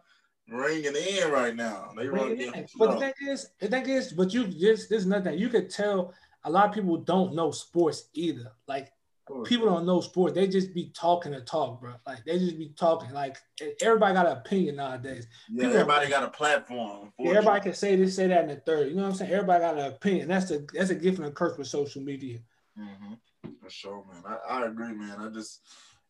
ringing 0.49 0.95
in 0.95 1.31
right 1.31 1.55
now. 1.55 1.93
They 1.97 2.09
run 2.09 2.37
But 2.77 2.93
the 2.93 3.01
thing 3.01 3.29
is, 3.29 3.49
the 3.61 3.69
thing 3.69 3.89
is, 3.89 4.13
but 4.13 4.33
you 4.33 4.47
just 4.47 4.91
there's 4.91 5.07
nothing. 5.07 5.39
You 5.39 5.49
could 5.49 5.71
tell 5.71 6.15
a 6.45 6.51
lot 6.51 6.69
of 6.69 6.75
people 6.75 6.97
don't 6.97 7.35
know 7.35 7.51
sports 7.51 8.09
either. 8.15 8.53
Like 8.69 8.93
people 9.45 9.67
don't 9.67 9.87
know 9.87 10.01
sports. 10.01 10.35
They 10.35 10.47
just 10.47 10.75
be 10.75 10.91
talking 10.95 11.33
to 11.33 11.41
talk, 11.41 11.81
bro. 11.81 11.95
Like 12.07 12.25
they 12.25 12.39
just 12.39 12.59
be 12.59 12.73
talking. 12.77 13.13
Like 13.13 13.39
everybody 13.81 14.15
got 14.15 14.27
an 14.27 14.37
opinion 14.39 14.77
nowadays. 14.77 15.27
Yeah, 15.51 15.63
people 15.63 15.81
everybody 15.81 16.09
got 16.09 16.25
a 16.25 16.31
platform. 16.31 17.13
Everybody 17.19 17.61
can 17.63 17.75
say 17.75 17.97
this, 17.97 18.17
say 18.17 18.27
that, 18.29 18.43
in 18.43 18.49
the 18.49 18.57
third. 18.57 18.89
You 18.89 18.97
know 18.97 19.03
what 19.03 19.09
I'm 19.11 19.15
saying? 19.15 19.33
Everybody 19.33 19.61
got 19.61 19.79
an 19.79 19.87
opinion. 19.87 20.29
That's 20.29 20.51
a 20.51 20.65
that's 20.73 20.91
a 20.91 20.95
gift 20.95 21.19
and 21.19 21.29
a 21.29 21.31
curse 21.31 21.57
with 21.57 21.69
social 21.69 22.03
media. 22.03 22.41
Mm-hmm. 22.79 23.15
For 23.63 23.71
sure, 23.71 24.05
man. 24.13 24.23
I, 24.27 24.61
I 24.61 24.67
agree, 24.67 24.93
man. 24.93 25.17
I 25.21 25.29
just, 25.29 25.61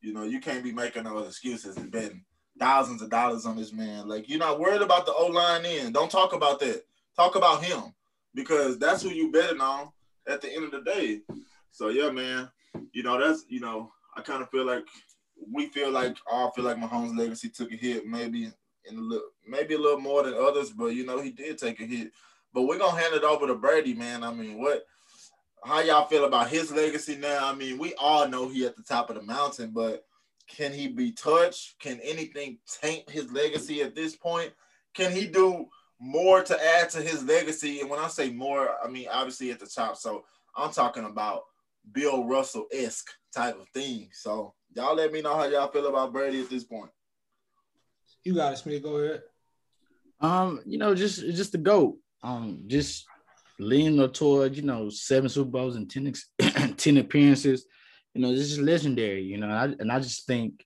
you 0.01 0.13
know, 0.13 0.25
you 0.25 0.41
can't 0.41 0.65
be 0.65 0.73
making 0.73 1.05
no 1.05 1.19
excuses 1.19 1.77
and 1.77 1.91
betting 1.91 2.25
thousands 2.59 3.03
of 3.03 3.11
dollars 3.11 3.47
on 3.47 3.57
this 3.57 3.73
man. 3.73 4.09
Like 4.09 4.29
you're 4.29 4.39
not 4.39 4.61
worried 4.61 4.83
about 4.83 5.07
the 5.07 5.13
O 5.13 5.27
line 5.27 5.65
in. 5.65 5.93
Don't 5.93 6.11
talk 6.11 6.33
about 6.33 6.61
that. 6.61 6.83
Talk 7.17 7.37
about 7.37 7.63
him 7.63 7.95
because 8.35 8.79
that's 8.79 9.03
who 9.03 9.11
you 9.11 9.31
betting 9.31 9.61
on 9.61 9.91
at 10.27 10.41
the 10.41 10.53
end 10.53 10.65
of 10.65 10.71
the 10.71 10.83
day. 10.83 11.21
So 11.71 11.89
yeah, 11.89 12.11
man 12.11 12.49
you 12.93 13.03
know, 13.03 13.19
that's 13.19 13.45
you 13.49 13.61
know, 13.61 13.93
I 14.17 14.23
kind 14.23 14.43
of 14.43 14.51
feel 14.51 14.65
like 14.65 14.85
we 15.53 15.67
feel 15.67 15.91
like 15.91 16.17
I 16.31 16.49
feel 16.55 16.65
like 16.65 16.77
Mahomes' 16.77 17.17
legacy 17.17 17.49
took 17.49 17.73
a 17.73 17.77
hit, 17.77 18.07
maybe 18.07 18.51
in 18.87 18.99
a 18.99 19.01
little, 19.01 19.29
maybe 19.47 19.75
a 19.75 19.79
little 19.79 20.01
more 20.01 20.23
than 20.23 20.35
others, 20.35 20.71
but 20.71 20.95
you 20.95 21.05
know, 21.05 21.21
he 21.21 21.31
did 21.31 21.59
take 21.59 21.81
a 21.81 21.85
hit. 21.85 22.13
But 22.53 22.63
we're 22.63 22.79
gonna 22.79 23.01
hand 23.01 23.15
it 23.15 23.25
over 23.25 23.47
to 23.47 23.55
Brady, 23.55 23.95
man. 23.95 24.25
I 24.25 24.33
mean, 24.33 24.61
what? 24.61 24.85
How 25.65 25.81
y'all 25.81 26.07
feel 26.07 26.27
about 26.27 26.51
his 26.51 26.71
legacy 26.71 27.17
now? 27.17 27.51
I 27.51 27.55
mean, 27.55 27.79
we 27.79 27.95
all 27.95 28.29
know 28.29 28.49
he 28.49 28.67
at 28.67 28.77
the 28.77 28.83
top 28.83 29.09
of 29.09 29.17
the 29.17 29.23
mountain, 29.23 29.71
but 29.71 30.05
can 30.49 30.73
he 30.73 30.89
be 30.89 31.13
touched? 31.13 31.79
Can 31.81 32.01
anything 32.03 32.59
taint 32.81 33.09
his 33.09 33.31
legacy 33.33 33.83
at 33.83 33.95
this 33.95 34.17
point? 34.17 34.53
Can 34.95 35.13
he 35.13 35.27
do 35.27 35.67
more 36.01 36.43
to 36.43 36.67
add 36.77 36.91
to 36.91 37.01
his 37.01 37.25
legacy? 37.25 37.81
And 37.81 37.91
when 37.91 37.99
I 37.99 38.09
say 38.09 38.31
more, 38.31 38.71
I 38.83 38.89
mean 38.89 39.09
obviously 39.11 39.51
at 39.51 39.61
the 39.61 39.67
top. 39.67 39.97
So 39.97 40.25
I'm 40.57 40.71
talking 40.71 41.05
about 41.05 41.43
Bill 41.93 42.25
Russell 42.25 42.67
esque 42.73 43.11
type 43.35 43.59
of 43.61 43.69
thing. 43.69 44.09
So 44.13 44.55
y'all 44.75 44.95
let 44.95 45.13
me 45.13 45.23
know 45.23 45.35
how 45.35 45.45
y'all 45.45 45.71
feel 45.71 45.87
about 45.87 46.13
Brady 46.13 46.41
at 46.41 46.51
this 46.51 46.65
point. 46.65 46.91
You 48.23 48.35
got 48.35 48.53
it, 48.53 48.57
Smith. 48.57 48.83
Go 48.83 48.97
ahead. 48.97 49.23
Um, 50.21 50.61
you 50.65 50.79
know, 50.79 50.95
just 50.95 51.21
just 51.21 51.53
the 51.53 51.59
goat. 51.59 51.99
Um, 52.23 52.63
just 52.67 53.07
leaning 53.59 54.09
toward 54.11 54.57
you 54.57 54.63
know 54.63 54.89
seven 54.89 55.29
Super 55.29 55.51
Bowls 55.51 55.77
and 55.77 55.91
10, 55.91 56.13
10 56.77 56.97
appearances. 56.97 57.67
You 58.15 58.23
know, 58.23 58.33
this 58.33 58.53
is 58.53 58.61
legendary. 58.61 59.23
You 59.23 59.39
know, 59.39 59.49
and 59.49 59.55
I, 59.55 59.65
and 59.81 59.93
I 59.93 60.01
just 60.01 60.27
think, 60.27 60.65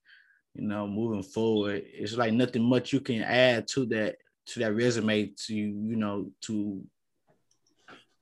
you 0.55 0.67
know, 0.67 0.87
moving 0.87 1.23
forward, 1.23 1.83
it's 1.87 2.17
like 2.17 2.33
nothing 2.33 2.63
much 2.63 2.93
you 2.93 3.01
can 3.01 3.23
add 3.23 3.67
to 3.69 3.87
that 3.87 4.17
to 4.47 4.61
that 4.61 4.75
resume 4.75 5.33
to 5.47 5.55
you 5.55 5.97
know 5.97 6.31
to 6.43 6.83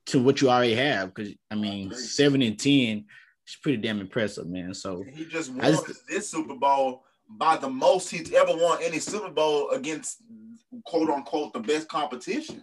to 0.07 0.23
what 0.23 0.41
you 0.41 0.51
already 0.51 0.75
have. 0.75 1.15
Because 1.15 1.35
I 1.51 1.55
mean, 1.55 1.93
seven 1.93 2.43
and 2.43 2.59
ten 2.59 3.05
is 3.47 3.57
pretty 3.63 3.79
damn 3.79 4.01
impressive, 4.01 4.47
man. 4.47 4.75
So 4.75 5.05
he 5.13 5.25
just 5.25 5.53
won 5.53 5.61
just, 5.61 6.07
this 6.09 6.31
Super 6.31 6.55
Bowl 6.55 7.05
by 7.29 7.57
the 7.57 7.69
most 7.69 8.11
he's 8.11 8.33
ever 8.33 8.57
won 8.57 8.79
any 8.83 8.99
Super 8.99 9.31
Bowl 9.31 9.71
against 9.71 10.19
quote 10.85 11.11
unquote 11.11 11.53
the 11.53 11.61
best 11.61 11.89
competition. 11.89 12.63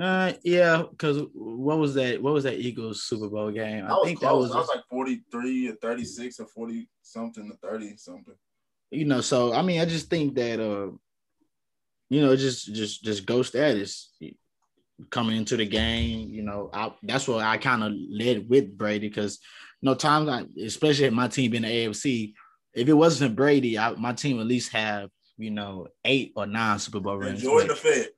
Uh, 0.00 0.32
yeah, 0.42 0.82
because 0.90 1.22
what 1.34 1.78
was 1.78 1.94
that? 1.94 2.20
What 2.20 2.34
was 2.34 2.44
that 2.44 2.58
Eagles 2.58 3.04
Super 3.04 3.28
Bowl 3.28 3.52
game? 3.52 3.84
I 3.84 3.88
That 3.88 4.00
think 4.04 4.20
that 4.20 4.34
was, 4.34 4.50
I 4.50 4.58
was 4.58 4.68
like 4.68 4.84
43 4.90 5.68
or 5.68 5.74
36 5.76 6.40
or 6.40 6.46
40 6.46 6.88
something 7.02 7.48
to 7.48 7.56
30 7.58 7.96
something. 7.96 8.34
you 8.90 9.04
know. 9.04 9.20
So 9.20 9.52
I 9.52 9.62
mean, 9.62 9.80
I 9.80 9.84
just 9.84 10.10
think 10.10 10.34
that 10.34 10.58
uh, 10.58 10.90
you 12.10 12.20
know, 12.20 12.34
just 12.34 12.74
just 12.74 13.04
just 13.04 13.24
go 13.24 13.42
status 13.42 14.12
coming 15.10 15.36
into 15.36 15.56
the 15.56 15.66
game. 15.66 16.28
You 16.28 16.42
know, 16.42 16.70
I, 16.72 16.92
that's 17.04 17.28
what 17.28 17.44
I 17.44 17.56
kind 17.58 17.84
of 17.84 17.92
led 18.10 18.48
with 18.48 18.76
Brady 18.76 19.08
because 19.08 19.38
you 19.80 19.88
know 19.88 19.94
times, 19.94 20.28
I, 20.28 20.44
especially 20.60 21.10
my 21.10 21.28
team 21.28 21.52
being 21.52 21.62
the 21.62 21.68
AFC, 21.68 22.32
if 22.74 22.88
it 22.88 22.94
wasn't 22.94 23.36
Brady, 23.36 23.78
I, 23.78 23.92
my 23.94 24.12
team 24.12 24.40
at 24.40 24.46
least 24.46 24.72
have 24.72 25.08
you 25.38 25.52
know 25.52 25.86
eight 26.04 26.32
or 26.34 26.46
nine 26.46 26.80
Super 26.80 26.98
Bowl 26.98 27.16
rings. 27.16 27.44
Enjoy 27.44 27.64
the 27.64 27.76
Fed. 27.76 28.08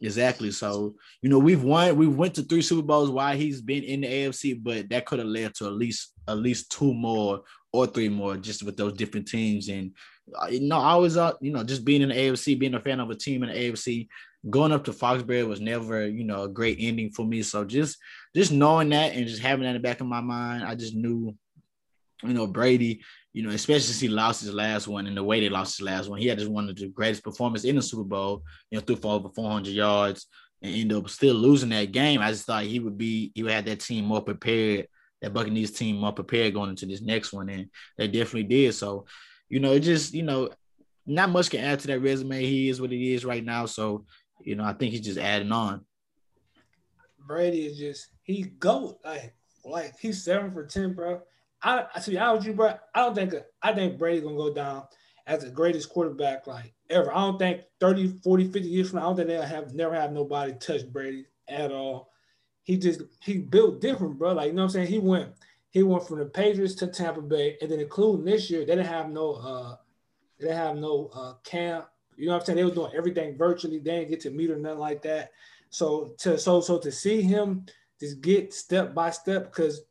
Exactly. 0.00 0.52
So, 0.52 0.94
you 1.22 1.28
know, 1.28 1.38
we've 1.38 1.62
won, 1.62 1.96
we 1.96 2.06
went 2.06 2.34
to 2.36 2.42
three 2.42 2.62
Super 2.62 2.86
Bowls 2.86 3.10
while 3.10 3.36
he's 3.36 3.60
been 3.60 3.82
in 3.82 4.02
the 4.02 4.06
AFC, 4.06 4.62
but 4.62 4.88
that 4.90 5.06
could 5.06 5.18
have 5.18 5.28
led 5.28 5.54
to 5.56 5.66
at 5.66 5.72
least 5.72 6.14
at 6.28 6.38
least 6.38 6.70
two 6.70 6.94
more 6.94 7.42
or 7.72 7.86
three 7.86 8.08
more 8.08 8.36
just 8.36 8.62
with 8.62 8.76
those 8.76 8.92
different 8.92 9.26
teams. 9.26 9.68
And 9.68 9.92
uh, 10.40 10.46
you 10.46 10.60
know, 10.60 10.78
I 10.78 10.94
was 10.94 11.16
uh, 11.16 11.32
you 11.40 11.52
know, 11.52 11.64
just 11.64 11.84
being 11.84 12.02
in 12.02 12.10
the 12.10 12.14
AFC, 12.14 12.58
being 12.58 12.74
a 12.74 12.80
fan 12.80 13.00
of 13.00 13.10
a 13.10 13.14
team 13.14 13.42
in 13.42 13.48
the 13.48 13.56
AFC, 13.56 14.08
going 14.48 14.72
up 14.72 14.84
to 14.84 14.92
Foxborough 14.92 15.48
was 15.48 15.60
never, 15.60 16.06
you 16.06 16.24
know, 16.24 16.44
a 16.44 16.48
great 16.48 16.78
ending 16.80 17.10
for 17.10 17.24
me. 17.26 17.42
So 17.42 17.64
just 17.64 17.98
just 18.36 18.52
knowing 18.52 18.90
that 18.90 19.14
and 19.14 19.26
just 19.26 19.42
having 19.42 19.64
that 19.64 19.70
in 19.70 19.82
the 19.82 19.88
back 19.88 20.00
of 20.00 20.06
my 20.06 20.20
mind, 20.20 20.64
I 20.64 20.74
just 20.74 20.94
knew, 20.94 21.34
you 22.22 22.34
know, 22.34 22.46
Brady, 22.46 23.02
you 23.32 23.42
know, 23.42 23.50
especially 23.50 23.82
since 23.82 24.00
he 24.00 24.08
lost 24.08 24.40
his 24.40 24.52
last 24.52 24.88
one 24.88 25.06
and 25.06 25.16
the 25.16 25.22
way 25.22 25.40
they 25.40 25.48
lost 25.48 25.78
his 25.78 25.84
last 25.84 26.08
one, 26.08 26.20
he 26.20 26.26
had 26.26 26.38
just 26.38 26.50
one 26.50 26.68
of 26.68 26.76
the 26.76 26.88
greatest 26.88 27.22
performances 27.22 27.68
in 27.68 27.76
the 27.76 27.82
Super 27.82 28.04
Bowl, 28.04 28.42
you 28.70 28.78
know, 28.78 28.84
threw 28.84 28.96
for 28.96 29.12
over 29.12 29.28
400 29.28 29.70
yards 29.70 30.26
and 30.62 30.74
ended 30.74 30.98
up 30.98 31.08
still 31.08 31.34
losing 31.34 31.68
that 31.70 31.92
game. 31.92 32.20
I 32.20 32.30
just 32.30 32.46
thought 32.46 32.64
he 32.64 32.80
would 32.80 32.98
be, 32.98 33.30
he 33.34 33.42
would 33.42 33.52
have 33.52 33.64
that 33.66 33.80
team 33.80 34.04
more 34.04 34.22
prepared, 34.22 34.88
that 35.22 35.32
Buccaneers 35.32 35.70
team 35.70 35.96
more 35.96 36.12
prepared 36.12 36.54
going 36.54 36.70
into 36.70 36.86
this 36.86 37.00
next 37.00 37.32
one. 37.32 37.48
And 37.48 37.68
they 37.96 38.08
definitely 38.08 38.44
did. 38.44 38.74
So, 38.74 39.06
you 39.48 39.60
know, 39.60 39.72
it 39.72 39.80
just, 39.80 40.14
you 40.14 40.22
know, 40.22 40.50
not 41.06 41.30
much 41.30 41.50
can 41.50 41.60
add 41.60 41.80
to 41.80 41.86
that 41.88 42.00
resume. 42.00 42.44
He 42.44 42.68
is 42.68 42.80
what 42.80 42.90
he 42.90 43.14
is 43.14 43.24
right 43.24 43.44
now. 43.44 43.66
So, 43.66 44.04
you 44.40 44.56
know, 44.56 44.64
I 44.64 44.72
think 44.72 44.92
he's 44.92 45.00
just 45.04 45.18
adding 45.18 45.52
on. 45.52 45.84
Brady 47.26 47.66
is 47.66 47.78
just 47.78 48.08
he 48.22 48.42
GOAT. 48.42 48.98
like 49.04 49.34
like 49.64 49.94
he's 50.00 50.24
seven 50.24 50.52
for 50.52 50.64
ten, 50.66 50.94
bro. 50.94 51.20
I 51.62 51.86
I 51.94 52.00
see 52.00 52.14
how 52.14 52.34
would 52.34 52.44
you, 52.44 52.52
bro. 52.52 52.74
I 52.94 53.00
don't 53.02 53.14
think 53.14 53.34
I 53.62 53.72
think 53.72 53.98
Brady's 53.98 54.22
gonna 54.22 54.36
go 54.36 54.52
down 54.52 54.84
as 55.26 55.44
the 55.44 55.50
greatest 55.50 55.90
quarterback 55.90 56.46
like 56.46 56.72
ever. 56.90 57.12
I 57.12 57.20
don't 57.20 57.38
think 57.38 57.62
30, 57.80 58.20
40, 58.24 58.44
50 58.44 58.60
years 58.60 58.90
from 58.90 59.00
now, 59.00 59.06
I 59.06 59.08
don't 59.08 59.16
think 59.16 59.28
they'll 59.28 59.42
have 59.42 59.74
never 59.74 59.94
have 59.94 60.12
nobody 60.12 60.54
touch 60.54 60.90
Brady 60.90 61.26
at 61.48 61.70
all. 61.70 62.12
He 62.62 62.76
just 62.76 63.02
he 63.22 63.38
built 63.38 63.80
different, 63.80 64.18
bro. 64.18 64.32
Like 64.32 64.48
you 64.48 64.52
know 64.52 64.62
what 64.62 64.68
I'm 64.68 64.72
saying? 64.72 64.88
He 64.88 64.98
went 64.98 65.32
he 65.70 65.82
went 65.82 66.06
from 66.06 66.18
the 66.18 66.26
Patriots 66.26 66.74
to 66.76 66.86
Tampa 66.86 67.22
Bay, 67.22 67.56
and 67.60 67.70
then 67.70 67.80
including 67.80 68.24
this 68.24 68.50
year, 68.50 68.60
they 68.60 68.76
didn't 68.76 68.86
have 68.86 69.10
no 69.10 69.34
uh 69.34 69.76
they 70.38 70.46
didn't 70.46 70.58
have 70.58 70.76
no 70.76 71.10
uh 71.14 71.34
camp. 71.44 71.88
You 72.16 72.26
know 72.26 72.32
what 72.32 72.40
I'm 72.40 72.46
saying? 72.46 72.56
They 72.56 72.64
was 72.64 72.74
doing 72.74 72.92
everything 72.96 73.36
virtually. 73.36 73.78
They 73.78 73.98
didn't 73.98 74.10
get 74.10 74.20
to 74.20 74.30
meet 74.30 74.50
or 74.50 74.56
nothing 74.56 74.78
like 74.78 75.02
that. 75.02 75.30
So 75.70 76.14
to 76.18 76.38
so 76.38 76.60
so 76.60 76.78
to 76.78 76.90
see 76.90 77.22
him 77.22 77.66
just 78.00 78.20
get 78.20 78.54
step 78.54 78.94
by 78.94 79.10
step 79.10 79.44
because 79.44 79.82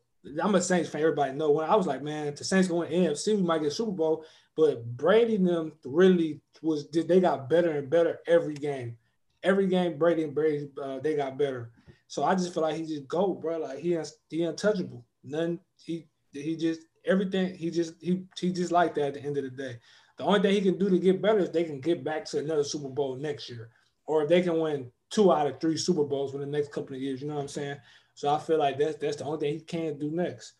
I'm 0.41 0.55
a 0.55 0.61
Saints 0.61 0.89
fan. 0.89 1.01
Everybody 1.01 1.33
know 1.33 1.51
when 1.51 1.69
I 1.69 1.75
was 1.75 1.87
like, 1.87 2.01
man, 2.01 2.33
the 2.35 2.43
Saints 2.43 2.67
going 2.67 2.91
NFC, 2.91 3.35
we 3.35 3.43
might 3.43 3.61
get 3.61 3.73
Super 3.73 3.91
Bowl. 3.91 4.25
But 4.55 4.85
Brady 4.97 5.35
and 5.35 5.47
them 5.47 5.73
really 5.85 6.41
was 6.61 6.89
they 6.89 7.19
got 7.19 7.49
better 7.49 7.71
and 7.71 7.89
better 7.89 8.19
every 8.27 8.55
game. 8.55 8.97
Every 9.43 9.67
game, 9.67 9.97
Brady 9.97 10.23
and 10.23 10.33
Brady 10.33 10.69
uh, 10.81 10.99
they 10.99 11.15
got 11.15 11.37
better. 11.37 11.71
So 12.07 12.23
I 12.23 12.35
just 12.35 12.53
feel 12.53 12.63
like 12.63 12.75
he 12.75 12.85
just 12.85 13.07
go, 13.07 13.33
bro. 13.33 13.59
Like 13.59 13.79
he 13.79 13.97
he 14.29 14.43
untouchable. 14.43 15.05
None. 15.23 15.59
He 15.77 16.07
he 16.31 16.55
just 16.55 16.81
everything. 17.05 17.55
He 17.55 17.69
just 17.69 17.93
he 18.01 18.23
he 18.37 18.51
just 18.51 18.71
like 18.71 18.95
that 18.95 19.07
at 19.07 19.13
the 19.15 19.23
end 19.23 19.37
of 19.37 19.43
the 19.43 19.51
day. 19.51 19.77
The 20.17 20.23
only 20.23 20.41
thing 20.41 20.53
he 20.53 20.61
can 20.61 20.79
do 20.79 20.89
to 20.89 20.97
get 20.97 21.21
better 21.21 21.39
is 21.39 21.51
they 21.51 21.63
can 21.63 21.79
get 21.79 22.03
back 22.03 22.25
to 22.25 22.39
another 22.39 22.63
Super 22.63 22.89
Bowl 22.89 23.15
next 23.15 23.49
year, 23.49 23.69
or 24.05 24.23
if 24.23 24.29
they 24.29 24.41
can 24.41 24.59
win 24.59 24.91
two 25.09 25.31
out 25.31 25.47
of 25.47 25.59
three 25.59 25.77
Super 25.77 26.03
Bowls 26.03 26.33
in 26.33 26.39
the 26.39 26.47
next 26.47 26.71
couple 26.71 26.95
of 26.95 27.01
years. 27.01 27.21
You 27.21 27.27
know 27.27 27.35
what 27.35 27.41
I'm 27.41 27.47
saying? 27.47 27.77
So 28.17 28.33
I 28.33 28.39
feel 28.39 28.57
like 28.57 28.79
that's 28.79 28.95
that's 28.95 29.17
the 29.17 29.25
only 29.25 29.37
thing 29.37 29.53
he 29.53 29.59
can 29.59 29.99
do 29.99 30.09
next. 30.09 30.53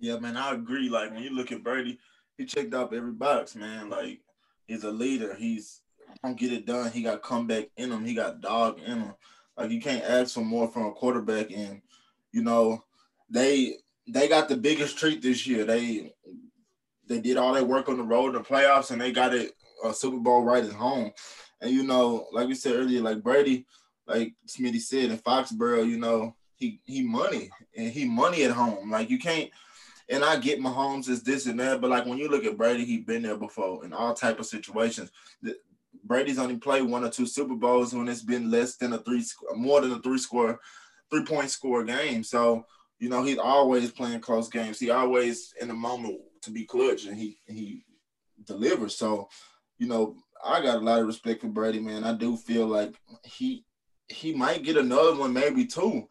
Yeah, 0.00 0.18
man, 0.18 0.36
I 0.36 0.52
agree. 0.52 0.88
Like 0.88 1.12
when 1.12 1.22
you 1.22 1.30
look 1.30 1.52
at 1.52 1.62
Brady, 1.62 2.00
he 2.36 2.44
checked 2.44 2.74
off 2.74 2.92
every 2.92 3.12
box, 3.12 3.54
man. 3.54 3.88
Like 3.88 4.18
he's 4.66 4.82
a 4.82 4.90
leader. 4.90 5.36
He's 5.36 5.82
don't 6.24 6.36
get 6.36 6.52
it 6.52 6.66
done. 6.66 6.90
He 6.90 7.04
got 7.04 7.22
comeback 7.22 7.68
in 7.76 7.92
him. 7.92 8.04
He 8.04 8.14
got 8.14 8.40
dog 8.40 8.80
in 8.80 8.98
him. 8.98 9.14
Like 9.56 9.70
you 9.70 9.80
can't 9.80 10.02
ask 10.02 10.34
for 10.34 10.40
more 10.40 10.66
from 10.66 10.86
a 10.86 10.92
quarterback. 10.92 11.52
And 11.52 11.82
you 12.32 12.42
know, 12.42 12.82
they 13.30 13.76
they 14.08 14.26
got 14.26 14.48
the 14.48 14.56
biggest 14.56 14.98
treat 14.98 15.22
this 15.22 15.46
year. 15.46 15.64
They 15.64 16.14
they 17.06 17.20
did 17.20 17.36
all 17.36 17.54
their 17.54 17.64
work 17.64 17.88
on 17.88 17.96
the 17.96 18.02
road 18.02 18.34
in 18.34 18.42
the 18.42 18.48
playoffs, 18.48 18.90
and 18.90 19.00
they 19.00 19.12
got 19.12 19.32
it 19.32 19.52
a 19.84 19.94
Super 19.94 20.18
Bowl 20.18 20.42
right 20.42 20.64
at 20.64 20.72
home. 20.72 21.12
And 21.60 21.70
you 21.70 21.84
know, 21.84 22.26
like 22.32 22.48
we 22.48 22.56
said 22.56 22.74
earlier, 22.74 23.02
like 23.02 23.22
Brady, 23.22 23.66
like 24.08 24.34
Smitty 24.48 24.80
said 24.80 25.12
in 25.12 25.18
Foxborough, 25.18 25.88
you 25.88 26.00
know, 26.00 26.34
he 26.56 26.80
he 26.84 27.02
money 27.02 27.50
and 27.76 27.90
he 27.90 28.04
money 28.04 28.44
at 28.44 28.50
home. 28.50 28.90
Like 28.90 29.10
you 29.10 29.18
can't. 29.18 29.50
And 30.08 30.24
I 30.24 30.36
get 30.36 30.60
Mahomes 30.60 31.08
is 31.08 31.22
this 31.24 31.46
and 31.46 31.58
that, 31.58 31.80
but 31.80 31.90
like 31.90 32.06
when 32.06 32.18
you 32.18 32.28
look 32.28 32.44
at 32.44 32.56
Brady, 32.56 32.84
he 32.84 32.98
been 32.98 33.22
there 33.22 33.36
before 33.36 33.84
in 33.84 33.92
all 33.92 34.14
type 34.14 34.38
of 34.38 34.46
situations. 34.46 35.10
The, 35.42 35.56
Brady's 36.04 36.38
only 36.38 36.58
played 36.58 36.82
one 36.82 37.04
or 37.04 37.10
two 37.10 37.26
Super 37.26 37.56
Bowls 37.56 37.92
when 37.92 38.06
it's 38.06 38.22
been 38.22 38.48
less 38.48 38.76
than 38.76 38.92
a 38.92 38.98
three, 38.98 39.24
more 39.56 39.80
than 39.80 39.92
a 39.92 39.98
three 40.00 40.18
score, 40.18 40.60
three 41.10 41.24
point 41.24 41.50
score 41.50 41.82
game. 41.84 42.22
So 42.22 42.64
you 42.98 43.08
know 43.08 43.22
he's 43.22 43.38
always 43.38 43.90
playing 43.90 44.20
close 44.20 44.48
games. 44.48 44.78
He 44.78 44.90
always 44.90 45.52
in 45.60 45.68
the 45.68 45.74
moment 45.74 46.20
to 46.42 46.50
be 46.50 46.64
clutch, 46.64 47.06
and 47.06 47.16
he 47.16 47.38
he 47.46 47.84
delivers. 48.44 48.96
So 48.96 49.28
you 49.78 49.88
know 49.88 50.16
I 50.44 50.62
got 50.62 50.76
a 50.76 50.84
lot 50.84 51.00
of 51.00 51.06
respect 51.06 51.40
for 51.40 51.48
Brady, 51.48 51.80
man. 51.80 52.04
I 52.04 52.14
do 52.14 52.36
feel 52.36 52.66
like 52.66 52.94
he 53.24 53.64
he 54.08 54.32
might 54.32 54.62
get 54.62 54.76
another 54.76 55.16
one, 55.16 55.32
maybe 55.32 55.66
two. 55.66 56.06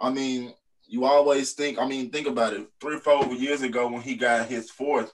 I 0.00 0.10
mean, 0.10 0.54
you 0.86 1.04
always 1.04 1.52
think. 1.52 1.78
I 1.78 1.86
mean, 1.86 2.10
think 2.10 2.26
about 2.26 2.54
it. 2.54 2.66
Three, 2.80 2.96
or 2.96 3.00
four 3.00 3.26
years 3.34 3.62
ago, 3.62 3.88
when 3.88 4.02
he 4.02 4.16
got 4.16 4.48
his 4.48 4.70
fourth 4.70 5.12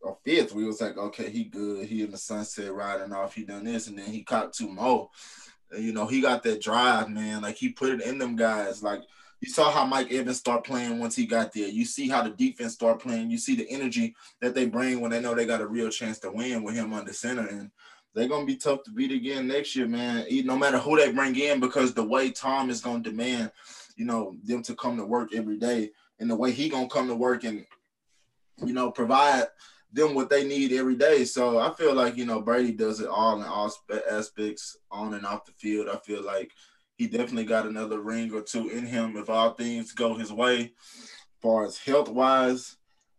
or 0.00 0.16
fifth, 0.24 0.54
we 0.54 0.64
was 0.64 0.80
like, 0.80 0.96
okay, 0.96 1.30
he 1.30 1.44
good. 1.44 1.86
He 1.86 2.02
in 2.02 2.10
the 2.10 2.18
sunset 2.18 2.72
riding 2.72 3.12
off. 3.12 3.34
He 3.34 3.44
done 3.44 3.64
this, 3.64 3.86
and 3.86 3.98
then 3.98 4.06
he 4.06 4.24
caught 4.24 4.52
two 4.52 4.68
more. 4.68 5.10
And, 5.70 5.84
you 5.84 5.92
know, 5.92 6.06
he 6.06 6.20
got 6.20 6.42
that 6.42 6.60
drive, 6.60 7.08
man. 7.08 7.42
Like 7.42 7.56
he 7.56 7.68
put 7.68 7.90
it 7.90 8.02
in 8.02 8.18
them 8.18 8.34
guys. 8.34 8.82
Like 8.82 9.02
you 9.40 9.50
saw 9.50 9.70
how 9.70 9.84
Mike 9.84 10.12
Evans 10.12 10.38
start 10.38 10.64
playing 10.64 10.98
once 10.98 11.14
he 11.16 11.26
got 11.26 11.52
there. 11.52 11.68
You 11.68 11.84
see 11.84 12.08
how 12.08 12.22
the 12.22 12.30
defense 12.30 12.74
start 12.74 13.00
playing. 13.00 13.30
You 13.30 13.38
see 13.38 13.56
the 13.56 13.68
energy 13.70 14.14
that 14.40 14.54
they 14.54 14.66
bring 14.66 15.00
when 15.00 15.10
they 15.10 15.20
know 15.20 15.34
they 15.34 15.46
got 15.46 15.60
a 15.60 15.66
real 15.66 15.90
chance 15.90 16.18
to 16.20 16.30
win 16.30 16.62
with 16.62 16.74
him 16.74 16.92
under 16.92 17.12
center. 17.12 17.46
And 17.46 17.70
they're 18.14 18.28
gonna 18.28 18.46
be 18.46 18.56
tough 18.56 18.82
to 18.84 18.90
beat 18.90 19.12
again 19.12 19.46
next 19.46 19.74
year, 19.74 19.88
man. 19.88 20.26
No 20.44 20.56
matter 20.56 20.78
who 20.78 20.96
they 20.96 21.12
bring 21.12 21.34
in, 21.36 21.60
because 21.60 21.94
the 21.94 22.04
way 22.04 22.30
Tom 22.30 22.70
is 22.70 22.80
gonna 22.80 23.02
demand, 23.02 23.50
you 23.96 24.04
know, 24.04 24.36
them 24.44 24.62
to 24.64 24.74
come 24.74 24.96
to 24.96 25.04
work 25.04 25.34
every 25.34 25.58
day, 25.58 25.90
and 26.18 26.30
the 26.30 26.36
way 26.36 26.52
he 26.52 26.68
gonna 26.68 26.88
come 26.88 27.08
to 27.08 27.14
work 27.14 27.44
and, 27.44 27.64
you 28.64 28.72
know, 28.72 28.90
provide 28.90 29.46
them 29.92 30.14
what 30.14 30.30
they 30.30 30.44
need 30.44 30.72
every 30.72 30.96
day. 30.96 31.24
So 31.24 31.58
I 31.58 31.72
feel 31.74 31.94
like 31.94 32.16
you 32.16 32.24
know 32.24 32.40
Brady 32.40 32.72
does 32.72 33.00
it 33.00 33.08
all 33.08 33.40
in 33.40 33.46
all 33.46 33.72
aspects, 34.10 34.76
on 34.90 35.14
and 35.14 35.26
off 35.26 35.44
the 35.44 35.52
field. 35.52 35.88
I 35.88 35.98
feel 35.98 36.24
like 36.24 36.50
he 36.96 37.06
definitely 37.06 37.44
got 37.44 37.66
another 37.66 38.00
ring 38.00 38.32
or 38.32 38.42
two 38.42 38.68
in 38.70 38.86
him 38.86 39.16
if 39.16 39.28
all 39.28 39.52
things 39.52 39.92
go 39.92 40.14
his 40.14 40.32
way, 40.32 40.72
as 40.92 41.10
far 41.42 41.64
as 41.64 41.78
health 41.78 42.08
wise, 42.08 42.76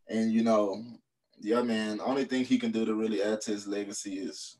and 0.08 0.32
you 0.32 0.44
know, 0.44 0.84
yeah, 1.40 1.62
man. 1.62 2.00
Only 2.04 2.26
thing 2.26 2.44
he 2.44 2.58
can 2.58 2.72
do 2.72 2.86
to 2.86 2.96
really 2.96 3.22
add 3.22 3.42
to 3.42 3.52
his 3.52 3.68
legacy 3.68 4.18
is 4.18 4.58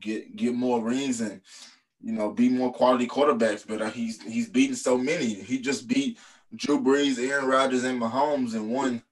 get 0.00 0.34
get 0.36 0.54
more 0.54 0.82
rings 0.82 1.20
and 1.20 1.40
you 2.04 2.12
know 2.12 2.30
be 2.30 2.48
more 2.48 2.72
quality 2.72 3.06
quarterbacks. 3.06 3.64
But 3.66 3.80
uh, 3.80 3.90
he's 3.90 4.22
he's 4.22 4.48
beaten 4.50 4.76
so 4.76 4.98
many. 4.98 5.34
He 5.34 5.58
just 5.58 5.88
beat 5.88 6.18
Drew 6.54 6.80
Brees, 6.80 7.18
Aaron 7.18 7.46
Rodgers, 7.46 7.84
and 7.84 8.00
Mahomes 8.00 8.54
in 8.54 8.68
one 8.68 9.02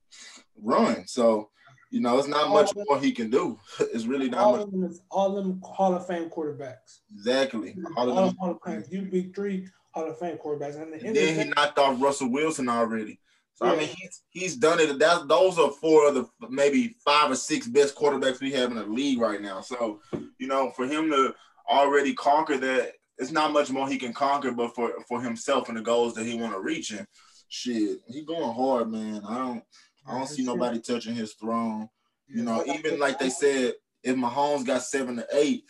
run. 0.60 1.06
So 1.06 1.48
you 1.90 2.00
know, 2.00 2.18
it's 2.18 2.28
not 2.28 2.50
much 2.50 2.72
more 2.74 2.98
he 2.98 3.12
can 3.12 3.30
do. 3.30 3.58
It's 3.92 4.06
really 4.06 4.28
not 4.28 4.40
all 4.40 4.52
much. 4.52 4.60
Of 4.62 4.70
them 4.72 4.84
is, 4.84 5.00
all 5.10 5.36
of 5.36 5.44
them 5.44 5.60
Hall 5.62 5.94
of 5.94 6.06
Fame 6.06 6.30
quarterbacks. 6.30 7.00
Exactly. 7.14 7.76
All 7.96 8.10
All 8.10 8.18
of 8.18 8.26
them. 8.28 8.36
Hall 8.38 8.50
of 8.52 8.58
Fame. 8.64 8.84
You 8.90 9.02
beat 9.02 9.34
three 9.34 9.68
Hall 9.90 10.08
of 10.08 10.18
Fame 10.18 10.38
quarterbacks, 10.38 10.80
and, 10.80 10.92
the 10.92 10.96
And 10.96 11.06
end 11.06 11.08
of 11.08 11.14
the 11.14 11.34
then 11.34 11.46
he 11.46 11.52
knocked 11.54 11.78
off 11.78 12.00
Russell 12.00 12.30
Wilson 12.30 12.68
already. 12.68 13.18
So 13.54 13.66
I 13.66 13.76
mean, 13.76 13.88
he's 13.88 14.22
he's 14.30 14.56
done 14.56 14.80
it. 14.80 14.98
That 14.98 15.28
those 15.28 15.58
are 15.58 15.70
four 15.70 16.08
of 16.08 16.14
the 16.14 16.26
maybe 16.48 16.96
five 17.04 17.30
or 17.30 17.36
six 17.36 17.66
best 17.66 17.94
quarterbacks 17.94 18.40
we 18.40 18.52
have 18.52 18.70
in 18.70 18.76
the 18.76 18.86
league 18.86 19.20
right 19.20 19.40
now. 19.40 19.60
So 19.60 20.00
you 20.38 20.46
know, 20.46 20.70
for 20.70 20.86
him 20.86 21.10
to 21.10 21.34
already 21.72 22.14
conquer 22.14 22.58
that, 22.58 22.92
it's 23.18 23.32
not 23.32 23.52
much 23.52 23.70
more 23.70 23.88
he 23.88 23.98
can 23.98 24.12
conquer. 24.12 24.52
But 24.52 24.74
for 24.74 24.92
for 25.08 25.20
himself 25.20 25.68
and 25.68 25.76
the 25.76 25.82
goals 25.82 26.14
that 26.14 26.26
he 26.26 26.34
want 26.34 26.52
to 26.54 26.60
reach, 26.60 26.90
and 26.90 27.06
shit, 27.48 27.98
he 28.08 28.24
going 28.24 28.54
hard, 28.54 28.90
man. 28.90 29.22
I 29.26 29.38
don't 29.38 29.62
I 30.06 30.16
don't 30.16 30.28
see 30.28 30.44
nobody 30.44 30.80
touching 30.80 31.14
his 31.14 31.34
throne. 31.34 31.88
You 32.26 32.42
know, 32.42 32.64
even 32.66 32.98
like 32.98 33.18
they 33.18 33.30
said, 33.30 33.74
if 34.02 34.16
Mahomes 34.16 34.66
got 34.66 34.82
seven 34.82 35.16
to 35.16 35.26
eight, 35.32 35.64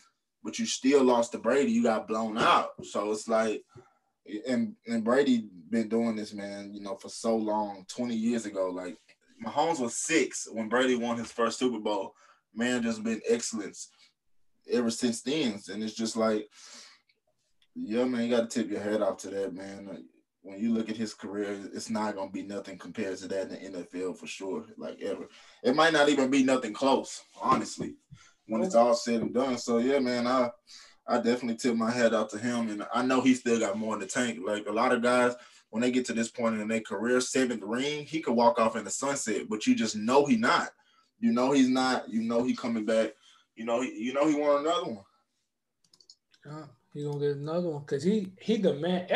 but 0.44 0.58
you 0.58 0.66
still 0.66 1.02
lost 1.02 1.32
to 1.32 1.38
Brady, 1.38 1.72
you 1.72 1.82
got 1.82 2.08
blown 2.08 2.38
out. 2.38 2.70
So 2.84 3.10
it's 3.10 3.28
like, 3.28 3.62
and 4.48 4.74
and 4.86 5.04
Brady 5.04 5.48
been 5.70 5.88
doing 5.88 6.16
this, 6.16 6.32
man, 6.32 6.72
you 6.72 6.80
know, 6.80 6.94
for 6.94 7.08
so 7.08 7.36
long, 7.36 7.84
20 7.88 8.14
years 8.14 8.46
ago. 8.46 8.70
Like 8.70 8.96
Mahomes 9.44 9.80
was 9.80 9.96
six 9.96 10.48
when 10.50 10.68
Brady 10.68 10.94
won 10.94 11.18
his 11.18 11.32
first 11.32 11.58
Super 11.58 11.78
Bowl. 11.78 12.14
Man, 12.54 12.82
just 12.82 13.02
been 13.02 13.20
excellence 13.28 13.90
ever 14.72 14.90
since 14.90 15.22
then. 15.22 15.60
And 15.70 15.82
it's 15.82 15.94
just 15.94 16.16
like, 16.16 16.48
yeah, 17.74 18.04
man, 18.04 18.24
you 18.24 18.30
got 18.30 18.50
to 18.50 18.62
tip 18.62 18.70
your 18.70 18.80
head 18.80 19.02
off 19.02 19.18
to 19.18 19.30
that, 19.30 19.54
man. 19.54 20.04
When 20.42 20.58
you 20.58 20.74
look 20.74 20.90
at 20.90 20.96
his 20.96 21.14
career, 21.14 21.56
it's 21.72 21.88
not 21.88 22.16
gonna 22.16 22.30
be 22.30 22.42
nothing 22.42 22.76
compared 22.76 23.16
to 23.18 23.28
that 23.28 23.52
in 23.52 23.72
the 23.72 23.78
NFL 23.78 24.18
for 24.18 24.26
sure. 24.26 24.64
Like 24.76 25.00
ever, 25.00 25.28
it 25.62 25.76
might 25.76 25.92
not 25.92 26.08
even 26.08 26.30
be 26.30 26.42
nothing 26.42 26.72
close, 26.72 27.22
honestly, 27.40 27.94
when 28.46 28.60
it's 28.60 28.74
all 28.74 28.94
said 28.94 29.22
and 29.22 29.32
done. 29.32 29.56
So 29.56 29.78
yeah, 29.78 30.00
man, 30.00 30.26
I 30.26 30.50
I 31.06 31.18
definitely 31.18 31.56
tip 31.56 31.76
my 31.76 31.90
head 31.90 32.12
out 32.12 32.30
to 32.30 32.38
him, 32.38 32.70
and 32.70 32.84
I 32.92 33.02
know 33.04 33.20
he 33.20 33.34
still 33.34 33.60
got 33.60 33.78
more 33.78 33.94
in 33.94 34.00
the 34.00 34.06
tank. 34.06 34.40
Like 34.44 34.66
a 34.66 34.72
lot 34.72 34.92
of 34.92 35.02
guys, 35.02 35.34
when 35.70 35.80
they 35.80 35.90
get 35.90 36.04
to 36.06 36.12
this 36.12 36.30
point 36.30 36.60
in 36.60 36.68
their 36.68 36.80
career, 36.80 37.20
seventh 37.20 37.62
ring, 37.62 38.04
he 38.04 38.20
could 38.20 38.34
walk 38.34 38.60
off 38.60 38.76
in 38.76 38.84
the 38.84 38.90
sunset, 38.90 39.42
but 39.48 39.66
you 39.66 39.74
just 39.74 39.96
know 39.96 40.26
he 40.26 40.36
not. 40.36 40.70
You 41.18 41.32
know 41.32 41.52
he's 41.52 41.68
not. 41.68 42.08
You 42.08 42.22
know 42.22 42.42
he 42.42 42.54
coming 42.54 42.84
back. 42.84 43.12
You 43.56 43.64
know 43.64 43.80
he. 43.80 43.92
You 43.92 44.12
know 44.12 44.28
he 44.28 44.34
want 44.34 44.66
another 44.66 44.92
one. 44.92 46.68
He 46.94 47.04
gonna 47.04 47.20
get 47.20 47.36
another 47.36 47.68
one 47.68 47.80
because 47.80 48.02
he 48.02 48.32
he 48.40 48.58
demand 48.58 49.06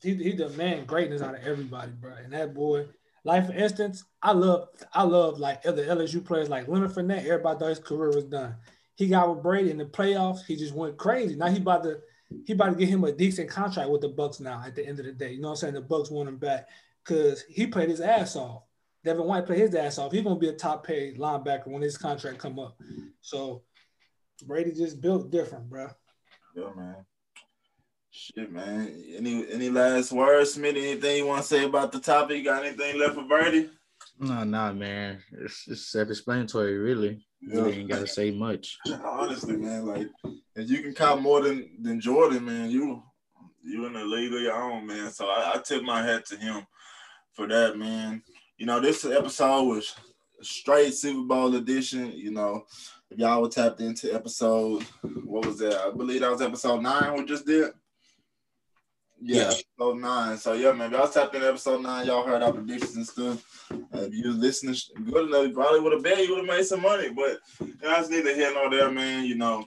he 0.00 0.14
he 0.14 0.32
demand 0.32 0.86
greatness 0.86 1.22
out 1.22 1.34
of 1.34 1.42
everybody, 1.42 1.92
bro. 1.92 2.12
And 2.12 2.32
that 2.32 2.54
boy, 2.54 2.86
like 3.24 3.46
for 3.46 3.52
instance, 3.52 4.04
I 4.22 4.32
love 4.32 4.68
I 4.94 5.02
love 5.02 5.38
like 5.38 5.66
other 5.66 5.84
LSU 5.84 6.24
players 6.24 6.48
like 6.48 6.68
Leonard 6.68 6.92
Fournette. 6.92 7.26
Everybody 7.26 7.58
thought 7.58 7.68
his 7.68 7.78
career 7.80 8.10
was 8.10 8.24
done. 8.24 8.56
He 8.94 9.08
got 9.08 9.28
with 9.28 9.42
Brady 9.42 9.70
in 9.70 9.78
the 9.78 9.84
playoffs. 9.84 10.44
He 10.46 10.56
just 10.56 10.74
went 10.74 10.96
crazy. 10.96 11.36
Now 11.36 11.48
he 11.48 11.58
about 11.58 11.82
to 11.82 12.00
he 12.46 12.54
about 12.54 12.70
to 12.70 12.76
get 12.76 12.88
him 12.88 13.04
a 13.04 13.12
decent 13.12 13.50
contract 13.50 13.90
with 13.90 14.00
the 14.00 14.10
Bucs. 14.10 14.40
now. 14.40 14.62
At 14.64 14.74
the 14.74 14.86
end 14.86 14.98
of 14.98 15.04
the 15.04 15.12
day, 15.12 15.32
you 15.32 15.40
know 15.40 15.48
what 15.48 15.62
I'm 15.62 15.72
saying? 15.72 15.74
The 15.74 15.82
Bucs 15.82 16.10
want 16.10 16.28
him 16.28 16.38
back 16.38 16.68
because 17.04 17.44
he 17.48 17.66
played 17.66 17.90
his 17.90 18.00
ass 18.00 18.36
off. 18.36 18.62
Devin 19.04 19.24
White 19.24 19.46
played 19.46 19.60
his 19.60 19.74
ass 19.74 19.98
off. 19.98 20.12
He's 20.12 20.22
gonna 20.22 20.36
be 20.36 20.48
a 20.48 20.54
top 20.54 20.86
paid 20.86 21.18
linebacker 21.18 21.68
when 21.68 21.82
his 21.82 21.98
contract 21.98 22.38
come 22.38 22.58
up. 22.58 22.80
So 23.20 23.62
Brady 24.46 24.72
just 24.72 25.00
built 25.00 25.30
different, 25.30 25.68
bro. 25.68 25.88
Yeah, 26.54 26.70
man. 26.76 26.96
Shit, 28.10 28.50
man. 28.50 29.04
Any 29.16 29.50
any 29.50 29.70
last 29.70 30.12
words, 30.12 30.54
Smith? 30.54 30.76
Anything 30.76 31.18
you 31.18 31.26
want 31.26 31.42
to 31.42 31.48
say 31.48 31.64
about 31.64 31.92
the 31.92 32.00
topic? 32.00 32.38
You 32.38 32.44
got 32.44 32.64
anything 32.64 32.98
left 32.98 33.14
for 33.14 33.22
Brady? 33.22 33.70
No, 34.18 34.42
nah, 34.44 34.72
man. 34.72 35.22
It's 35.32 35.64
just 35.64 35.90
self-explanatory, 35.92 36.78
really. 36.78 37.24
Yeah. 37.40 37.54
You 37.54 37.66
ain't 37.66 37.90
gotta 37.90 38.06
say 38.06 38.30
much. 38.30 38.78
Honestly, 39.04 39.56
man, 39.56 39.86
like 39.86 40.08
if 40.56 40.68
you 40.68 40.82
can 40.82 40.94
count 40.94 41.22
more 41.22 41.42
than 41.42 41.70
than 41.80 42.00
Jordan, 42.00 42.44
man, 42.44 42.70
you 42.70 43.02
you 43.62 43.86
in 43.86 43.92
the 43.92 44.04
league 44.04 44.32
of 44.32 44.40
your 44.40 44.60
own, 44.60 44.86
man. 44.86 45.10
So 45.10 45.26
I, 45.26 45.52
I 45.54 45.58
tip 45.58 45.82
my 45.82 46.02
hat 46.02 46.26
to 46.26 46.36
him 46.36 46.66
for 47.32 47.46
that, 47.46 47.76
man. 47.76 48.22
You 48.56 48.66
know, 48.66 48.80
this 48.80 49.04
episode 49.04 49.64
was 49.64 49.94
straight 50.42 50.94
Super 50.94 51.26
Bowl 51.26 51.54
edition. 51.54 52.12
You 52.12 52.32
know, 52.32 52.64
if 53.10 53.18
y'all 53.18 53.42
were 53.42 53.48
tapped 53.48 53.80
into 53.80 54.12
episode, 54.12 54.82
what 55.24 55.46
was 55.46 55.58
that? 55.58 55.78
I 55.78 55.90
believe 55.90 56.20
that 56.20 56.30
was 56.30 56.42
episode 56.42 56.82
nine 56.82 57.14
we 57.16 57.24
just 57.24 57.46
did. 57.46 57.72
Yeah, 59.20 59.36
yeah. 59.36 59.52
episode 59.78 59.98
nine. 59.98 60.36
So 60.36 60.52
yeah, 60.52 60.72
man, 60.72 60.92
y'all 60.92 61.08
tapped 61.08 61.34
in 61.34 61.42
episode 61.42 61.82
nine. 61.82 62.06
Y'all 62.06 62.24
heard 62.24 62.42
our 62.42 62.52
predictions 62.52 62.96
and 62.96 63.06
stuff. 63.06 63.70
Uh, 63.72 64.02
if 64.02 64.14
you 64.14 64.28
was 64.28 64.36
listening 64.36 64.76
good 65.10 65.28
enough, 65.28 65.48
you 65.48 65.54
probably 65.54 65.80
would 65.80 65.92
have 65.92 66.02
bet 66.02 66.24
you 66.24 66.34
would 66.34 66.46
have 66.46 66.56
made 66.56 66.64
some 66.64 66.82
money. 66.82 67.08
But 67.10 67.38
that's 67.80 68.08
neither 68.08 68.34
here 68.34 68.52
nor 68.54 68.70
there, 68.70 68.90
man. 68.90 69.24
You 69.24 69.34
know, 69.34 69.64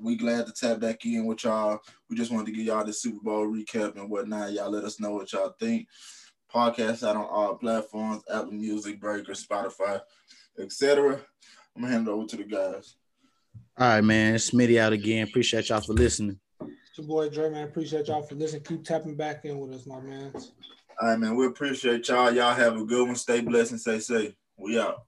we 0.00 0.16
glad 0.16 0.46
to 0.46 0.52
tap 0.52 0.80
back 0.80 1.04
in 1.04 1.26
with 1.26 1.44
y'all. 1.44 1.80
We 2.08 2.16
just 2.16 2.30
wanted 2.30 2.46
to 2.46 2.52
give 2.52 2.66
y'all 2.66 2.84
the 2.84 2.92
Super 2.92 3.22
Bowl 3.22 3.46
recap 3.46 3.96
and 3.96 4.10
whatnot. 4.10 4.52
Y'all 4.52 4.70
let 4.70 4.84
us 4.84 5.00
know 5.00 5.10
what 5.10 5.32
y'all 5.32 5.54
think. 5.60 5.86
Podcast 6.52 7.06
out 7.06 7.16
on 7.16 7.26
all 7.26 7.56
platforms: 7.56 8.22
Apple 8.32 8.52
Music, 8.52 8.98
Breaker, 8.98 9.32
Spotify, 9.32 10.00
etc. 10.58 11.20
I'm 11.78 11.84
gonna 11.84 11.94
hand 11.94 12.08
it 12.08 12.10
over 12.10 12.26
to 12.26 12.36
the 12.36 12.42
guys. 12.42 12.96
All 13.78 13.88
right, 13.88 14.00
man. 14.00 14.34
Smitty 14.34 14.80
out 14.80 14.92
again. 14.92 15.28
Appreciate 15.28 15.68
y'all 15.68 15.80
for 15.80 15.92
listening. 15.92 16.40
It's 16.60 16.98
your 16.98 17.06
boy 17.06 17.28
Dre, 17.28 17.50
man. 17.50 17.68
Appreciate 17.68 18.08
y'all 18.08 18.22
for 18.22 18.34
listening. 18.34 18.64
Keep 18.64 18.82
tapping 18.82 19.14
back 19.14 19.44
in 19.44 19.60
with 19.60 19.72
us, 19.72 19.86
my 19.86 20.00
man. 20.00 20.32
All 21.00 21.08
right, 21.08 21.20
man. 21.20 21.36
We 21.36 21.46
appreciate 21.46 22.08
y'all. 22.08 22.32
Y'all 22.32 22.52
have 22.52 22.76
a 22.76 22.84
good 22.84 23.06
one. 23.06 23.14
Stay 23.14 23.42
blessed 23.42 23.70
and 23.70 23.80
stay 23.80 24.00
safe. 24.00 24.34
We 24.56 24.80
out. 24.80 25.04